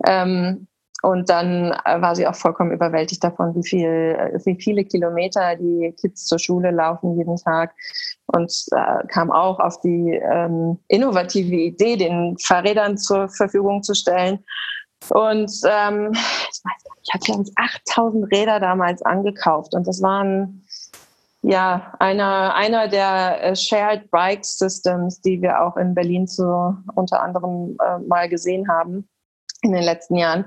Ähm, 0.07 0.67
und 1.05 1.29
dann 1.29 1.71
äh, 1.85 2.01
war 2.01 2.15
sie 2.15 2.25
auch 2.25 2.33
vollkommen 2.33 2.71
überwältigt 2.71 3.23
davon, 3.23 3.53
wie, 3.53 3.63
viel, 3.63 3.87
äh, 3.87 4.39
wie 4.43 4.59
viele 4.59 4.83
Kilometer 4.83 5.55
die 5.55 5.93
Kids 6.01 6.25
zur 6.25 6.39
Schule 6.39 6.71
laufen 6.71 7.15
jeden 7.15 7.35
Tag. 7.35 7.75
Und 8.25 8.51
äh, 8.71 9.05
kam 9.05 9.31
auch 9.31 9.59
auf 9.59 9.79
die 9.81 10.19
ähm, 10.19 10.79
innovative 10.87 11.53
Idee, 11.53 11.95
den 11.95 12.35
Fahrrädern 12.39 12.97
zur 12.97 13.29
Verfügung 13.29 13.83
zu 13.83 13.93
stellen. 13.93 14.43
Und 15.11 15.51
ähm, 15.69 16.09
ich 16.11 16.61
weiß 16.63 16.83
gar 16.83 16.95
nicht, 16.95 17.03
ich 17.03 17.13
hatte 17.13 17.25
glaube 17.25 17.43
ich 17.43 17.53
8000 17.55 18.31
Räder 18.31 18.59
damals 18.59 19.03
angekauft. 19.03 19.75
Und 19.75 19.85
das 19.87 20.01
waren 20.01 20.65
ja 21.43 21.93
einer, 21.99 22.55
einer 22.55 22.87
der 22.87 23.43
äh, 23.43 23.55
Shared 23.55 24.09
Bike 24.09 24.43
Systems, 24.43 25.21
die 25.21 25.39
wir 25.39 25.61
auch 25.61 25.77
in 25.77 25.93
Berlin 25.93 26.27
zu, 26.27 26.75
unter 26.95 27.21
anderem 27.21 27.77
äh, 27.79 27.99
mal 27.99 28.27
gesehen 28.27 28.67
haben 28.67 29.07
in 29.65 29.73
den 29.73 29.83
letzten 29.83 30.15
Jahren. 30.15 30.45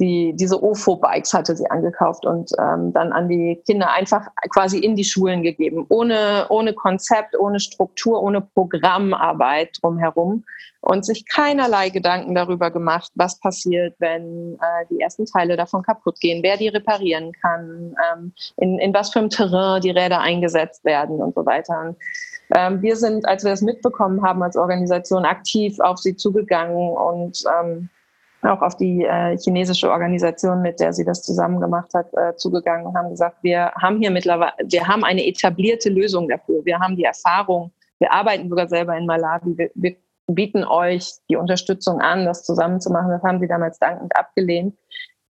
Die, 0.00 0.32
diese 0.34 0.60
OFO-Bikes 0.60 1.32
hatte 1.34 1.54
sie 1.54 1.70
angekauft 1.70 2.26
und 2.26 2.50
ähm, 2.58 2.92
dann 2.92 3.12
an 3.12 3.28
die 3.28 3.62
Kinder 3.64 3.92
einfach 3.92 4.26
quasi 4.52 4.78
in 4.78 4.96
die 4.96 5.04
Schulen 5.04 5.42
gegeben, 5.42 5.86
ohne, 5.88 6.46
ohne 6.48 6.74
Konzept, 6.74 7.38
ohne 7.38 7.60
Struktur, 7.60 8.20
ohne 8.20 8.40
Programmarbeit 8.40 9.78
drumherum 9.80 10.44
und 10.80 11.06
sich 11.06 11.26
keinerlei 11.26 11.90
Gedanken 11.90 12.34
darüber 12.34 12.70
gemacht, 12.70 13.10
was 13.14 13.38
passiert, 13.38 13.94
wenn 14.00 14.54
äh, 14.54 14.86
die 14.90 15.00
ersten 15.00 15.26
Teile 15.26 15.56
davon 15.56 15.82
kaputt 15.82 16.18
gehen, 16.20 16.42
wer 16.42 16.56
die 16.56 16.68
reparieren 16.68 17.32
kann, 17.40 17.94
ähm, 18.12 18.32
in, 18.56 18.78
in 18.78 18.92
was 18.92 19.12
für 19.12 19.20
einem 19.20 19.30
Terrain 19.30 19.80
die 19.80 19.90
Räder 19.90 20.20
eingesetzt 20.20 20.84
werden 20.84 21.22
und 21.22 21.34
so 21.34 21.46
weiter. 21.46 21.80
Und, 21.80 21.96
ähm, 22.54 22.82
wir 22.82 22.96
sind, 22.96 23.26
als 23.26 23.44
wir 23.44 23.50
das 23.50 23.62
mitbekommen 23.62 24.22
haben 24.22 24.42
als 24.42 24.56
Organisation, 24.56 25.24
aktiv 25.24 25.78
auf 25.80 25.98
sie 25.98 26.16
zugegangen 26.16 26.90
und 26.90 27.42
ähm, 27.60 27.88
auch 28.46 28.62
auf 28.62 28.76
die 28.76 29.04
äh, 29.04 29.36
chinesische 29.38 29.90
Organisation, 29.90 30.62
mit 30.62 30.80
der 30.80 30.92
sie 30.92 31.04
das 31.04 31.22
zusammen 31.22 31.60
gemacht 31.60 31.92
hat, 31.94 32.12
äh, 32.14 32.34
zugegangen 32.36 32.86
und 32.86 32.96
haben 32.96 33.10
gesagt, 33.10 33.38
wir 33.42 33.72
haben 33.80 33.98
hier 33.98 34.10
mittlerweile, 34.10 34.52
wir 34.64 34.86
haben 34.86 35.04
eine 35.04 35.26
etablierte 35.26 35.88
Lösung 35.88 36.28
dafür. 36.28 36.64
Wir 36.64 36.78
haben 36.78 36.96
die 36.96 37.04
Erfahrung. 37.04 37.72
Wir 37.98 38.12
arbeiten 38.12 38.48
sogar 38.48 38.68
selber 38.68 38.96
in 38.96 39.06
Malawi. 39.06 39.56
Wir, 39.56 39.70
wir 39.74 39.96
bieten 40.26 40.64
euch 40.64 41.12
die 41.28 41.36
Unterstützung 41.36 42.00
an, 42.00 42.24
das 42.24 42.44
zusammen 42.44 42.80
zu 42.80 42.90
machen. 42.90 43.10
Das 43.10 43.22
haben 43.22 43.40
sie 43.40 43.48
damals 43.48 43.78
dankend 43.78 44.16
abgelehnt. 44.16 44.76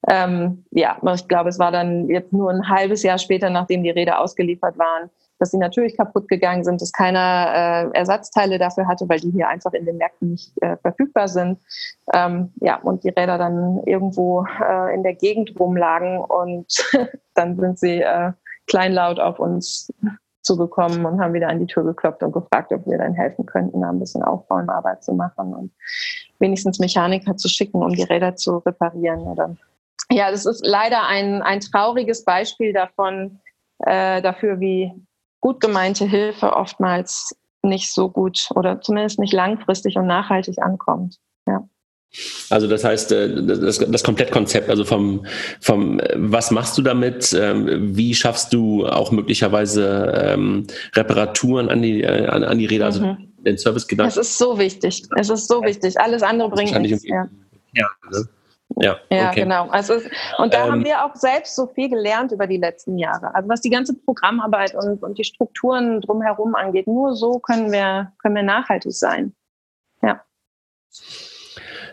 Ähm, 0.09 0.65
ja, 0.71 0.97
ich 1.15 1.29
glaube, 1.29 1.49
es 1.49 1.59
war 1.59 1.71
dann 1.71 2.09
jetzt 2.09 2.33
nur 2.33 2.51
ein 2.51 2.69
halbes 2.69 3.03
Jahr 3.03 3.19
später, 3.19 3.51
nachdem 3.51 3.85
die 3.85 3.91
Räder 3.91 4.21
ausgeliefert 4.21 4.77
waren, 4.79 5.11
dass 5.43 5.51
sie 5.51 5.59
natürlich 5.59 5.97
kaputt 5.97 6.29
gegangen 6.29 6.63
sind, 6.63 6.81
dass 6.81 6.93
keiner 6.93 7.91
äh, 7.93 7.99
Ersatzteile 7.99 8.61
dafür 8.61 8.87
hatte, 8.87 9.09
weil 9.09 9.19
die 9.19 9.33
hier 9.33 9.49
einfach 9.49 9.73
in 9.73 9.85
den 9.85 9.97
Märkten 9.97 10.31
nicht 10.31 10.53
äh, 10.63 10.77
verfügbar 10.77 11.27
sind. 11.27 11.59
Ähm, 12.15 12.53
ja, 12.61 12.77
und 12.77 13.03
die 13.03 13.09
Räder 13.09 13.39
dann 13.39 13.83
irgendwo 13.85 14.47
äh, 14.65 14.95
in 14.95 15.03
der 15.03 15.15
Gegend 15.15 15.59
rumlagen 15.59 16.21
und 16.21 16.73
dann 17.35 17.59
sind 17.59 17.77
sie 17.77 18.03
äh, 18.03 18.31
kleinlaut 18.69 19.19
auf 19.19 19.41
uns 19.41 19.93
zugekommen 20.43 21.05
und 21.05 21.21
haben 21.21 21.35
wieder 21.35 21.49
an 21.49 21.59
die 21.59 21.67
Tür 21.67 21.83
geklopft 21.83 22.23
und 22.23 22.31
gefragt, 22.31 22.73
ob 22.73 22.87
wir 22.87 22.99
dann 22.99 23.15
helfen 23.15 23.45
könnten, 23.45 23.81
da 23.81 23.91
ein 23.91 23.99
bisschen 23.99 24.23
Aufbauarbeit 24.23 25.03
zu 25.03 25.13
machen 25.13 25.55
und 25.55 25.73
wenigstens 26.39 26.79
Mechaniker 26.79 27.37
zu 27.37 27.49
schicken, 27.49 27.83
um 27.83 27.91
die 27.91 28.05
Räder 28.05 28.37
zu 28.37 28.59
reparieren. 28.59 29.23
Oder 29.23 29.57
ja, 30.09 30.31
das 30.31 30.47
ist 30.47 30.65
leider 30.65 31.05
ein, 31.09 31.43
ein 31.43 31.59
trauriges 31.59 32.25
Beispiel 32.25 32.73
davon, 32.73 33.41
äh, 33.81 34.23
dafür, 34.23 34.61
wie 34.61 34.93
gut 35.43 35.61
gemeinte 35.61 36.07
Hilfe 36.07 36.55
oftmals 36.55 37.37
nicht 37.63 37.93
so 37.93 38.09
gut 38.09 38.49
oder 38.55 38.81
zumindest 38.81 39.19
nicht 39.19 39.35
langfristig 39.35 39.97
und 39.97 40.07
nachhaltig 40.07 40.59
ankommt. 40.63 41.19
Ja. 41.47 41.69
Also 42.51 42.69
das 42.69 42.85
heißt, 42.85 43.13
äh, 43.13 43.43
das, 43.45 43.79
das 43.79 44.03
Komplettkonzept, 44.03 44.69
also 44.69 44.85
vom, 44.85 45.27
vom 45.61 46.01
was 46.15 46.51
machst 46.51 46.77
du 46.79 46.83
damit, 46.83 47.33
ähm, 47.39 47.97
wie 47.97 48.15
schaffst 48.15 48.53
du 48.53 48.87
auch 48.87 49.11
möglicherweise 49.11 50.13
ähm, 50.15 50.67
Reparaturen 50.95 51.69
an 51.69 51.83
die, 51.83 52.03
äh, 52.03 52.27
an, 52.27 52.45
an 52.45 52.59
die 52.59 52.67
Räder, 52.67 52.87
also 52.87 53.05
mhm. 53.05 53.33
den 53.39 53.59
Service 53.59 53.87
gedacht? 53.87 54.09
Es 54.09 54.17
ist 54.17 54.39
so 54.39 54.59
wichtig, 54.59 55.05
es 55.19 55.31
ist 55.31 55.49
so 55.49 55.63
wichtig, 55.63 55.99
alles 55.99 56.23
andere 56.23 56.51
bringt 56.51 56.79
nichts. 56.81 57.05
Ja. 57.05 57.29
ja 57.75 57.89
ne? 58.11 58.29
Ja, 58.77 58.97
ja 59.11 59.29
okay. 59.29 59.43
genau. 59.43 59.69
Also, 59.69 59.95
und 60.39 60.55
da 60.55 60.65
ähm, 60.65 60.73
haben 60.73 60.85
wir 60.85 61.05
auch 61.05 61.15
selbst 61.15 61.57
so 61.57 61.67
viel 61.67 61.89
gelernt 61.89 62.33
über 62.33 62.47
die 62.47 62.57
letzten 62.57 62.99
Jahre. 62.99 63.35
Also 63.35 63.49
was 63.49 63.61
die 63.61 63.71
ganze 63.71 63.95
Programmarbeit 63.95 64.75
und, 64.75 65.03
und 65.03 65.19
die 65.19 65.25
Strukturen 65.25 66.01
drumherum 66.01 66.55
angeht, 66.55 66.87
nur 66.87 67.15
so 67.15 67.39
können 67.39 67.73
wir, 67.73 68.13
können 68.19 68.37
wir 68.37 68.43
nachhaltig 68.43 68.93
sein. 68.93 69.35
Ja. 70.03 70.23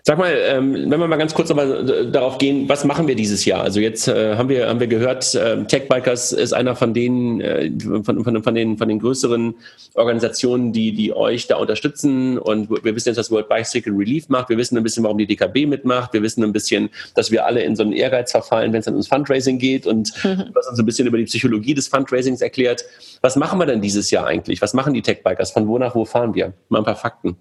Sag 0.03 0.17
mal, 0.17 0.33
ähm, 0.33 0.73
wenn 0.89 0.99
wir 0.99 1.07
mal 1.07 1.17
ganz 1.17 1.33
kurz 1.33 1.51
aber 1.51 1.83
darauf 2.05 2.37
gehen, 2.37 2.69
was 2.69 2.85
machen 2.85 3.07
wir 3.07 3.15
dieses 3.15 3.45
Jahr? 3.45 3.61
Also 3.61 3.79
jetzt 3.79 4.07
äh, 4.07 4.35
haben 4.35 4.49
wir 4.49 4.67
haben 4.67 4.79
wir 4.79 4.87
gehört, 4.87 5.35
äh, 5.35 5.63
Tech 5.65 5.87
Bikers 5.87 6.31
ist 6.31 6.53
einer 6.53 6.75
von 6.75 6.93
den 6.93 7.41
äh, 7.41 7.71
von, 8.03 8.23
von, 8.23 8.43
von 8.43 8.55
den 8.55 8.77
von 8.77 8.87
den 8.87 8.99
größeren 8.99 9.55
Organisationen, 9.95 10.71
die 10.71 10.93
die 10.93 11.13
euch 11.13 11.47
da 11.47 11.57
unterstützen. 11.57 12.37
Und 12.37 12.69
wir 12.69 12.95
wissen 12.95 13.09
jetzt, 13.09 13.17
dass 13.17 13.31
World 13.31 13.49
Bicycle 13.49 13.93
Relief 13.93 14.29
macht. 14.29 14.49
Wir 14.49 14.57
wissen 14.57 14.77
ein 14.77 14.83
bisschen, 14.83 15.03
warum 15.03 15.17
die 15.17 15.27
DKB 15.27 15.65
mitmacht. 15.67 16.13
Wir 16.13 16.21
wissen 16.21 16.43
ein 16.43 16.53
bisschen, 16.53 16.89
dass 17.15 17.31
wir 17.31 17.45
alle 17.45 17.61
in 17.61 17.75
so 17.75 17.83
einen 17.83 17.93
Ehrgeiz 17.93 18.31
verfallen, 18.31 18.71
wenn 18.71 18.79
es 18.79 18.85
dann 18.85 18.93
ums 18.93 19.07
Fundraising 19.07 19.59
geht 19.59 19.85
und 19.85 20.13
mhm. 20.23 20.45
was 20.53 20.67
uns 20.67 20.79
ein 20.79 20.85
bisschen 20.85 21.07
über 21.07 21.17
die 21.17 21.25
Psychologie 21.25 21.73
des 21.73 21.87
Fundraisings 21.87 22.41
erklärt. 22.41 22.85
Was 23.21 23.35
machen 23.35 23.59
wir 23.59 23.65
denn 23.65 23.81
dieses 23.81 24.11
Jahr 24.11 24.27
eigentlich? 24.27 24.61
Was 24.61 24.73
machen 24.73 24.93
die 24.93 25.01
Tech 25.01 25.23
Bikers? 25.23 25.51
Von 25.51 25.67
wo 25.67 25.77
nach 25.77 25.95
wo 25.95 26.05
fahren 26.05 26.33
wir? 26.33 26.53
Mal 26.69 26.79
ein 26.79 26.85
paar 26.85 26.95
Fakten. 26.95 27.37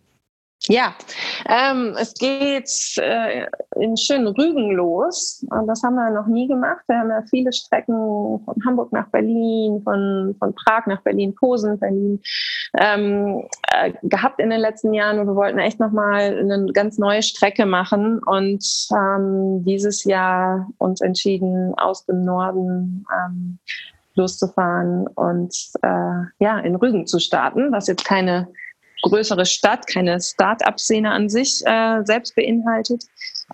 Ja, 0.67 0.95
ähm, 1.49 1.95
es 1.99 2.15
geht 2.15 2.71
äh, 2.99 3.47
in 3.77 3.97
schönen 3.97 4.27
Rügen 4.27 4.73
los. 4.73 5.47
Und 5.51 5.67
das 5.69 5.83
haben 5.83 5.95
wir 5.95 6.11
noch 6.11 6.27
nie 6.27 6.49
gemacht. 6.49 6.83
Wir 6.89 6.99
haben 6.99 7.11
ja 7.11 7.23
viele 7.31 7.53
Strecken 7.53 7.95
von 8.45 8.55
Hamburg 8.67 8.93
nach 8.93 9.09
Berlin, 9.09 9.81
von, 9.85 10.35
von 10.39 10.55
Prag 10.55 10.87
nach 10.87 11.01
Berlin, 11.03 11.35
Posen, 11.37 11.79
Berlin 11.79 12.21
ähm, 12.77 13.47
äh, 13.73 13.93
gehabt 14.03 14.41
in 14.41 14.51
den 14.51 14.61
letzten 14.61 14.93
Jahren. 14.93 15.21
Und 15.21 15.29
wir 15.29 15.37
wollten 15.37 15.59
echt 15.59 15.79
nochmal 15.79 16.37
eine 16.39 16.67
ganz 16.73 16.99
neue 16.99 17.23
Strecke 17.23 17.65
machen 17.65 18.19
und 18.19 18.89
ähm, 18.93 19.65
dieses 19.65 20.05
Jahr 20.05 20.69
uns 20.79 21.01
entschieden, 21.01 21.73
aus 21.79 22.05
dem 22.05 22.25
Norden 22.25 23.07
ähm, 23.15 23.59
loszufahren 24.17 25.07
und 25.07 25.55
äh, 25.83 26.45
ja, 26.45 26.59
in 26.59 26.75
Rügen 26.75 27.07
zu 27.07 27.21
starten, 27.21 27.71
was 27.71 27.87
jetzt 27.87 28.05
keine 28.05 28.49
größere 29.03 29.47
Stadt, 29.47 29.87
keine 29.87 30.21
Start-up-Szene 30.21 31.11
an 31.11 31.29
sich 31.29 31.63
äh, 31.65 32.03
selbst 32.05 32.35
beinhaltet. 32.35 33.05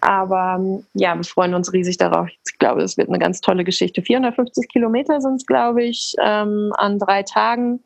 Aber 0.00 0.56
ähm, 0.58 0.86
ja, 0.94 1.14
wir 1.14 1.24
freuen 1.24 1.54
uns 1.54 1.72
riesig 1.72 1.98
darauf. 1.98 2.28
Ich 2.46 2.58
glaube, 2.58 2.82
es 2.82 2.96
wird 2.96 3.08
eine 3.08 3.18
ganz 3.18 3.40
tolle 3.40 3.64
Geschichte. 3.64 4.02
450 4.02 4.68
Kilometer 4.68 5.20
sind 5.20 5.36
es, 5.36 5.46
glaube 5.46 5.84
ich, 5.84 6.14
ähm, 6.22 6.72
an 6.76 6.98
drei 6.98 7.22
Tagen. 7.22 7.80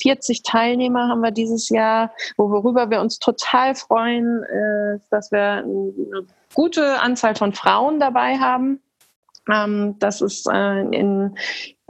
40 0.00 0.42
Teilnehmer 0.42 1.08
haben 1.08 1.20
wir 1.20 1.30
dieses 1.30 1.68
Jahr, 1.68 2.12
worüber 2.36 2.90
wir 2.90 3.00
uns 3.00 3.20
total 3.20 3.76
freuen, 3.76 4.42
äh, 4.42 4.98
dass 5.10 5.30
wir 5.30 5.62
eine 5.64 6.26
gute 6.54 7.00
Anzahl 7.00 7.36
von 7.36 7.52
Frauen 7.52 8.00
dabei 8.00 8.36
haben. 8.38 8.80
Ähm, 9.48 9.96
das 9.98 10.20
ist 10.20 10.48
äh, 10.50 10.80
in, 10.80 11.36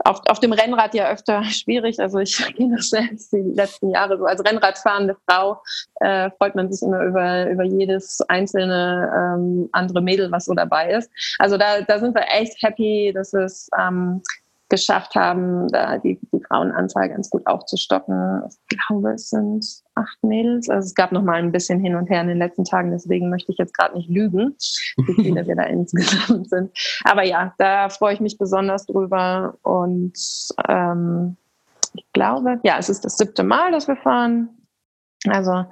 auf, 0.05 0.21
auf 0.27 0.39
dem 0.39 0.53
Rennrad 0.53 0.93
ja 0.93 1.09
öfter 1.09 1.43
schwierig. 1.49 1.99
Also 1.99 2.19
ich 2.19 2.37
kenne 2.55 2.77
das 2.77 2.89
selbst 2.89 3.33
die 3.33 3.53
letzten 3.53 3.89
Jahre 3.89 4.17
so. 4.17 4.25
Als 4.25 4.43
Rennradfahrende 4.45 5.17
Frau 5.27 5.61
äh, 5.99 6.29
freut 6.37 6.55
man 6.55 6.71
sich 6.71 6.85
immer 6.87 7.03
über, 7.03 7.49
über 7.49 7.63
jedes 7.63 8.21
einzelne 8.29 9.11
ähm, 9.15 9.69
andere 9.71 10.01
Mädel, 10.01 10.31
was 10.31 10.45
so 10.45 10.53
dabei 10.53 10.91
ist. 10.91 11.09
Also 11.39 11.57
da, 11.57 11.81
da 11.81 11.99
sind 11.99 12.15
wir 12.15 12.25
echt 12.29 12.61
happy, 12.61 13.11
dass 13.13 13.33
es 13.33 13.69
ähm, 13.77 14.21
geschafft 14.69 15.15
haben, 15.15 15.67
da 15.67 15.97
die, 15.97 16.19
die 16.31 16.41
Frauenanzahl 16.41 17.09
ganz 17.09 17.29
gut 17.29 17.45
aufzustocken. 17.45 18.41
Ich 18.49 18.77
glaube, 18.77 19.11
es 19.11 19.29
sind 19.29 19.65
acht 19.93 20.23
Mädels. 20.23 20.69
Also 20.69 20.87
es 20.87 20.95
gab 20.95 21.11
noch 21.11 21.21
mal 21.21 21.35
ein 21.35 21.51
bisschen 21.51 21.79
hin 21.79 21.95
und 21.95 22.09
her 22.09 22.21
in 22.21 22.27
den 22.27 22.39
letzten 22.39 22.63
Tagen, 22.63 22.91
deswegen 22.91 23.29
möchte 23.29 23.51
ich 23.51 23.57
jetzt 23.57 23.77
gerade 23.77 23.95
nicht 23.95 24.09
lügen, 24.09 24.55
wie 24.97 25.23
viele 25.23 25.45
wir 25.45 25.55
da 25.55 25.63
insgesamt 25.65 26.49
sind. 26.49 26.71
Aber 27.03 27.23
ja, 27.23 27.53
da 27.57 27.89
freue 27.89 28.13
ich 28.13 28.19
mich 28.19 28.37
besonders 28.37 28.85
drüber. 28.85 29.55
Und 29.61 30.17
ähm, 30.67 31.37
ich 31.93 32.05
glaube, 32.13 32.59
ja, 32.63 32.77
es 32.79 32.89
ist 32.89 33.05
das 33.05 33.17
siebte 33.17 33.43
Mal, 33.43 33.71
dass 33.71 33.87
wir 33.87 33.95
fahren. 33.95 34.49
Also 35.29 35.65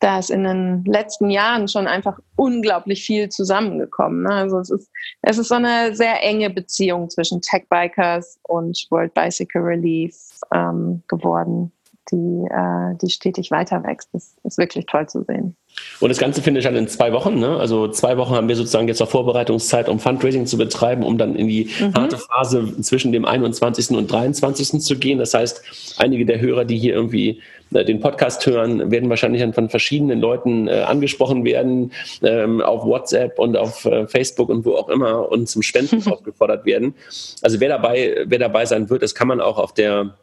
da 0.00 0.18
ist 0.18 0.30
in 0.30 0.44
den 0.44 0.84
letzten 0.84 1.30
Jahren 1.30 1.68
schon 1.68 1.86
einfach 1.86 2.18
unglaublich 2.36 3.04
viel 3.04 3.28
zusammengekommen. 3.28 4.22
Ne? 4.22 4.30
Also 4.30 4.58
es 4.58 4.70
ist, 4.70 4.90
es 5.22 5.38
ist 5.38 5.48
so 5.48 5.56
eine 5.56 5.94
sehr 5.94 6.22
enge 6.22 6.48
Beziehung 6.48 7.10
zwischen 7.10 7.42
Tech 7.42 7.64
Bikers 7.68 8.38
und 8.44 8.86
World 8.90 9.12
Bicycle 9.12 9.62
Relief 9.62 10.16
ähm, 10.52 11.02
geworden 11.06 11.72
die, 12.10 12.46
äh, 12.50 12.96
die 13.00 13.10
stetig 13.10 13.50
weiter 13.50 13.82
wächst. 13.84 14.08
Das 14.12 14.36
ist 14.42 14.58
wirklich 14.58 14.86
toll 14.86 15.08
zu 15.08 15.22
sehen. 15.24 15.56
Und 16.00 16.08
das 16.08 16.18
Ganze 16.18 16.42
findet 16.42 16.64
dann 16.64 16.76
in 16.76 16.88
zwei 16.88 17.12
Wochen. 17.12 17.38
Ne? 17.38 17.56
Also 17.56 17.88
zwei 17.88 18.16
Wochen 18.16 18.34
haben 18.34 18.48
wir 18.48 18.56
sozusagen 18.56 18.88
jetzt 18.88 19.00
auch 19.00 19.08
Vorbereitungszeit, 19.08 19.88
um 19.88 19.98
Fundraising 19.98 20.46
zu 20.46 20.58
betreiben, 20.58 21.02
um 21.02 21.18
dann 21.18 21.36
in 21.36 21.48
die 21.48 21.70
mhm. 21.78 21.94
harte 21.94 22.18
Phase 22.18 22.80
zwischen 22.80 23.12
dem 23.12 23.24
21. 23.24 23.90
und 23.90 24.10
23. 24.10 24.80
zu 24.80 24.96
gehen. 24.96 25.18
Das 25.18 25.34
heißt, 25.34 25.96
einige 25.98 26.26
der 26.26 26.40
Hörer, 26.40 26.64
die 26.64 26.78
hier 26.78 26.94
irgendwie 26.94 27.40
äh, 27.72 27.84
den 27.84 28.00
Podcast 28.00 28.44
hören, 28.46 28.90
werden 28.90 29.08
wahrscheinlich 29.10 29.42
dann 29.42 29.52
von 29.52 29.68
verschiedenen 29.68 30.20
Leuten 30.20 30.68
äh, 30.68 30.80
angesprochen 30.80 31.44
werden, 31.44 31.92
ähm, 32.22 32.60
auf 32.60 32.84
WhatsApp 32.84 33.38
und 33.38 33.56
auf 33.56 33.84
äh, 33.84 34.06
Facebook 34.08 34.48
und 34.48 34.64
wo 34.64 34.74
auch 34.74 34.88
immer 34.88 35.30
und 35.30 35.48
zum 35.48 35.62
Spenden 35.62 36.06
aufgefordert 36.10 36.64
werden. 36.64 36.94
Also 37.42 37.60
wer 37.60 37.68
dabei, 37.68 38.24
wer 38.26 38.38
dabei 38.38 38.66
sein 38.66 38.90
wird, 38.90 39.02
das 39.02 39.14
kann 39.14 39.28
man 39.28 39.40
auch 39.40 39.58
auf 39.58 39.72
der 39.72 40.14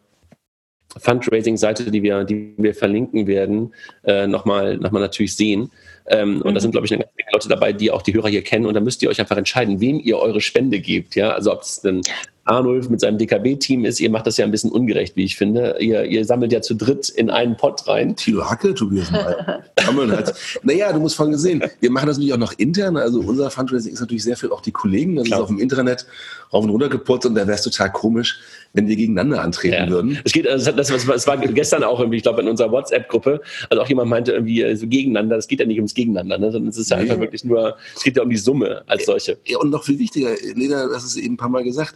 Fundraising-Seite, 1.00 1.92
die 1.92 2.04
wir, 2.04 2.24
die 2.24 2.54
wir 2.58 2.74
verlinken 2.74 3.28
werden, 3.28 3.74
äh, 4.04 4.28
nochmal 4.28 4.78
noch 4.78 4.92
mal 4.92 5.00
natürlich 5.00 5.36
sehen. 5.36 5.72
Ähm, 6.08 6.42
und 6.42 6.54
da 6.54 6.60
sind, 6.60 6.70
mhm. 6.70 6.72
glaube 6.74 6.88
ich, 6.88 6.94
eine 6.94 7.04
ganze 7.04 7.16
Menge 7.18 7.30
Leute 7.34 7.50
dabei, 7.50 7.74
die 7.74 7.92
auch 7.92 8.02
die 8.02 8.14
Hörer 8.14 8.30
hier 8.30 8.44
kennen. 8.44 8.66
Und 8.66 8.74
da 8.74 8.80
müsst 8.80 9.04
ihr 9.04 9.10
euch 9.10 9.20
einfach 9.20 9.38
entscheiden, 9.38 9.82
wem 9.82 10.00
ihr 10.00 10.18
eure 10.18 10.42
Spende 10.42 10.80
gebt. 10.80 11.16
Ja? 11.16 11.32
Also 11.32 11.52
ob 11.52 11.62
es 11.62 11.82
denn 11.82 12.02
Arnulf 12.48 12.90
mit 12.90 13.00
seinem 13.00 13.18
DKB-Team 13.18 13.86
ist, 13.86 14.00
ihr 14.00 14.10
macht 14.10 14.28
das 14.28 14.38
ja 14.38 14.46
ein 14.46 14.52
bisschen 14.52 14.72
ungerecht, 14.72 15.16
wie 15.16 15.24
ich 15.24 15.36
finde. 15.36 15.78
Ihr, 15.80 16.06
ihr 16.06 16.26
sammelt 16.26 16.52
ja 16.52 16.62
zu 16.62 16.76
dritt 16.76 17.10
in 17.10 17.30
einen 17.30 17.58
Pott 17.58 17.88
rein. 17.88 18.16
Thilo 18.16 18.50
Hacke, 18.50 18.74
Tobias 18.74 19.12
May. 19.12 19.20
halt. 19.20 20.34
Naja, 20.64 20.92
du 20.94 21.00
musst 21.00 21.16
folgendes 21.16 21.42
sehen. 21.42 21.64
Wir 21.80 21.92
machen 21.92 22.08
das 22.08 22.18
natürlich 22.18 22.34
auch 22.34 22.38
noch 22.38 22.54
intern. 22.58 22.98
Also 22.98 23.20
unser 23.22 23.50
Fundraising 23.52 23.94
ist 23.94 24.02
natürlich 24.02 24.24
sehr 24.24 24.38
viel 24.38 24.52
auch 24.52 24.62
die 24.62 24.72
Kollegen. 24.72 25.16
Das 25.16 25.28
Klar. 25.28 25.40
ist 25.40 25.44
auf 25.44 25.50
dem 25.50 25.60
Internet 25.60 26.06
rauf 26.54 26.64
und 26.64 26.70
runter 26.70 26.90
geputzt 26.90 27.26
und 27.26 27.36
da 27.36 27.42
wäre 27.42 27.56
es 27.56 27.62
total 27.62 27.92
komisch, 27.92 28.40
wenn 28.74 28.88
wir 28.88 28.96
gegeneinander 28.96 29.42
antreten 29.42 29.86
ja. 29.86 29.90
würden. 29.90 30.20
Es 30.24 30.32
geht, 30.32 30.48
also 30.48 30.72
das, 30.72 30.88
das, 30.88 31.28
war 31.28 31.38
gestern 31.38 31.84
auch 31.84 32.00
irgendwie, 32.00 32.18
ich 32.18 32.24
glaube, 32.24 32.42
in 32.42 32.48
unserer 32.48 32.72
WhatsApp-Gruppe, 32.72 33.42
also 33.70 33.82
auch 33.82 33.90
jemand 33.90 34.10
meinte 34.10 34.32
irgendwie 34.32 34.62
äh, 34.62 34.76
so 34.76 34.88
gegeneinander, 34.88 35.38
es 35.38 35.48
geht 35.48 35.60
ja 35.60 35.66
nicht 35.66 35.78
ums 35.78 35.94
Gegeneinander, 35.94 36.38
ne, 36.38 36.52
sondern 36.52 36.70
es 36.70 36.78
ist 36.78 36.90
ja 36.90 36.98
nee. 36.98 37.04
einfach 37.04 37.20
wirklich 37.20 37.44
nur, 37.44 37.76
es 37.96 38.04
geht 38.04 38.18
ja 38.18 38.24
um 38.24 38.30
die 38.30 38.38
Summe 38.38 38.84
als 38.88 39.06
solche. 39.06 39.38
Ja, 39.46 39.58
und 39.60 39.70
noch 39.70 39.84
viel 39.84 40.00
wichtiger, 40.00 40.30
Lena, 40.56 40.88
das 40.88 41.04
ist 41.04 41.18
eben 41.18 41.34
ein 41.34 41.38
paar 41.38 41.50
Mal 41.50 41.64
gesagt, 41.64 41.96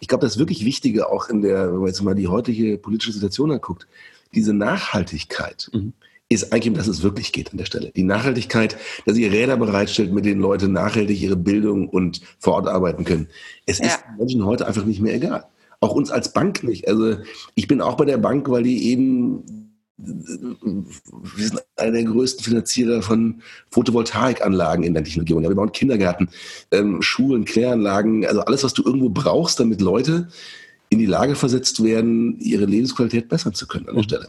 ich 0.00 0.08
glaube, 0.08 0.26
das 0.26 0.38
wirklich 0.38 0.64
Wichtige 0.64 1.10
auch 1.10 1.28
in 1.28 1.42
der, 1.42 1.72
wenn 1.72 1.78
man 1.78 1.88
jetzt 1.88 2.02
mal 2.02 2.14
die 2.14 2.28
heutige 2.28 2.78
politische 2.78 3.12
Situation 3.12 3.50
anguckt, 3.50 3.86
diese 4.34 4.52
Nachhaltigkeit 4.52 5.70
mhm. 5.72 5.92
ist 6.28 6.52
eigentlich, 6.52 6.68
um 6.68 6.74
das 6.74 6.86
es 6.86 7.02
wirklich 7.02 7.32
geht 7.32 7.50
an 7.50 7.58
der 7.58 7.64
Stelle. 7.64 7.90
Die 7.94 8.02
Nachhaltigkeit, 8.02 8.76
dass 9.06 9.16
ihr 9.16 9.32
Räder 9.32 9.56
bereitstellt, 9.56 10.12
mit 10.12 10.24
denen 10.24 10.40
Leute 10.40 10.68
nachhaltig 10.68 11.20
ihre 11.20 11.36
Bildung 11.36 11.88
und 11.88 12.20
vor 12.38 12.54
Ort 12.54 12.68
arbeiten 12.68 13.04
können. 13.04 13.28
Es 13.66 13.78
ja. 13.78 13.86
ist 13.86 14.04
Menschen 14.18 14.44
heute 14.44 14.66
einfach 14.66 14.84
nicht 14.84 15.00
mehr 15.00 15.14
egal. 15.14 15.46
Auch 15.80 15.92
uns 15.92 16.10
als 16.10 16.32
Bank 16.32 16.64
nicht. 16.64 16.88
Also 16.88 17.18
ich 17.54 17.68
bin 17.68 17.80
auch 17.80 17.96
bei 17.96 18.04
der 18.04 18.18
Bank, 18.18 18.48
weil 18.50 18.64
die 18.64 18.90
eben 18.90 19.57
wir 19.98 21.44
sind 21.44 21.60
einer 21.76 21.92
der 21.92 22.04
größten 22.04 22.44
Finanzierer 22.44 23.02
von 23.02 23.42
Photovoltaikanlagen 23.70 24.84
in 24.84 24.94
ländlichen 24.94 25.20
Regionen. 25.20 25.44
Ja, 25.44 25.50
wir 25.50 25.56
bauen 25.56 25.72
Kindergärten, 25.72 26.28
ähm, 26.70 27.02
Schulen, 27.02 27.44
Kläranlagen, 27.44 28.24
also 28.24 28.40
alles, 28.42 28.62
was 28.62 28.74
du 28.74 28.84
irgendwo 28.84 29.08
brauchst, 29.08 29.58
damit 29.58 29.80
Leute 29.80 30.28
in 30.90 30.98
die 30.98 31.06
Lage 31.06 31.34
versetzt 31.34 31.82
werden, 31.82 32.38
ihre 32.38 32.64
Lebensqualität 32.64 33.28
bessern 33.28 33.54
zu 33.54 33.66
können 33.66 33.88
an 33.88 33.94
der 33.94 34.02
mhm. 34.02 34.08
Stelle. 34.08 34.28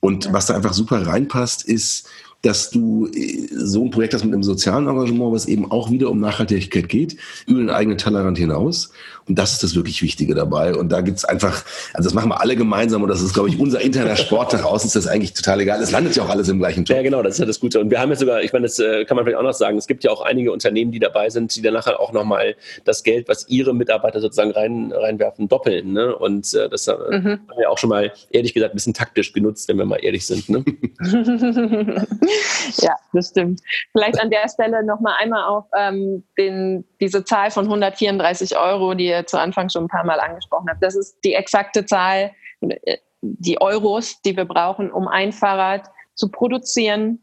Und 0.00 0.32
was 0.32 0.46
da 0.46 0.54
einfach 0.54 0.72
super 0.72 1.06
reinpasst, 1.06 1.64
ist 1.64 2.08
dass 2.42 2.70
du 2.70 3.08
äh, 3.08 3.48
so 3.50 3.84
ein 3.84 3.90
Projekt 3.90 4.14
hast 4.14 4.24
mit 4.24 4.32
einem 4.32 4.42
sozialen 4.42 4.86
Engagement, 4.86 5.32
was 5.32 5.46
eben 5.46 5.70
auch 5.70 5.90
wieder 5.90 6.10
um 6.10 6.20
Nachhaltigkeit 6.20 6.88
geht, 6.88 7.16
über 7.46 7.58
den 7.58 7.70
eigenen 7.70 7.98
Tellerrand 7.98 8.38
hinaus. 8.38 8.90
Und 9.28 9.38
das 9.38 9.52
ist 9.52 9.62
das 9.62 9.74
wirklich 9.74 10.02
Wichtige 10.02 10.34
dabei. 10.34 10.74
Und 10.74 10.90
da 10.90 11.02
gibt's 11.02 11.24
einfach, 11.24 11.64
also 11.92 12.08
das 12.08 12.14
machen 12.14 12.30
wir 12.30 12.40
alle 12.40 12.56
gemeinsam 12.56 13.02
und 13.02 13.08
das 13.08 13.20
ist, 13.20 13.34
glaube 13.34 13.50
ich, 13.50 13.58
unser 13.58 13.80
interner 13.80 14.16
Sport. 14.16 14.52
Nach 14.54 14.64
außen 14.64 14.86
ist 14.86 14.96
das 14.96 15.06
eigentlich 15.06 15.34
total 15.34 15.60
egal. 15.60 15.82
Es 15.82 15.90
landet 15.90 16.16
ja 16.16 16.22
auch 16.22 16.30
alles 16.30 16.48
im 16.48 16.58
gleichen 16.58 16.84
Job. 16.84 16.96
Ja, 16.96 17.02
genau, 17.02 17.22
das 17.22 17.34
ist 17.34 17.40
ja 17.40 17.46
das 17.46 17.60
Gute. 17.60 17.80
Und 17.80 17.90
wir 17.90 18.00
haben 18.00 18.10
ja 18.10 18.16
sogar, 18.16 18.42
ich 18.42 18.52
meine, 18.52 18.66
das 18.66 18.78
äh, 18.78 19.04
kann 19.04 19.16
man 19.16 19.24
vielleicht 19.24 19.38
auch 19.38 19.42
noch 19.42 19.52
sagen, 19.52 19.76
es 19.76 19.86
gibt 19.86 20.04
ja 20.04 20.10
auch 20.10 20.22
einige 20.22 20.52
Unternehmen, 20.52 20.92
die 20.92 20.98
dabei 20.98 21.28
sind, 21.28 21.54
die 21.54 21.60
dann 21.60 21.74
nachher 21.74 22.00
auch 22.00 22.12
nochmal 22.12 22.54
das 22.84 23.02
Geld, 23.02 23.28
was 23.28 23.48
ihre 23.48 23.74
Mitarbeiter 23.74 24.20
sozusagen 24.20 24.52
rein, 24.52 24.92
reinwerfen, 24.94 25.48
doppeln. 25.48 25.92
Ne? 25.92 26.16
Und 26.16 26.54
äh, 26.54 26.68
das 26.70 26.86
mhm. 26.86 26.92
haben 26.92 27.40
wir 27.58 27.70
auch 27.70 27.78
schon 27.78 27.90
mal, 27.90 28.12
ehrlich 28.30 28.54
gesagt, 28.54 28.72
ein 28.72 28.76
bisschen 28.76 28.94
taktisch 28.94 29.32
genutzt, 29.32 29.68
wenn 29.68 29.76
wir 29.76 29.84
mal 29.84 29.96
ehrlich 29.96 30.24
sind. 30.26 30.48
Ne? 30.48 30.64
ja, 32.82 32.96
das 33.12 33.28
stimmt. 33.28 33.60
Vielleicht 33.92 34.20
an 34.20 34.30
der 34.30 34.48
Stelle 34.48 34.84
nochmal 34.84 35.14
einmal 35.18 35.44
auf 35.44 35.64
ähm, 35.76 36.24
den, 36.36 36.84
diese 37.00 37.24
Zahl 37.24 37.50
von 37.50 37.64
134 37.64 38.56
Euro, 38.56 38.94
die 38.94 39.06
ihr 39.06 39.26
zu 39.26 39.38
Anfang 39.38 39.68
schon 39.68 39.84
ein 39.84 39.88
paar 39.88 40.04
Mal 40.04 40.20
angesprochen 40.20 40.66
habt. 40.68 40.82
Das 40.82 40.94
ist 40.94 41.18
die 41.24 41.34
exakte 41.34 41.86
Zahl, 41.86 42.32
äh, 42.60 42.98
die 43.20 43.60
Euros, 43.60 44.20
die 44.22 44.36
wir 44.36 44.44
brauchen, 44.44 44.90
um 44.92 45.08
ein 45.08 45.32
Fahrrad 45.32 45.90
zu 46.14 46.30
produzieren, 46.30 47.20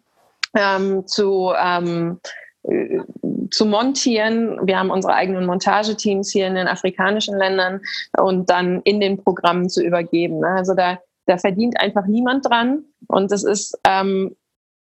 ähm, 0.55 1.05
zu, 1.07 1.53
ähm, 1.57 2.19
äh, 2.63 2.99
zu 3.51 3.65
montieren. 3.65 4.59
Wir 4.65 4.79
haben 4.79 4.89
unsere 4.89 5.13
eigenen 5.13 5.45
Montageteams 5.45 6.31
hier 6.31 6.47
in 6.47 6.55
den 6.55 6.67
afrikanischen 6.67 7.37
Ländern 7.37 7.81
und 8.17 8.49
dann 8.49 8.81
in 8.83 8.99
den 8.99 9.21
Programmen 9.21 9.69
zu 9.69 9.83
übergeben. 9.83 10.39
Ne? 10.39 10.47
Also 10.47 10.73
da, 10.73 10.99
da 11.25 11.37
verdient 11.37 11.79
einfach 11.79 12.05
niemand 12.07 12.49
dran. 12.49 12.83
Und 13.07 13.31
es 13.31 13.43
ist 13.43 13.77
ähm, 13.85 14.35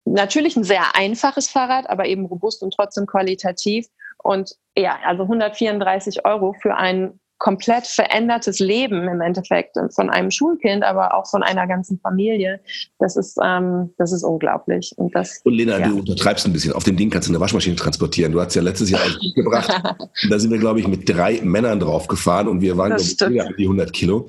natürlich 0.05 0.55
ein 0.55 0.63
sehr 0.63 0.95
einfaches 0.95 1.49
Fahrrad, 1.49 1.89
aber 1.89 2.05
eben 2.05 2.25
robust 2.25 2.63
und 2.63 2.73
trotzdem 2.73 3.05
qualitativ. 3.05 3.87
Und 4.23 4.55
ja, 4.77 4.97
also 5.05 5.23
134 5.23 6.25
Euro 6.25 6.53
für 6.61 6.75
ein 6.75 7.19
komplett 7.37 7.85
verändertes 7.85 8.59
Leben 8.59 9.07
im 9.07 9.21
Endeffekt 9.21 9.77
von 9.93 10.09
einem 10.09 10.31
Schulkind, 10.31 10.83
aber 10.83 11.13
auch 11.13 11.27
von 11.29 11.43
einer 11.43 11.67
ganzen 11.67 11.99
Familie. 11.99 12.61
Das 12.97 13.17
ist, 13.17 13.37
ähm, 13.43 13.93
das 13.97 14.13
ist 14.13 14.23
unglaublich. 14.23 14.93
Und, 14.95 15.13
das, 15.13 15.41
und 15.43 15.53
Lena, 15.53 15.77
ja. 15.77 15.87
du 15.87 15.99
untertreibst 15.99 16.45
ein 16.45 16.53
bisschen. 16.53 16.73
Auf 16.73 16.85
dem 16.85 16.95
Ding 16.95 17.09
kannst 17.09 17.27
du 17.27 17.33
eine 17.33 17.39
Waschmaschine 17.39 17.75
transportieren. 17.75 18.31
Du 18.31 18.39
hast 18.39 18.55
ja 18.55 18.61
letztes 18.61 18.89
Jahr 18.89 19.01
gebracht. 19.35 19.69
da 20.29 20.39
sind 20.39 20.51
wir, 20.51 20.59
glaube 20.59 20.79
ich, 20.79 20.87
mit 20.87 21.07
drei 21.09 21.41
Männern 21.43 21.79
drauf 21.79 22.07
gefahren 22.07 22.47
und 22.47 22.61
wir 22.61 22.77
waren, 22.77 22.95
ich, 22.97 23.17
die 23.17 23.41
100 23.41 23.91
Kilo. 23.91 24.27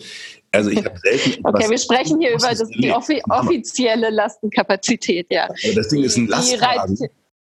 Also 0.56 0.70
ich 0.70 0.84
habe 0.84 0.98
selten. 0.98 1.42
Okay, 1.44 1.70
wir 1.70 1.78
sprechen 1.78 2.20
hier 2.20 2.30
über 2.30 2.48
das, 2.48 2.68
die 2.68 2.90
offi 2.90 3.22
offizielle 3.28 4.10
Lastenkapazität, 4.10 5.26
ja. 5.30 5.44
Aber 5.44 5.74
das 5.74 5.88
Ding 5.88 6.02
ist 6.02 6.16
ein 6.16 6.26
Lastwagen. 6.26 6.98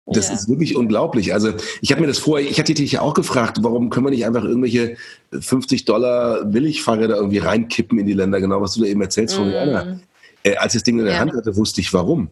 Das 0.10 0.30
ja. 0.30 0.36
ist 0.36 0.47
wirklich 0.47 0.76
unglaublich. 0.76 1.34
Also 1.34 1.51
ich 1.82 1.91
habe 1.91 2.01
mir 2.01 2.08
das 2.08 2.18
vorher, 2.18 2.49
ich 2.49 2.58
hatte 2.60 2.74
dich 2.74 2.93
ja 2.93 3.01
auch 3.01 3.14
gefragt, 3.14 3.58
warum 3.62 3.89
können 3.89 4.05
wir 4.05 4.12
nicht 4.12 4.26
einfach 4.26 4.43
irgendwelche 4.43 4.95
50 5.38 5.84
Dollar 5.84 6.45
Billigfahrräder 6.45 7.18
irgendwie 7.18 7.39
reinkippen 7.39 7.99
in 7.99 8.05
die 8.05 8.14
Länder, 8.14 8.39
genau 8.39 8.62
was 8.62 8.76
du 8.76 8.82
da 8.82 8.88
eben 8.88 9.01
erzählst, 9.01 9.38
mm. 9.38 9.99
Äh, 10.43 10.55
als 10.58 10.74
ich 10.74 10.80
das 10.80 10.84
Ding 10.84 10.99
in 10.99 11.05
der 11.05 11.16
ja. 11.16 11.20
Hand 11.20 11.34
hatte, 11.34 11.55
wusste 11.58 11.82
ich 11.82 11.93
warum. 11.93 12.30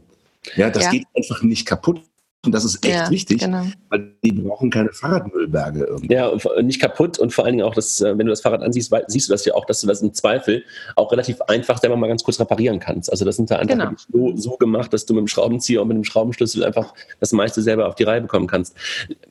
Ja, 0.55 0.69
das 0.69 0.85
ja. 0.85 0.91
geht 0.91 1.05
einfach 1.15 1.41
nicht 1.41 1.65
kaputt. 1.65 2.01
Und 2.45 2.51
das 2.51 2.65
ist 2.65 2.85
echt 2.85 2.95
ja, 2.95 3.09
wichtig, 3.09 3.39
genau. 3.39 3.63
weil 3.89 4.11
die 4.23 4.31
brauchen 4.31 4.69
keine 4.69 4.91
Fahrradmüllberge 4.91 5.85
irgendwie. 5.85 6.13
Ja, 6.13 6.31
nicht 6.61 6.79
kaputt 6.79 7.19
und 7.19 7.33
vor 7.33 7.45
allen 7.45 7.57
Dingen 7.57 7.65
auch, 7.65 7.75
dass, 7.75 8.01
äh, 8.01 8.17
wenn 8.17 8.25
du 8.25 8.31
das 8.31 8.41
Fahrrad 8.41 8.61
ansiehst, 8.61 8.93
siehst 9.07 9.29
du 9.29 9.33
das 9.33 9.45
ja 9.45 9.53
auch, 9.53 9.65
dass 9.65 9.81
du 9.81 9.87
das 9.87 10.01
im 10.01 10.13
Zweifel 10.13 10.63
auch 10.95 11.11
relativ 11.11 11.41
einfach 11.43 11.79
selber 11.79 11.95
mal 11.95 12.07
ganz 12.07 12.23
kurz 12.23 12.39
reparieren 12.39 12.79
kannst. 12.79 13.11
Also 13.11 13.25
das 13.25 13.35
sind 13.35 13.51
da 13.51 13.57
einfach 13.57 13.75
genau. 13.77 13.91
so, 14.11 14.35
so, 14.37 14.57
gemacht, 14.57 14.93
dass 14.93 15.05
du 15.05 15.13
mit 15.13 15.21
dem 15.21 15.27
Schraubenzieher 15.27 15.81
und 15.81 15.89
mit 15.89 15.97
dem 15.97 16.03
Schraubenschlüssel 16.03 16.63
einfach 16.63 16.93
das 17.19 17.31
meiste 17.31 17.61
selber 17.61 17.87
auf 17.87 17.95
die 17.95 18.03
Reihe 18.03 18.21
bekommen 18.21 18.47
kannst. 18.47 18.75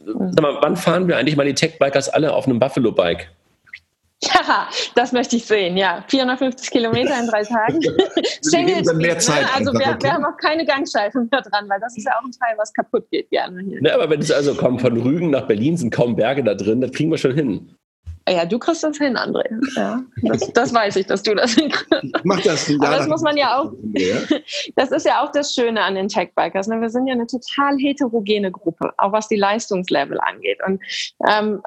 Sag 0.07 0.41
mal, 0.41 0.59
wann 0.61 0.77
fahren 0.77 1.09
wir 1.09 1.17
eigentlich 1.17 1.37
mal 1.37 1.47
die 1.47 1.55
Tech-Bikers 1.55 2.09
alle 2.09 2.35
auf 2.35 2.47
einem 2.47 2.59
Buffalo-Bike? 2.59 3.31
Ja, 4.23 4.69
das 4.95 5.13
möchte 5.13 5.37
ich 5.37 5.45
sehen, 5.45 5.77
ja. 5.77 6.05
450 6.09 6.71
Kilometer 6.71 7.19
in 7.19 7.27
drei 7.27 7.43
Tagen. 7.43 7.81
Single 8.41 8.85
Speed, 8.85 8.97
mehr 8.97 9.19
Zeit 9.19 9.43
ne? 9.43 9.49
Also 9.55 9.73
wir, 9.73 9.99
wir, 10.01 10.13
haben 10.13 10.25
auch 10.25 10.37
keine 10.39 10.65
Gangschaltung 10.65 11.29
da 11.31 11.41
dran, 11.41 11.69
weil 11.69 11.81
das 11.81 11.97
ist 11.97 12.07
ja 12.07 12.13
auch 12.19 12.25
ein 12.25 12.33
Teil, 12.33 12.57
was 12.57 12.73
kaputt 12.73 13.07
geht 13.11 13.29
gerne 13.31 13.61
hier. 13.63 13.83
Ne, 13.83 13.93
aber 13.93 14.09
wenn 14.09 14.21
es 14.21 14.31
also 14.31 14.55
kommt, 14.55 14.81
von 14.81 14.97
Rügen 14.97 15.31
nach 15.31 15.47
Berlin 15.47 15.77
sind 15.77 15.91
kaum 15.91 16.17
Berge 16.17 16.43
da 16.43 16.55
drin, 16.55 16.81
das 16.81 16.93
kriegen 16.93 17.11
wir 17.11 17.19
schon 17.19 17.35
hin. 17.35 17.77
Ja, 18.27 18.47
du 18.47 18.59
kriegst 18.59 18.83
das 18.83 18.97
hin, 18.97 19.19
André. 19.19 19.45
Ja, 19.77 20.03
das, 20.23 20.51
das 20.53 20.73
weiß 20.73 20.97
ich, 20.97 21.07
dass 21.07 21.23
du 21.23 21.35
das 21.35 21.53
hinkriegst. 21.53 22.25
Mach 22.25 22.41
das. 22.41 22.71
Aber 22.71 22.97
das 22.97 23.07
muss 23.07 23.21
man 23.21 23.37
ja 23.37 23.59
auch. 23.59 23.73
Das 24.77 24.91
ist 24.91 25.05
ja 25.05 25.23
auch 25.23 25.31
das 25.31 25.55
Schöne 25.55 25.83
an 25.83 25.95
den 25.95 26.09
Tech-Bikers. 26.09 26.69
Ne? 26.69 26.81
Wir 26.81 26.89
sind 26.89 27.07
ja 27.07 27.13
eine 27.13 27.27
total 27.27 27.77
heterogene 27.77 28.51
Gruppe, 28.51 28.93
auch 28.97 29.13
was 29.13 29.29
die 29.29 29.37
Leistungslevel 29.37 30.19
angeht. 30.21 30.59
Und 30.67 30.81
ähm, 31.29 31.63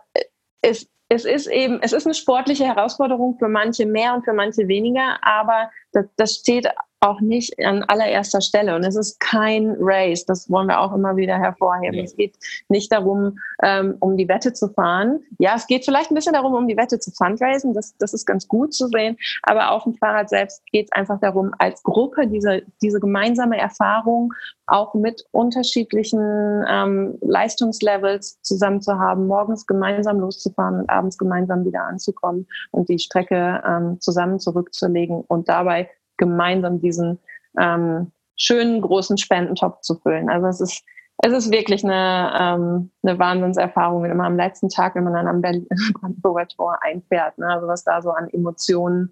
es 0.62 0.88
es 1.10 1.26
ist 1.26 1.48
eben, 1.48 1.80
es 1.82 1.94
ist 1.94 2.06
eine 2.06 2.14
sportliche 2.14 2.66
Herausforderung 2.66 3.38
für 3.38 3.48
manche 3.48 3.86
mehr 3.86 4.14
und 4.14 4.26
für 4.26 4.34
manche 4.34 4.68
weniger, 4.68 5.18
aber 5.22 5.72
das, 5.94 6.06
das 6.18 6.36
steht 6.36 6.68
auch 7.00 7.22
nicht 7.22 7.54
an 7.64 7.84
allererster 7.84 8.42
Stelle. 8.42 8.76
Und 8.76 8.84
es 8.84 8.96
ist 8.96 9.20
kein 9.20 9.76
Race, 9.80 10.26
das 10.26 10.50
wollen 10.50 10.68
wir 10.68 10.80
auch 10.80 10.94
immer 10.94 11.16
wieder 11.16 11.38
hervorheben. 11.38 12.00
Ja. 12.00 12.04
Es 12.04 12.16
geht 12.16 12.38
nicht 12.70 12.92
darum, 12.92 13.38
ähm, 13.62 13.98
um 14.00 14.18
die 14.18 14.28
Wette 14.28 14.54
zu 14.54 14.70
fahren. 14.70 15.20
Ja, 15.38 15.54
es 15.56 15.68
geht 15.68 15.86
vielleicht 15.86 16.12
ein 16.12 16.16
bisschen 16.16 16.34
darum, 16.34 16.54
um 16.54 16.68
die 16.68 16.78
Wette 16.78 17.00
zu 17.00 17.12
fundraisen. 17.12 17.74
Das, 17.74 17.96
das 17.98 18.14
ist 18.14 18.26
ganz 18.26 18.48
gut 18.48 18.74
zu 18.74 18.88
sehen. 18.88 19.18
Aber 19.44 19.72
auf 19.72 19.84
dem 19.84 19.94
Fahrrad 19.94 20.30
selbst 20.30 20.66
geht 20.72 20.86
es 20.86 20.92
einfach 20.92 21.20
darum, 21.20 21.52
als 21.60 21.84
Gruppe 21.84 22.28
diese, 22.28 22.64
diese 22.82 23.00
gemeinsame 23.00 23.58
Erfahrung 23.60 24.34
auch 24.66 24.94
mit 24.96 25.24
unterschiedlichen 25.32 26.66
ähm, 26.68 27.18
Leistungslevels 27.22 28.42
zusammen 28.42 28.82
zu 28.82 28.98
haben, 28.98 29.28
morgens 29.28 29.66
gemeinsam 29.66 30.20
loszufahren 30.20 30.82
und 30.82 30.90
abends 30.90 31.18
gemeinsam 31.18 31.64
wieder 31.64 31.84
anzukommen 31.84 32.48
und 32.72 32.90
die 32.90 33.00
Strecke 33.00 33.64
ähm, 33.66 34.02
zusammen 34.02 34.40
zurückzulegen 34.40 35.22
und 35.28 35.48
dabei 35.48 35.90
gemeinsam 36.18 36.82
diesen 36.82 37.20
ähm, 37.60 38.12
schönen 38.36 38.82
großen 38.82 39.18
Spendentopf 39.18 39.82
zu 39.82 39.96
füllen. 39.96 40.30
Also 40.30 40.48
es 40.48 40.62
ist 40.62 40.84
es 41.24 41.34
ist 41.34 41.52
wirklich 41.52 41.84
eine, 41.84 42.32
ähm, 42.40 42.92
eine 43.04 43.18
Wahnsinnserfahrung, 43.18 44.06
immer 44.06 44.26
am 44.26 44.38
letzten 44.38 44.70
Tag, 44.70 44.96
wenn 44.96 45.04
man 45.04 45.14
dann 45.14 45.28
am 45.28 45.42
Brandenburger 45.42 46.48
Tor 46.56 46.78
einfährt, 46.82 47.38
ne? 47.40 47.48
also 47.48 47.68
was 47.68 47.84
da 47.84 48.02
so 48.02 48.12
an 48.12 48.30
Emotionen 48.30 49.12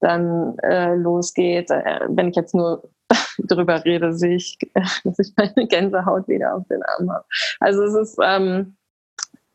dann 0.00 0.58
äh, 0.58 0.94
losgeht. 0.94 1.70
Äh, 1.70 2.00
wenn 2.08 2.28
ich 2.28 2.36
jetzt 2.36 2.54
nur 2.54 2.90
drüber 3.38 3.84
rede, 3.84 4.12
sehe 4.12 4.36
ich, 4.36 4.58
dass 5.04 5.18
ich 5.18 5.32
meine 5.36 5.66
Gänsehaut 5.66 6.28
wieder 6.28 6.54
auf 6.54 6.66
den 6.68 6.82
Arm 6.82 7.10
habe. 7.10 7.24
Also 7.60 7.82
es 7.82 7.94
ist, 7.94 8.18
ähm, 8.22 8.76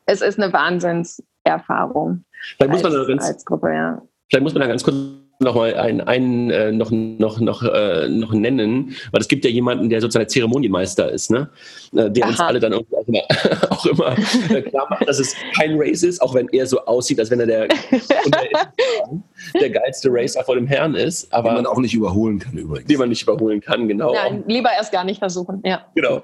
es 0.06 0.20
ist 0.20 0.40
eine 0.40 0.52
Wahnsinnserfahrung. 0.52 2.24
Vielleicht 2.56 2.72
muss 2.72 2.82
man 2.82 2.92
als, 2.92 3.06
ganz, 3.06 3.24
als 3.24 3.44
Gruppe, 3.44 3.72
ja. 3.72 4.02
Vielleicht 4.28 4.42
muss 4.42 4.52
man 4.52 4.62
da 4.62 4.66
ganz 4.66 4.82
kurz 4.82 4.96
noch 5.40 5.54
mal 5.54 5.74
einen, 5.74 6.00
einen 6.00 6.50
äh, 6.50 6.72
noch, 6.72 6.90
noch, 6.90 7.40
noch, 7.40 7.62
äh, 7.62 8.08
noch 8.08 8.32
nennen, 8.32 8.94
weil 9.10 9.20
es 9.20 9.28
gibt 9.28 9.44
ja 9.44 9.50
jemanden, 9.50 9.88
der 9.88 10.00
sozusagen 10.00 10.28
Zeremonienmeister 10.28 11.10
ist, 11.10 11.30
ne? 11.30 11.48
Äh, 11.94 12.10
der 12.10 12.24
Aha. 12.24 12.30
uns 12.30 12.40
alle 12.40 12.60
dann 12.60 12.74
auch 12.74 12.84
immer, 13.06 13.22
auch 13.70 13.86
immer 13.86 14.16
äh, 14.50 14.62
klar 14.62 14.86
macht, 14.90 15.08
dass 15.08 15.18
es 15.18 15.34
kein 15.56 15.76
Race 15.76 16.02
ist, 16.02 16.20
auch 16.20 16.34
wenn 16.34 16.48
er 16.48 16.66
so 16.66 16.84
aussieht, 16.84 17.18
als 17.18 17.30
wenn 17.30 17.40
er 17.40 17.46
der, 17.46 17.68
der 19.60 19.70
geilste 19.70 20.08
Racer 20.10 20.44
vor 20.44 20.54
dem 20.54 20.66
Herrn 20.66 20.94
ist. 20.94 21.32
Aber 21.32 21.50
den 21.50 21.56
man 21.56 21.66
auch 21.66 21.78
nicht 21.78 21.94
überholen 21.94 22.38
kann 22.38 22.56
übrigens. 22.56 22.88
Den 22.88 22.98
man 22.98 23.08
nicht 23.08 23.22
überholen 23.22 23.60
kann, 23.60 23.88
genau. 23.88 24.12
Nein, 24.12 24.44
lieber 24.46 24.70
erst 24.76 24.92
gar 24.92 25.04
nicht 25.04 25.18
versuchen, 25.18 25.62
ja. 25.64 25.84
Genau. 25.94 26.22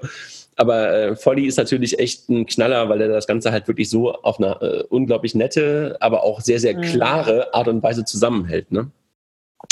Aber 0.57 0.93
äh, 0.93 1.15
Folly 1.15 1.47
ist 1.47 1.57
natürlich 1.57 1.97
echt 1.97 2.29
ein 2.29 2.45
Knaller, 2.45 2.89
weil 2.89 3.01
er 3.01 3.07
das 3.07 3.25
Ganze 3.25 3.51
halt 3.51 3.67
wirklich 3.67 3.89
so 3.89 4.13
auf 4.13 4.37
eine 4.37 4.61
äh, 4.61 4.83
unglaublich 4.89 5.33
nette, 5.33 5.97
aber 5.99 6.23
auch 6.23 6.41
sehr, 6.41 6.59
sehr 6.59 6.77
mhm. 6.77 6.81
klare 6.81 7.53
Art 7.53 7.67
und 7.67 7.81
Weise 7.81 8.05
zusammenhält. 8.05 8.71
Ne? 8.71 8.91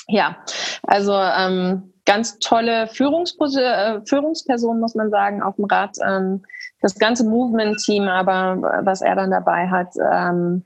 Ja, 0.08 0.38
also 0.84 1.14
ähm, 1.14 1.94
ganz 2.06 2.40
tolle 2.40 2.88
Führungspos 2.88 3.56
äh, 3.56 4.02
Führungsperson, 4.06 4.80
muss 4.80 4.96
man 4.96 5.10
sagen, 5.10 5.42
auf 5.42 5.56
dem 5.56 5.66
Rad. 5.66 5.98
Ähm, 6.04 6.44
das 6.82 6.98
ganze 6.98 7.26
Movement-Team, 7.26 8.08
aber 8.08 8.82
was 8.84 9.02
er 9.02 9.16
dann 9.16 9.32
dabei 9.32 9.68
hat, 9.68 9.94
ähm, 10.12 10.64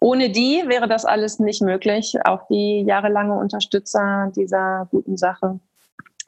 ohne 0.00 0.30
die 0.30 0.62
wäre 0.66 0.88
das 0.88 1.04
alles 1.04 1.38
nicht 1.38 1.62
möglich. 1.62 2.14
Auch 2.24 2.46
die 2.48 2.84
jahrelange 2.86 3.34
Unterstützer 3.34 4.30
dieser 4.36 4.86
guten 4.90 5.16
Sache. 5.16 5.58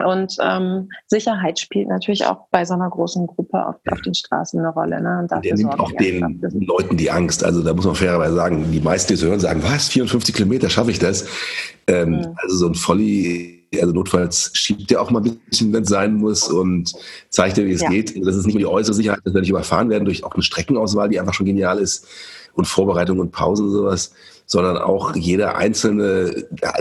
Und 0.05 0.37
ähm, 0.41 0.91
Sicherheit 1.07 1.59
spielt 1.59 1.89
natürlich 1.89 2.25
auch 2.25 2.47
bei 2.51 2.65
so 2.65 2.75
einer 2.75 2.89
großen 2.89 3.27
Gruppe 3.27 3.67
auf, 3.67 3.77
auf 3.91 4.01
den 4.03 4.15
Straßen 4.15 4.59
eine 4.61 4.69
Rolle. 4.69 5.01
Ne? 5.03 5.19
Und 5.21 5.45
der 5.45 5.55
nimmt 5.57 5.79
auch 5.79 5.91
den 5.93 6.41
Leuten 6.61 6.97
die 6.97 7.11
Angst. 7.11 7.43
Also 7.43 7.63
da 7.63 7.75
muss 7.75 7.85
man 7.85 7.97
fairerweise 7.97 8.37
sagen, 8.37 8.71
die 8.71 8.81
meisten, 8.81 9.13
die 9.13 9.17
so 9.17 9.27
hören, 9.27 9.41
sagen, 9.41 9.63
was, 9.65 9.89
54 9.89 10.35
Kilometer, 10.35 10.71
schaffe 10.71 10.93
ich 10.93 11.01
das? 11.01 11.27
Ähm, 11.89 12.11
mhm. 12.11 12.27
Also 12.37 12.57
so 12.57 12.69
ein 12.69 12.75
Volli, 12.75 13.67
also 13.75 13.93
notfalls 13.93 14.53
schiebt 14.55 14.89
der 14.91 15.03
auch 15.03 15.11
mal 15.11 15.21
ein 15.21 15.41
bisschen, 15.51 15.73
wenn 15.73 15.83
es 15.83 15.89
sein 15.89 16.15
muss 16.15 16.49
und 16.49 16.93
zeigt 17.29 17.57
dir, 17.57 17.67
wie 17.67 17.73
es 17.73 17.83
ja. 17.83 17.91
geht. 17.91 18.15
Das 18.25 18.37
ist 18.37 18.47
nicht 18.47 18.55
nur 18.55 18.61
die 18.61 18.67
äußere 18.67 18.95
Sicherheit, 18.95 19.21
dass 19.25 19.35
wir 19.35 19.41
nicht 19.41 19.51
überfahren 19.51 19.91
werden 19.91 20.05
durch 20.05 20.23
auch 20.23 20.33
eine 20.33 20.45
Streckenauswahl, 20.45 21.09
die 21.09 21.19
einfach 21.19 21.35
schon 21.35 21.47
genial 21.47 21.79
ist 21.79 22.07
und 22.59 22.67
Vorbereitung 22.67 23.19
und 23.19 23.33
Pausen 23.33 23.67
und 23.67 23.73
sowas 23.73 24.13
sondern 24.49 24.79
auch 24.79 25.15
jeder 25.15 25.59
einzelne, 25.59 26.47
ja, 26.63 26.73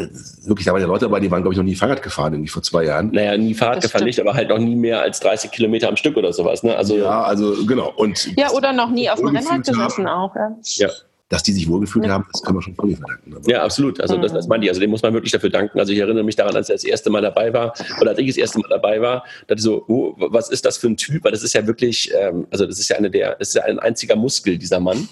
wirklich, 0.45 0.65
da 0.65 0.71
waren 0.71 0.79
ja 0.79 0.87
Leute 0.87 1.03
dabei, 1.03 1.19
die 1.19 1.29
waren, 1.29 1.41
glaube 1.41 1.53
ich, 1.53 1.57
noch 1.57 1.65
nie 1.65 1.75
Fahrrad 1.75 2.01
gefahren, 2.01 2.31
irgendwie 2.31 2.49
vor 2.49 2.63
zwei 2.63 2.85
Jahren. 2.85 3.11
Naja, 3.11 3.37
nie 3.37 3.53
Fahrrad 3.53 3.77
das 3.77 3.83
gefahren 3.83 3.99
stimmt. 3.99 4.07
nicht, 4.07 4.19
aber 4.21 4.33
halt 4.35 4.47
noch 4.47 4.57
nie 4.57 4.77
mehr 4.77 5.01
als 5.01 5.19
30 5.19 5.51
Kilometer 5.51 5.89
am 5.89 5.97
Stück 5.97 6.15
oder 6.15 6.31
sowas. 6.31 6.63
Ne? 6.63 6.73
Also, 6.77 6.95
ja, 6.95 7.23
also 7.23 7.65
genau. 7.65 7.91
Und 7.97 8.37
ja, 8.37 8.51
oder 8.51 8.71
noch 8.71 8.89
nie 8.89 9.09
auf 9.09 9.19
dem 9.19 9.35
Rennrad 9.35 9.65
gesessen 9.65 10.07
auch. 10.07 10.33
Ja. 10.33 10.55
ja 10.77 10.89
dass 11.29 11.43
die 11.43 11.51
sich 11.51 11.67
wohlgefühlt 11.67 12.05
ja. 12.05 12.13
haben, 12.13 12.25
das 12.31 12.41
kann 12.41 12.53
man 12.53 12.61
schon 12.61 12.75
voll 12.75 12.95
verdanken. 12.95 13.35
Ja, 13.49 13.63
absolut. 13.63 13.99
Also 13.99 14.15
das, 14.17 14.31
das 14.31 14.45
mhm. 14.45 14.49
meine 14.49 14.65
ich. 14.65 14.69
Also 14.69 14.79
dem 14.79 14.89
muss 14.91 15.01
man 15.01 15.13
wirklich 15.13 15.33
dafür 15.33 15.49
danken. 15.49 15.77
Also 15.77 15.91
ich 15.91 15.99
erinnere 15.99 16.23
mich 16.23 16.37
daran, 16.37 16.55
als 16.55 16.69
er 16.69 16.75
das 16.75 16.85
erste 16.85 17.09
Mal 17.09 17.21
dabei 17.21 17.53
war 17.53 17.73
oder 17.99 18.11
als 18.11 18.19
ich 18.19 18.27
das 18.27 18.37
erste 18.37 18.59
Mal 18.59 18.69
dabei 18.69 19.01
war, 19.01 19.25
dachte 19.47 19.55
ich 19.55 19.61
so, 19.61 19.83
oh, 19.87 20.13
was 20.17 20.49
ist 20.49 20.65
das 20.65 20.77
für 20.77 20.87
ein 20.87 20.95
Typ? 20.95 21.25
Weil 21.25 21.33
das 21.33 21.43
ist 21.43 21.53
ja 21.53 21.67
wirklich, 21.67 22.11
ähm, 22.17 22.47
also 22.49 22.65
das 22.65 22.79
ist 22.79 22.87
ja 22.89 22.97
eine 22.97 23.11
der, 23.11 23.35
das 23.35 23.49
ist 23.49 23.55
ja 23.55 23.63
ein 23.63 23.79
einziger 23.79 24.15
Muskel, 24.15 24.57
dieser 24.57 24.79
Mann. 24.79 25.09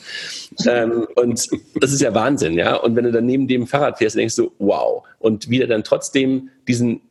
ähm, 0.66 1.06
und 1.16 1.48
das 1.82 1.92
ist 1.92 2.02
ja 2.02 2.14
Wahnsinn, 2.14 2.54
ja. 2.54 2.76
Und 2.76 2.96
wenn 2.96 3.04
du 3.04 3.12
dann 3.12 3.26
neben 3.26 3.48
dem 3.48 3.68
Fahrrad 3.68 3.98
fährst, 3.98 4.16
denkst 4.16 4.38
du, 4.38 4.52
wow. 4.60 5.04
Und 5.20 5.50
wie 5.50 5.58
der 5.58 5.68
dann 5.68 5.84
trotzdem 5.84 6.50
diesen, 6.68 7.02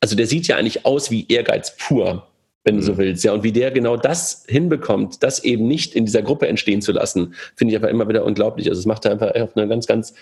also 0.00 0.16
der 0.16 0.26
sieht 0.26 0.48
ja 0.48 0.56
eigentlich 0.56 0.84
aus 0.84 1.12
wie 1.12 1.26
Ehrgeiz 1.28 1.76
pur 1.76 2.26
wenn 2.68 2.76
du 2.76 2.82
so 2.82 2.92
mhm. 2.92 2.98
willst. 2.98 3.24
Ja, 3.24 3.32
und 3.32 3.42
wie 3.42 3.52
der 3.52 3.70
genau 3.70 3.96
das 3.96 4.44
hinbekommt, 4.46 5.22
das 5.22 5.42
eben 5.42 5.66
nicht 5.66 5.94
in 5.94 6.04
dieser 6.04 6.22
Gruppe 6.22 6.46
entstehen 6.46 6.82
zu 6.82 6.92
lassen, 6.92 7.34
finde 7.56 7.72
ich 7.72 7.76
einfach 7.76 7.88
immer 7.88 8.08
wieder 8.08 8.24
unglaublich. 8.24 8.68
Also 8.68 8.78
es 8.78 8.86
macht 8.86 9.04
er 9.06 9.12
einfach 9.12 9.34
auf 9.34 9.56
eine 9.56 9.66
ganz, 9.66 9.86
ganz 9.86 10.14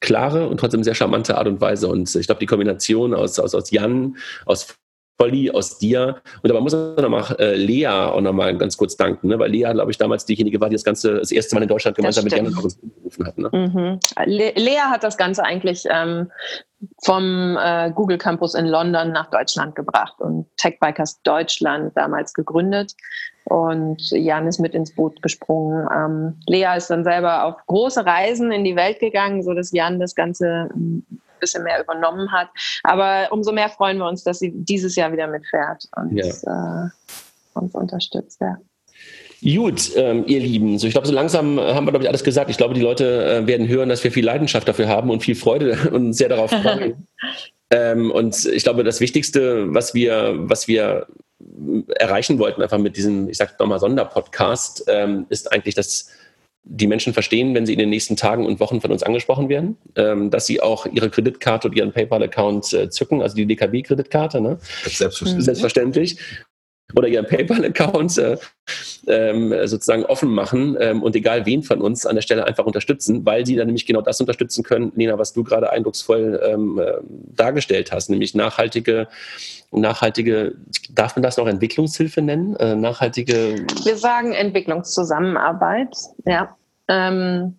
klare 0.00 0.48
und 0.48 0.60
trotzdem 0.60 0.84
sehr 0.84 0.94
charmante 0.94 1.38
Art 1.38 1.48
und 1.48 1.60
Weise. 1.60 1.88
Und 1.88 2.14
ich 2.14 2.26
glaube, 2.26 2.38
die 2.38 2.46
Kombination 2.46 3.14
aus, 3.14 3.38
aus, 3.38 3.54
aus 3.54 3.70
Jan, 3.70 4.16
aus 4.44 4.76
Polly, 5.18 5.50
aus 5.50 5.78
dir. 5.78 6.20
Und 6.42 6.50
aber 6.50 6.60
muss 6.60 6.74
man 6.74 6.96
nochmal 6.96 7.34
äh, 7.38 7.56
Lea 7.56 7.86
auch 7.86 8.20
nochmal 8.20 8.56
ganz 8.58 8.76
kurz 8.76 8.96
danken, 8.96 9.28
ne? 9.28 9.38
weil 9.38 9.50
Lea, 9.50 9.70
glaube 9.72 9.90
ich, 9.90 9.96
damals 9.96 10.26
diejenige 10.26 10.60
war, 10.60 10.68
die 10.68 10.74
das 10.74 10.84
Ganze 10.84 11.14
das 11.14 11.32
erste 11.32 11.54
Mal 11.54 11.62
in 11.62 11.68
Deutschland 11.68 11.96
gemeinsam 11.96 12.24
mit 12.24 12.34
Jan 12.34 12.52
gerufen 12.52 13.26
hat. 13.26 13.38
Ne? 13.38 13.48
Mhm. 13.50 14.00
Le 14.26 14.52
Lea 14.56 14.82
hat 14.90 15.02
das 15.02 15.16
Ganze 15.16 15.42
eigentlich 15.42 15.84
ähm, 15.90 16.30
vom 17.02 17.56
äh, 17.58 17.90
Google 17.90 18.18
Campus 18.18 18.54
in 18.54 18.66
London 18.66 19.12
nach 19.12 19.30
Deutschland 19.30 19.74
gebracht 19.74 20.20
und 20.20 20.46
Techbikers 20.56 21.22
Deutschland 21.22 21.96
damals 21.96 22.34
gegründet. 22.34 22.94
Und 23.44 24.10
Jan 24.10 24.46
ist 24.46 24.58
mit 24.58 24.74
ins 24.74 24.94
Boot 24.94 25.22
gesprungen. 25.22 25.88
Ähm, 25.94 26.40
Lea 26.46 26.76
ist 26.76 26.90
dann 26.90 27.04
selber 27.04 27.44
auf 27.44 27.54
große 27.66 28.04
Reisen 28.04 28.50
in 28.52 28.64
die 28.64 28.76
Welt 28.76 28.98
gegangen, 28.98 29.42
so 29.42 29.54
dass 29.54 29.72
Jan 29.72 30.00
das 30.00 30.14
Ganze 30.14 30.68
bisschen 31.38 31.62
mehr 31.64 31.82
übernommen 31.82 32.32
hat. 32.32 32.48
Aber 32.82 33.28
umso 33.30 33.52
mehr 33.52 33.68
freuen 33.68 33.98
wir 33.98 34.06
uns, 34.06 34.24
dass 34.24 34.38
sie 34.38 34.52
dieses 34.54 34.96
Jahr 34.96 35.12
wieder 35.12 35.26
mitfährt 35.26 35.84
und 35.96 36.16
ja. 36.16 36.24
äh, 36.26 36.88
uns 37.54 37.74
unterstützt. 37.74 38.40
Ja. 38.40 38.56
Gut, 39.42 39.92
ähm, 39.96 40.24
ihr 40.26 40.40
Lieben. 40.40 40.78
So, 40.78 40.86
ich 40.86 40.92
glaube, 40.92 41.06
so 41.06 41.12
langsam 41.12 41.60
haben 41.60 41.86
wir, 41.86 41.92
glaube 41.92 42.04
ich, 42.04 42.08
alles 42.08 42.24
gesagt. 42.24 42.50
Ich 42.50 42.56
glaube, 42.56 42.74
die 42.74 42.80
Leute 42.80 43.42
äh, 43.42 43.46
werden 43.46 43.68
hören, 43.68 43.88
dass 43.88 44.02
wir 44.02 44.10
viel 44.10 44.24
Leidenschaft 44.24 44.66
dafür 44.66 44.88
haben 44.88 45.10
und 45.10 45.20
viel 45.20 45.34
Freude 45.34 45.76
und 45.92 46.14
sehr 46.14 46.28
darauf 46.28 46.50
freuen. 46.50 47.06
ähm, 47.70 48.10
und 48.10 48.46
ich 48.46 48.62
glaube, 48.62 48.84
das 48.84 49.00
Wichtigste, 49.00 49.74
was 49.74 49.94
wir, 49.94 50.34
was 50.36 50.68
wir 50.68 51.06
erreichen 51.96 52.38
wollten, 52.38 52.62
einfach 52.62 52.78
mit 52.78 52.96
diesem, 52.96 53.28
ich 53.28 53.36
sag 53.36 53.58
nochmal, 53.60 53.78
Sonderpodcast, 53.78 54.84
ähm, 54.88 55.26
ist 55.28 55.52
eigentlich, 55.52 55.74
dass 55.74 56.10
die 56.68 56.88
Menschen 56.88 57.12
verstehen, 57.12 57.54
wenn 57.54 57.64
sie 57.64 57.74
in 57.74 57.78
den 57.78 57.90
nächsten 57.90 58.16
Tagen 58.16 58.44
und 58.44 58.58
Wochen 58.58 58.80
von 58.80 58.90
uns 58.90 59.04
angesprochen 59.04 59.48
werden, 59.48 59.76
ähm, 59.94 60.30
dass 60.30 60.46
sie 60.46 60.60
auch 60.60 60.86
ihre 60.86 61.10
Kreditkarte 61.10 61.68
oder 61.68 61.76
ihren 61.76 61.92
PayPal-Account 61.92 62.72
äh, 62.72 62.90
zücken, 62.90 63.22
also 63.22 63.36
die 63.36 63.46
DKB-Kreditkarte, 63.46 64.40
ne? 64.40 64.58
Selbstverständlich. 64.84 65.44
Selbstverständlich 65.44 66.18
oder 66.96 67.08
ihren 67.08 67.26
PayPal-Account 67.26 68.18
äh, 68.18 68.38
ähm, 69.06 69.54
sozusagen 69.66 70.04
offen 70.06 70.30
machen 70.30 70.76
ähm, 70.80 71.02
und 71.02 71.14
egal 71.14 71.46
wen 71.46 71.62
von 71.62 71.80
uns 71.82 72.06
an 72.06 72.16
der 72.16 72.22
Stelle 72.22 72.46
einfach 72.46 72.64
unterstützen, 72.64 73.24
weil 73.24 73.44
sie 73.44 73.54
dann 73.54 73.66
nämlich 73.66 73.86
genau 73.86 74.00
das 74.00 74.18
unterstützen 74.20 74.64
können, 74.64 74.92
Lena, 74.96 75.18
was 75.18 75.34
du 75.34 75.44
gerade 75.44 75.70
eindrucksvoll 75.70 76.40
ähm, 76.42 76.78
äh, 76.78 76.94
dargestellt 77.36 77.92
hast, 77.92 78.08
nämlich 78.08 78.34
nachhaltige, 78.34 79.08
nachhaltige, 79.70 80.54
darf 80.90 81.14
man 81.16 81.22
das 81.22 81.36
noch 81.36 81.46
Entwicklungshilfe 81.46 82.22
nennen? 82.22 82.56
Äh, 82.56 82.74
nachhaltige. 82.74 83.66
Wir 83.84 83.96
sagen 83.96 84.32
Entwicklungszusammenarbeit, 84.32 85.94
ja. 86.24 86.56
Ähm, 86.88 87.58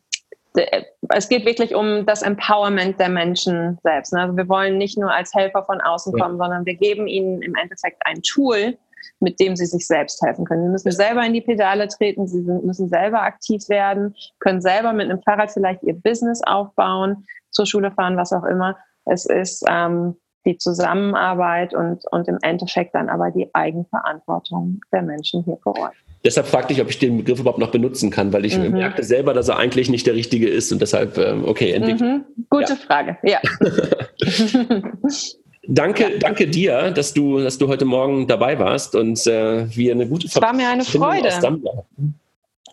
es 1.09 1.29
geht 1.29 1.45
wirklich 1.45 1.75
um 1.75 2.07
das 2.07 2.23
Empowerment 2.23 2.99
der 2.99 3.09
Menschen 3.09 3.77
selbst. 3.83 4.13
Also 4.15 4.35
wir 4.35 4.49
wollen 4.49 4.79
nicht 4.79 4.97
nur 4.97 5.13
als 5.13 5.31
Helfer 5.35 5.63
von 5.63 5.81
außen 5.81 6.13
kommen, 6.13 6.39
sondern 6.39 6.65
wir 6.65 6.73
geben 6.73 7.05
ihnen 7.05 7.43
im 7.43 7.53
Endeffekt 7.53 8.01
ein 8.05 8.23
Tool, 8.23 8.75
mit 9.19 9.39
dem 9.39 9.55
sie 9.55 9.65
sich 9.65 9.87
selbst 9.87 10.21
helfen 10.21 10.45
können. 10.45 10.63
Sie 10.63 10.69
müssen 10.69 10.91
selber 10.91 11.25
in 11.25 11.33
die 11.33 11.41
Pedale 11.41 11.87
treten, 11.87 12.27
sie 12.27 12.41
müssen 12.41 12.89
selber 12.89 13.21
aktiv 13.21 13.67
werden, 13.69 14.15
können 14.39 14.61
selber 14.61 14.93
mit 14.93 15.09
einem 15.09 15.21
Fahrrad 15.21 15.51
vielleicht 15.51 15.83
ihr 15.83 15.95
Business 15.95 16.41
aufbauen, 16.45 17.25
zur 17.51 17.65
Schule 17.65 17.91
fahren, 17.91 18.17
was 18.17 18.33
auch 18.33 18.43
immer. 18.43 18.77
Es 19.05 19.25
ist 19.25 19.63
ähm, 19.69 20.15
die 20.45 20.57
Zusammenarbeit 20.57 21.73
und, 21.73 22.03
und 22.11 22.27
im 22.27 22.37
Endeffekt 22.41 22.95
dann 22.95 23.09
aber 23.09 23.31
die 23.31 23.49
Eigenverantwortung 23.53 24.81
der 24.91 25.01
Menschen 25.01 25.43
hier 25.43 25.57
vor 25.61 25.77
Ort. 25.77 25.93
Deshalb 26.23 26.47
fragte 26.47 26.73
ich, 26.73 26.81
ob 26.81 26.89
ich 26.89 26.99
den 26.99 27.17
Begriff 27.17 27.39
überhaupt 27.39 27.59
noch 27.59 27.71
benutzen 27.71 28.09
kann, 28.09 28.33
weil 28.33 28.45
ich 28.45 28.57
mhm. 28.57 28.71
merkte 28.71 29.03
selber, 29.03 29.33
dass 29.33 29.49
er 29.49 29.57
eigentlich 29.57 29.89
nicht 29.89 30.07
der 30.07 30.15
richtige 30.15 30.47
ist 30.47 30.71
und 30.71 30.81
deshalb, 30.81 31.17
ähm, 31.17 31.45
okay, 31.45 31.71
entwickelt. 31.71 32.01
Mhm. 32.01 32.45
Gute 32.49 32.73
ja. 32.73 32.75
Frage, 32.75 33.17
ja. 33.23 33.39
Danke, 35.67 36.13
ja. 36.13 36.17
danke 36.19 36.47
dir, 36.47 36.91
dass 36.91 37.13
du, 37.13 37.39
dass 37.39 37.57
du 37.57 37.67
heute 37.67 37.85
Morgen 37.85 38.27
dabei 38.27 38.57
warst 38.57 38.95
und 38.95 39.25
äh, 39.27 39.67
wir 39.75 39.91
eine 39.91 40.07
gute 40.07 40.27
Es 40.27 40.41
war 40.41 40.53
mir 40.53 40.69
eine 40.69 40.83
Freude. 40.83 41.29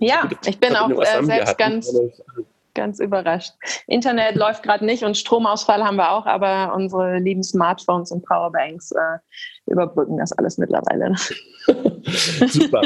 Ja, 0.01 0.29
ich 0.47 0.59
bin 0.59 0.77
auch 0.77 0.91
äh, 0.91 1.25
selbst 1.25 1.59
ganz, 1.59 1.93
ganz 2.75 3.01
überrascht. 3.01 3.53
Internet 3.87 4.37
läuft 4.37 4.63
gerade 4.63 4.85
nicht 4.85 5.03
und 5.03 5.17
Stromausfall 5.17 5.85
haben 5.85 5.97
wir 5.97 6.13
auch, 6.13 6.27
aber 6.27 6.73
unsere 6.75 7.19
lieben 7.19 7.43
Smartphones 7.43 8.13
und 8.13 8.25
Powerbanks 8.25 8.93
äh, 8.93 9.19
überbrücken 9.67 10.19
das 10.19 10.33
alles 10.33 10.59
mittlerweile. 10.59 11.15
Super. 12.49 12.83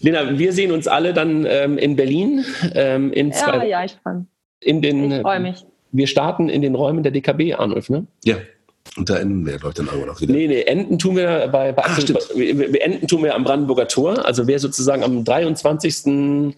Lena, 0.00 0.38
wir 0.38 0.52
sehen 0.52 0.72
uns 0.72 0.88
alle 0.88 1.14
dann 1.14 1.46
ähm, 1.48 1.78
in 1.78 1.96
Berlin 1.96 2.44
ähm, 2.74 3.12
in 3.12 3.32
zwei 3.32 3.58
Ja, 3.58 3.64
ja, 3.64 3.84
ich 3.84 3.96
freue 4.02 4.26
ich 4.62 5.22
freue 5.22 5.40
mich. 5.40 5.64
Wir 5.92 6.06
starten 6.06 6.48
in 6.48 6.62
den 6.62 6.74
Räumen 6.74 7.02
der 7.02 7.12
DKB, 7.12 7.54
Arnulf, 7.54 7.90
ne? 7.90 8.06
Ja. 8.24 8.36
Und 8.96 9.08
da 9.08 9.18
enden 9.18 9.46
wir, 9.46 9.58
glaube 9.58 9.68
ich, 9.68 9.74
dann 9.74 9.88
auch 9.88 10.06
noch 10.06 10.20
wieder. 10.20 10.32
Nee, 10.32 10.48
nee, 10.48 10.62
enden 10.62 10.98
tun 10.98 11.16
wir 11.16 11.48
bei, 11.52 11.72
bei 11.72 11.82
Ach, 11.84 11.98
wir, 12.34 12.72
wir, 12.72 12.82
enden 12.82 13.06
tun 13.06 13.22
wir 13.22 13.34
am 13.34 13.44
Brandenburger 13.44 13.86
Tor. 13.86 14.24
Also 14.24 14.46
wer 14.46 14.58
sozusagen 14.58 15.04
am 15.04 15.24
23. 15.24 16.54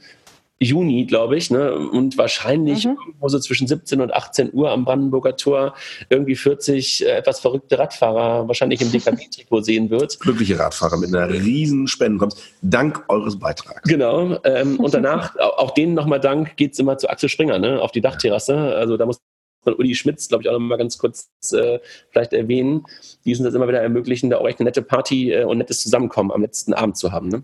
Juni, 0.63 1.07
glaube 1.07 1.37
ich, 1.37 1.51
ne? 1.51 1.75
und 1.75 2.17
wahrscheinlich 2.17 2.85
mhm. 2.85 2.97
irgendwo 3.05 3.29
so 3.29 3.39
zwischen 3.39 3.67
17 3.67 4.01
und 4.01 4.15
18 4.15 4.51
Uhr 4.53 4.71
am 4.71 4.85
Brandenburger 4.85 5.37
Tor 5.37 5.75
irgendwie 6.09 6.37
40 6.37 7.05
äh, 7.05 7.11
etwas 7.11 7.41
verrückte 7.41 7.79
Radfahrer 7.79 8.47
wahrscheinlich 8.49 8.81
im 8.81 8.93
DKB-Trikot 8.93 9.61
sehen 9.63 9.91
wird. 9.91 10.21
Glückliche 10.21 10.59
Radfahrer 10.59 10.97
mit 10.97 11.15
einer 11.15 11.29
riesen 11.29 11.89
Spende 11.89 12.29
dank 12.63 13.05
eures 13.09 13.39
Beitrags. 13.39 13.83
Genau. 13.89 14.39
Ähm, 14.45 14.79
und 14.79 14.95
danach, 14.95 15.37
auch 15.39 15.73
denen 15.73 15.95
nochmal 15.95 16.21
Dank, 16.21 16.57
geht 16.57 16.73
es 16.73 16.79
immer 16.79 16.97
zu 16.99 17.11
Axel 17.11 17.29
Springer, 17.29 17.59
ne? 17.59 17.81
auf 17.81 17.93
die 17.93 18.01
Dachterrasse. 18.01 18.57
Also 18.57 18.97
da 18.97 19.07
muss 19.07 19.19
von 19.63 19.75
Uli 19.75 19.95
Schmitz, 19.95 20.29
glaube 20.29 20.43
ich, 20.43 20.49
auch 20.49 20.53
noch 20.55 20.61
mal 20.61 20.77
ganz 20.77 20.99
kurz 20.99 21.31
äh, 21.53 21.79
vielleicht 22.11 22.33
erwähnen, 22.33 22.85
die 23.25 23.33
uns 23.33 23.43
das 23.43 23.55
immer 23.55 23.69
wieder 23.69 23.81
ermöglichen, 23.81 24.31
da 24.31 24.39
auch 24.39 24.47
echt 24.47 24.61
eine 24.61 24.69
nette 24.69 24.83
Party 24.83 25.33
äh, 25.33 25.45
und 25.45 25.59
nettes 25.59 25.81
Zusammenkommen 25.81 26.33
am 26.33 26.43
letzten 26.43 26.75
Abend 26.75 26.97
zu 26.97 27.13
haben. 27.13 27.29
Ne? 27.29 27.43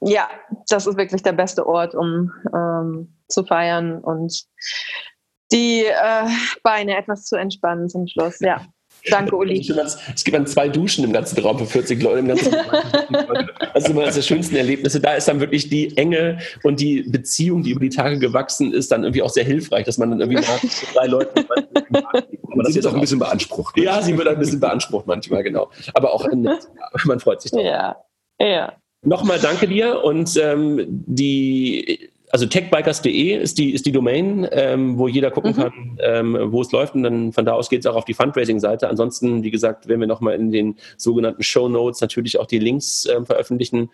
Ja, 0.00 0.28
das 0.68 0.86
ist 0.86 0.96
wirklich 0.96 1.22
der 1.22 1.32
beste 1.32 1.66
Ort, 1.66 1.94
um 1.94 2.32
ähm, 2.54 3.14
zu 3.28 3.44
feiern 3.44 3.98
und 3.98 4.46
die 5.52 5.84
äh, 5.84 6.28
Beine 6.62 6.96
etwas 6.96 7.24
zu 7.24 7.36
entspannen 7.36 7.88
zum 7.88 8.06
Schluss. 8.06 8.40
Ja. 8.40 8.66
Danke, 9.10 9.36
Uli. 9.36 9.60
Es 10.14 10.24
gibt 10.24 10.36
dann 10.36 10.46
zwei 10.46 10.68
Duschen 10.68 11.04
im 11.04 11.12
ganzen 11.12 11.38
Raum 11.40 11.58
für 11.58 11.66
40 11.66 12.02
Leute. 12.02 12.18
Im 12.20 12.28
ganzen 12.28 12.52
das 12.52 13.84
ist 13.84 13.90
immer 13.90 14.02
eines 14.02 14.14
der 14.14 14.22
schönsten 14.22 14.56
Erlebnisse. 14.56 15.00
Da 15.00 15.14
ist 15.14 15.28
dann 15.28 15.40
wirklich 15.40 15.68
die 15.68 15.96
Enge 15.96 16.38
und 16.62 16.80
die 16.80 17.02
Beziehung, 17.02 17.62
die 17.62 17.70
über 17.70 17.80
die 17.80 17.90
Tage 17.90 18.18
gewachsen 18.18 18.72
ist, 18.72 18.92
dann 18.92 19.04
irgendwie 19.04 19.22
auch 19.22 19.30
sehr 19.30 19.44
hilfreich, 19.44 19.84
dass 19.84 19.98
man 19.98 20.10
dann 20.10 20.20
irgendwie 20.20 20.40
nach 20.40 20.60
drei 20.94 21.06
Leuten. 21.06 21.44
Aber 22.52 22.62
das 22.62 22.76
ist 22.76 22.86
auch 22.86 22.94
ein 22.94 23.00
bisschen 23.00 23.18
beansprucht. 23.18 23.78
Ja, 23.78 24.02
sie 24.02 24.16
wird 24.16 24.28
ein 24.28 24.38
bisschen 24.38 24.60
beansprucht 24.60 25.06
manchmal, 25.06 25.42
genau. 25.42 25.70
Aber 25.94 26.12
auch 26.12 26.26
nett. 26.32 26.68
Man 27.04 27.20
freut 27.20 27.42
sich 27.42 27.50
drauf. 27.50 27.62
Ja, 27.64 27.96
ja. 28.40 28.72
Nochmal 29.02 29.38
danke 29.38 29.68
dir 29.68 30.02
und 30.02 30.36
ähm, 30.36 30.84
die 30.88 32.10
also 32.30 32.46
techbikers.de 32.46 33.36
ist 33.36 33.58
die, 33.58 33.72
ist 33.72 33.86
die 33.86 33.92
Domain, 33.92 34.46
ähm, 34.50 34.98
wo 34.98 35.08
jeder 35.08 35.30
gucken 35.30 35.52
mhm. 35.52 35.56
kann, 35.56 35.98
ähm, 36.00 36.38
wo 36.52 36.60
es 36.60 36.72
läuft. 36.72 36.94
Und 36.94 37.02
dann 37.02 37.32
von 37.32 37.44
da 37.44 37.52
aus 37.52 37.68
geht 37.68 37.80
es 37.80 37.86
auch 37.86 37.96
auf 37.96 38.04
die 38.04 38.14
Fundraising-Seite. 38.14 38.88
Ansonsten, 38.88 39.42
wie 39.42 39.50
gesagt, 39.50 39.88
werden 39.88 40.00
wir 40.00 40.06
nochmal 40.06 40.34
in 40.34 40.50
den 40.50 40.76
sogenannten 40.96 41.42
Show 41.42 41.68
Notes 41.68 42.00
natürlich 42.00 42.38
auch 42.38 42.46
die 42.46 42.58
Links 42.58 43.06
ähm, 43.06 43.26
veröffentlichen 43.26 43.90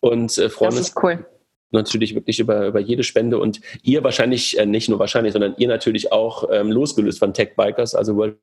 und 0.00 0.36
äh, 0.38 0.48
freuen 0.48 0.76
uns 0.76 0.94
cool. 1.02 1.26
natürlich 1.70 2.14
wirklich 2.14 2.38
über, 2.38 2.66
über 2.66 2.80
jede 2.80 3.02
Spende. 3.02 3.38
Und 3.38 3.60
ihr 3.82 4.04
wahrscheinlich, 4.04 4.58
äh, 4.58 4.66
nicht 4.66 4.88
nur 4.88 4.98
wahrscheinlich, 4.98 5.32
sondern 5.32 5.54
ihr 5.58 5.68
natürlich 5.68 6.12
auch 6.12 6.48
ähm, 6.52 6.70
losgelöst 6.70 7.18
von 7.18 7.34
Techbikers, 7.34 7.94
also 7.94 8.16
World 8.16 8.38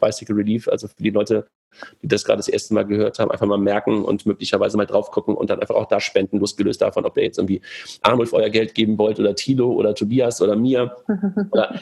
Bicycle 0.00 0.36
Relief, 0.36 0.68
also 0.68 0.88
für 0.88 1.02
die 1.02 1.10
Leute, 1.10 1.46
die 2.02 2.08
das 2.08 2.24
gerade 2.24 2.38
das 2.38 2.48
erste 2.48 2.74
Mal 2.74 2.84
gehört 2.84 3.18
haben, 3.18 3.30
einfach 3.30 3.46
mal 3.46 3.58
merken 3.58 4.04
und 4.04 4.26
möglicherweise 4.26 4.76
mal 4.76 4.86
drauf 4.86 5.10
gucken 5.10 5.34
und 5.34 5.50
dann 5.50 5.60
einfach 5.60 5.74
auch 5.74 5.86
da 5.86 6.00
spenden, 6.00 6.38
losgelöst 6.38 6.80
davon, 6.82 7.04
ob 7.04 7.16
ihr 7.16 7.24
jetzt 7.24 7.38
irgendwie 7.38 7.60
Arnulf 8.02 8.32
euer 8.32 8.50
Geld 8.50 8.74
geben 8.74 8.98
wollt 8.98 9.18
oder 9.20 9.34
Tilo 9.34 9.72
oder 9.72 9.94
Tobias 9.94 10.40
oder 10.40 10.56
mir. 10.56 10.96
oder 11.50 11.78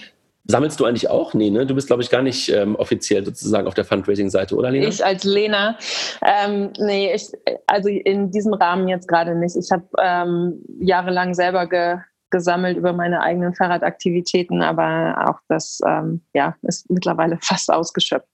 Sammelst 0.46 0.78
du 0.78 0.84
eigentlich 0.84 1.08
auch? 1.08 1.32
Nee, 1.32 1.48
ne? 1.48 1.64
Du 1.64 1.74
bist, 1.74 1.86
glaube 1.86 2.02
ich, 2.02 2.10
gar 2.10 2.20
nicht 2.20 2.50
ähm, 2.50 2.76
offiziell 2.76 3.24
sozusagen 3.24 3.66
auf 3.66 3.72
der 3.72 3.86
Fundraising-Seite, 3.86 4.54
oder 4.54 4.70
Lena? 4.70 4.88
Ich 4.88 5.02
als 5.02 5.24
Lena, 5.24 5.78
ähm, 6.22 6.70
nee, 6.78 7.14
ich, 7.14 7.32
also 7.66 7.88
in 7.88 8.30
diesem 8.30 8.52
Rahmen 8.52 8.86
jetzt 8.88 9.08
gerade 9.08 9.34
nicht. 9.34 9.56
Ich 9.56 9.70
habe 9.72 9.84
ähm, 9.98 10.62
jahrelang 10.80 11.32
selber 11.32 11.66
ge, 11.66 11.96
gesammelt 12.34 12.76
über 12.76 12.92
meine 12.92 13.20
eigenen 13.20 13.54
Fahrradaktivitäten, 13.54 14.60
aber 14.60 15.28
auch 15.28 15.38
das 15.46 15.78
ähm, 15.86 16.20
ja, 16.34 16.56
ist 16.62 16.90
mittlerweile 16.90 17.38
fast 17.42 17.72
ausgeschöpft. 17.72 18.26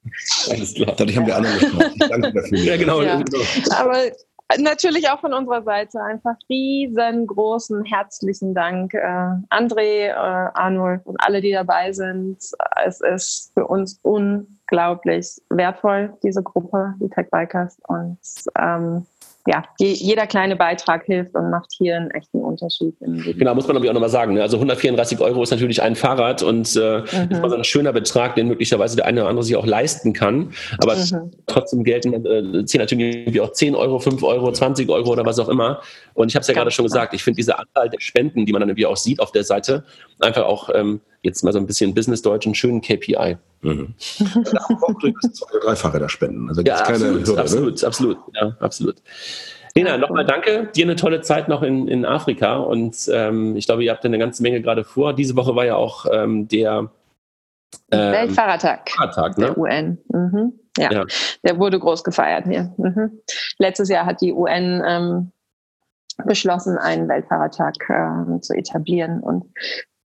Alles 0.51 0.73
klar. 0.75 0.95
Dadurch 0.97 1.19
haben 1.19 1.27
wir 1.27 1.37
alle 1.37 1.49
gemacht. 1.59 1.95
Danke 1.99 2.33
dafür. 2.33 2.59
ja, 2.59 2.77
genau. 2.79 3.03
Ja. 3.03 3.23
Aber 3.79 3.97
natürlich 4.59 5.11
auch 5.11 5.21
von 5.21 5.35
unserer 5.35 5.63
Seite 5.63 6.01
einfach 6.03 6.35
riesengroßen, 6.49 7.85
herzlichen 7.85 8.55
Dank. 8.55 8.95
Äh, 8.95 9.37
André, 9.51 10.07
äh, 10.07 10.13
Arnold 10.15 11.05
und 11.05 11.19
alle, 11.21 11.43
die 11.43 11.53
dabei 11.53 11.93
sind. 11.93 12.39
Es 12.83 13.03
ist 13.03 13.51
für 13.53 13.67
uns 13.67 14.01
unglaublich 14.01 15.43
wertvoll, 15.51 16.15
diese 16.23 16.43
Gruppe, 16.43 16.95
die 17.01 17.11
Tech 17.11 17.27
Bikers. 17.31 17.77
Und 17.87 18.19
ähm, 18.59 19.05
ja, 19.47 19.65
jeder 19.79 20.27
kleine 20.27 20.55
Beitrag 20.55 21.05
hilft 21.05 21.35
und 21.35 21.51
macht 21.51 21.73
hier 21.73 21.97
einen 21.97 22.11
echten 22.11 22.41
Unterschied. 22.41 22.95
Genau, 23.01 23.55
muss 23.55 23.67
man 23.67 23.83
ich 23.83 23.89
auch 23.89 23.95
nochmal 23.95 24.11
sagen. 24.11 24.35
Ne? 24.35 24.43
Also 24.43 24.59
134 24.59 25.19
Euro 25.21 25.43
ist 25.43 25.51
natürlich 25.51 25.83
ein 25.83 25.97
Fahrrad 25.97 26.43
und 26.43 26.77
äh, 26.77 27.01
mhm. 27.01 27.31
ist 27.31 27.41
mal 27.41 27.49
so 27.49 27.57
ein 27.57 27.65
schöner 27.65 27.93
Betrag, 27.93 28.35
den 28.35 28.49
möglicherweise 28.49 28.97
der 28.97 29.07
eine 29.07 29.23
oder 29.23 29.31
andere 29.31 29.45
sich 29.45 29.57
auch 29.57 29.67
leisten 29.67 30.13
kann. 30.13 30.53
Aber 30.79 30.95
mhm. 30.95 31.31
trotzdem 31.47 31.85
gelten 31.85 32.13
äh, 32.27 32.43
natürlich 32.43 33.17
irgendwie 33.17 33.41
auch 33.41 33.53
10 33.53 33.75
Euro, 33.75 33.99
5 33.99 34.23
Euro, 34.23 34.53
20 34.53 34.89
Euro 34.91 35.11
oder 35.11 35.25
was 35.25 35.39
auch 35.39 35.49
immer. 35.49 35.81
Und 36.13 36.29
ich 36.29 36.35
habe 36.35 36.43
es 36.43 36.49
ja 36.49 36.55
gerade 36.55 36.71
schon 36.71 36.85
gesagt, 36.85 37.15
ich 37.15 37.25
finde 37.25 37.37
diese 37.37 37.59
Anzahl 37.59 37.89
der 37.89 38.01
Spenden, 38.01 38.45
die 38.45 38.53
man 38.53 38.61
dann 38.61 38.69
irgendwie 38.69 38.87
auch 38.87 38.97
sieht 38.97 39.21
auf 39.21 39.33
der 39.33 39.45
Seite, 39.45 39.85
einfach 40.21 40.45
auch 40.45 40.69
ähm, 40.75 41.01
jetzt 41.23 41.43
mal 41.45 41.53
so 41.53 41.59
ein 41.59 41.67
bisschen 41.67 41.95
Business-Deutsch 41.95 42.47
einen 42.47 42.55
schönen 42.55 42.81
KPI. 42.81 43.37
Mhm. 43.63 43.95
drei 45.63 45.77
Fahrräder 45.77 46.09
spenden. 46.09 46.49
Also 46.49 46.63
ja, 46.63 46.77
absolut, 46.77 47.27
Hürde, 47.27 47.41
absolut, 47.41 47.83
ne? 47.83 47.87
absolut, 47.87 48.19
ja, 48.35 48.57
absolut. 48.61 48.97
Lena, 49.75 49.99
nochmal 49.99 50.25
danke. 50.25 50.69
Dir 50.75 50.85
eine 50.85 50.97
tolle 50.97 51.21
Zeit 51.21 51.49
noch 51.49 51.63
in, 51.63 51.87
in 51.87 52.05
Afrika 52.05 52.57
und 52.57 53.09
ähm, 53.13 53.57
ich 53.57 53.67
glaube, 53.67 53.85
ihr 53.85 53.93
habt 53.93 54.05
eine 54.05 54.19
ganze 54.19 54.43
Menge 54.43 54.63
gerade 54.63 54.85
vor. 54.85 55.15
Diese 55.15 55.37
Woche 55.37 55.55
war 55.55 55.65
ja 55.65 55.77
auch 55.77 56.07
ähm, 56.11 56.49
der 56.49 56.91
ähm, 57.93 58.13
Weltfahrertag 58.13 58.91
Fahrradtag, 58.91 59.39
ne? 59.39 59.47
der 59.47 59.59
UN. 59.59 59.99
Mhm. 60.09 60.53
Ja. 60.79 60.93
ja. 60.93 61.05
der 61.45 61.59
wurde 61.59 61.79
groß 61.79 62.03
gefeiert 62.05 62.47
hier. 62.47 62.73
Mhm. 62.79 63.21
Letztes 63.59 63.89
Jahr 63.89 64.07
hat 64.07 64.21
die 64.21 64.33
UN 64.33 64.83
ähm, 64.87 65.33
beschlossen, 66.25 66.79
einen 66.79 67.09
Weltfahrertag 67.09 67.77
äh, 67.89 68.41
zu 68.41 68.55
etablieren. 68.55 69.21
Und 69.21 69.45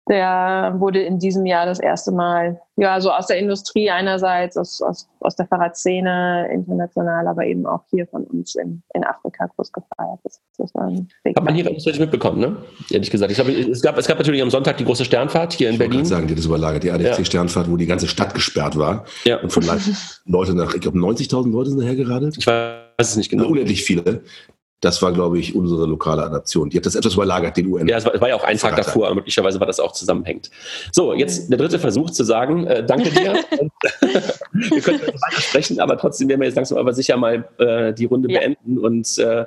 der 0.10 0.76
wurde 0.80 1.02
in 1.02 1.20
diesem 1.20 1.46
Jahr 1.46 1.68
das 1.68 1.80
erste 1.80 2.12
Mal, 2.12 2.60
ja, 2.78 3.00
so 3.00 3.12
aus 3.12 3.28
der 3.28 3.38
Industrie 3.38 3.92
einerseits, 3.92 4.58
aus, 4.58 4.82
aus, 4.82 5.08
aus 5.20 5.36
der 5.36 5.46
Fahrradszene 5.46 6.50
international, 6.52 7.28
aber 7.28 7.46
eben 7.46 7.68
auch 7.68 7.84
hier 7.92 8.08
von 8.08 8.24
uns 8.24 8.56
in, 8.56 8.82
in 8.96 9.04
Afrika 9.04 9.46
groß 9.56 9.72
gefeiert. 9.72 10.20
Das, 10.24 10.42
das 10.58 10.74
Hat 10.74 11.44
man 11.44 11.54
hier 11.54 11.70
nicht 11.70 12.00
mitbekommen, 12.00 12.40
ne? 12.40 12.58
Ehrlich 12.90 13.12
gesagt. 13.12 13.32
Ich 13.32 13.38
glaube, 13.38 13.52
es 13.52 13.82
gab, 13.84 13.98
es 13.98 14.08
gab 14.08 14.18
natürlich 14.18 14.42
am 14.42 14.50
Sonntag 14.50 14.78
die 14.78 14.86
große 14.86 15.06
Sternfahrt 15.06 15.54
hier 15.54 15.68
in 15.68 15.74
ich 15.74 15.80
Berlin. 15.80 16.02
Ich 16.02 16.08
sagen, 16.08 16.26
die 16.26 16.34
das 16.34 16.46
überlagert, 16.46 16.84
die 16.84 16.92
ADAC-Sternfahrt, 16.92 17.70
wo 17.70 17.78
die 17.78 17.86
ganze 17.86 18.08
Stadt 18.08 18.34
gesperrt 18.34 18.78
war. 18.78 19.06
Ja. 19.26 19.40
Und 19.42 19.54
von 19.54 19.64
Leute 20.26 20.56
nach, 20.56 20.74
ich 20.74 20.82
glaube, 20.82 20.98
90.000 20.98 21.52
Leute 21.52 21.70
sind 21.70 21.82
dahergeradelt. 21.82 22.36
Ich 22.40 22.48
weiß 22.48 22.82
es 22.98 23.16
nicht 23.16 23.30
genau. 23.30 23.48
Unendlich 23.48 23.84
viele. 23.84 24.24
Das 24.82 25.02
war, 25.02 25.12
glaube 25.12 25.40
ich, 25.40 25.56
unsere 25.56 25.86
lokale 25.86 26.24
Adaption. 26.24 26.70
Die 26.70 26.78
hat 26.78 26.86
das 26.86 26.96
etwas 26.96 27.14
überlagert, 27.14 27.58
den 27.58 27.68
UN. 27.68 27.88
Ja, 27.88 27.98
es 27.98 28.06
war, 28.06 28.16
es 28.16 28.22
war 28.22 28.30
ja 28.30 28.36
auch 28.36 28.44
ein 28.44 28.58
Tag 28.58 28.78
davor, 28.78 29.08
aber 29.08 29.16
möglicherweise 29.16 29.60
war 29.60 29.68
das 29.68 29.80
auch 29.80 29.92
zusammenhängend. 29.92 30.50
So, 30.92 31.14
jetzt 31.14 31.50
der 31.50 31.58
dritte 31.58 31.80
Versuch 31.80 32.12
zu 32.12 32.24
sagen, 32.24 32.66
äh, 32.66 32.86
danke 32.86 33.10
dir. 33.10 33.34
wir 34.52 34.82
können 34.82 35.02
weiter 35.02 35.42
sprechen, 35.42 35.80
aber 35.80 35.98
trotzdem 35.98 36.30
werden 36.30 36.40
wir 36.40 36.48
jetzt 36.48 36.56
langsam 36.56 36.78
aber 36.78 36.94
sicher 36.94 37.18
mal 37.18 37.48
äh, 37.58 37.94
die 37.94 38.06
Runde 38.06 38.32
ja. 38.32 38.40
beenden 38.40 38.78
und 38.78 39.18
äh, 39.18 39.46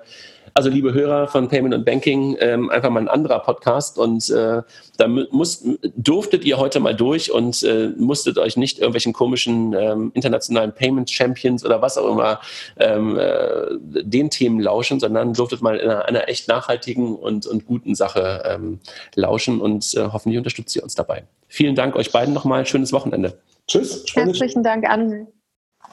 also 0.55 0.69
liebe 0.69 0.93
Hörer 0.93 1.29
von 1.29 1.49
Payment 1.49 1.75
und 1.75 1.85
Banking, 1.85 2.37
ähm, 2.41 2.71
einfach 2.71 2.91
mal 2.91 3.01
ein 3.01 3.09
anderer 3.09 3.41
Podcast 3.41 3.99
und 3.99 4.29
äh, 4.31 4.63
da 4.99 5.09
muss, 5.09 5.65
durftet 5.97 6.45
ihr 6.45 6.59
heute 6.59 6.81
mal 6.81 6.95
durch 6.95 7.33
und 7.33 7.63
äh, 7.63 7.89
musstet 7.97 8.39
euch 8.39 8.57
nicht 8.57 8.79
irgendwelchen 8.79 9.13
komischen 9.13 9.75
ähm, 9.75 10.11
internationalen 10.15 10.73
Payment 10.75 11.11
Champions 11.11 11.65
oder 11.65 11.81
was 11.83 11.99
auch 11.99 12.11
immer 12.11 12.41
ähm, 12.79 13.19
äh, 13.19 14.03
den 14.03 14.31
Themen 14.31 14.61
lauschen, 14.61 15.01
sondern 15.01 15.33
durftet 15.33 15.63
mal 15.63 15.77
in 15.79 15.89
einer, 15.89 16.05
einer 16.07 16.29
echt 16.29 16.49
nachhaltigen 16.49 17.17
und, 17.17 17.47
und 17.47 17.67
guten 17.67 17.95
Sache 17.95 18.43
ähm, 18.47 18.81
lauschen 19.15 19.61
und 19.61 19.95
äh, 19.95 20.09
hoffentlich 20.13 20.39
unterstützt 20.39 20.77
ihr 20.77 20.83
uns 20.83 20.95
dabei. 20.95 21.25
Vielen 21.49 21.75
Dank 21.75 21.97
euch 21.97 22.13
beiden 22.13 22.35
nochmal, 22.35 22.67
schönes 22.67 22.93
Wochenende. 22.93 23.39
Tschüss. 23.69 24.05
Herzlichen 24.15 24.63
Dank, 24.63 24.89
Anne. 24.89 25.27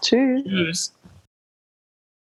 Tschüss. 0.02 0.44
Tschüss. 0.44 0.99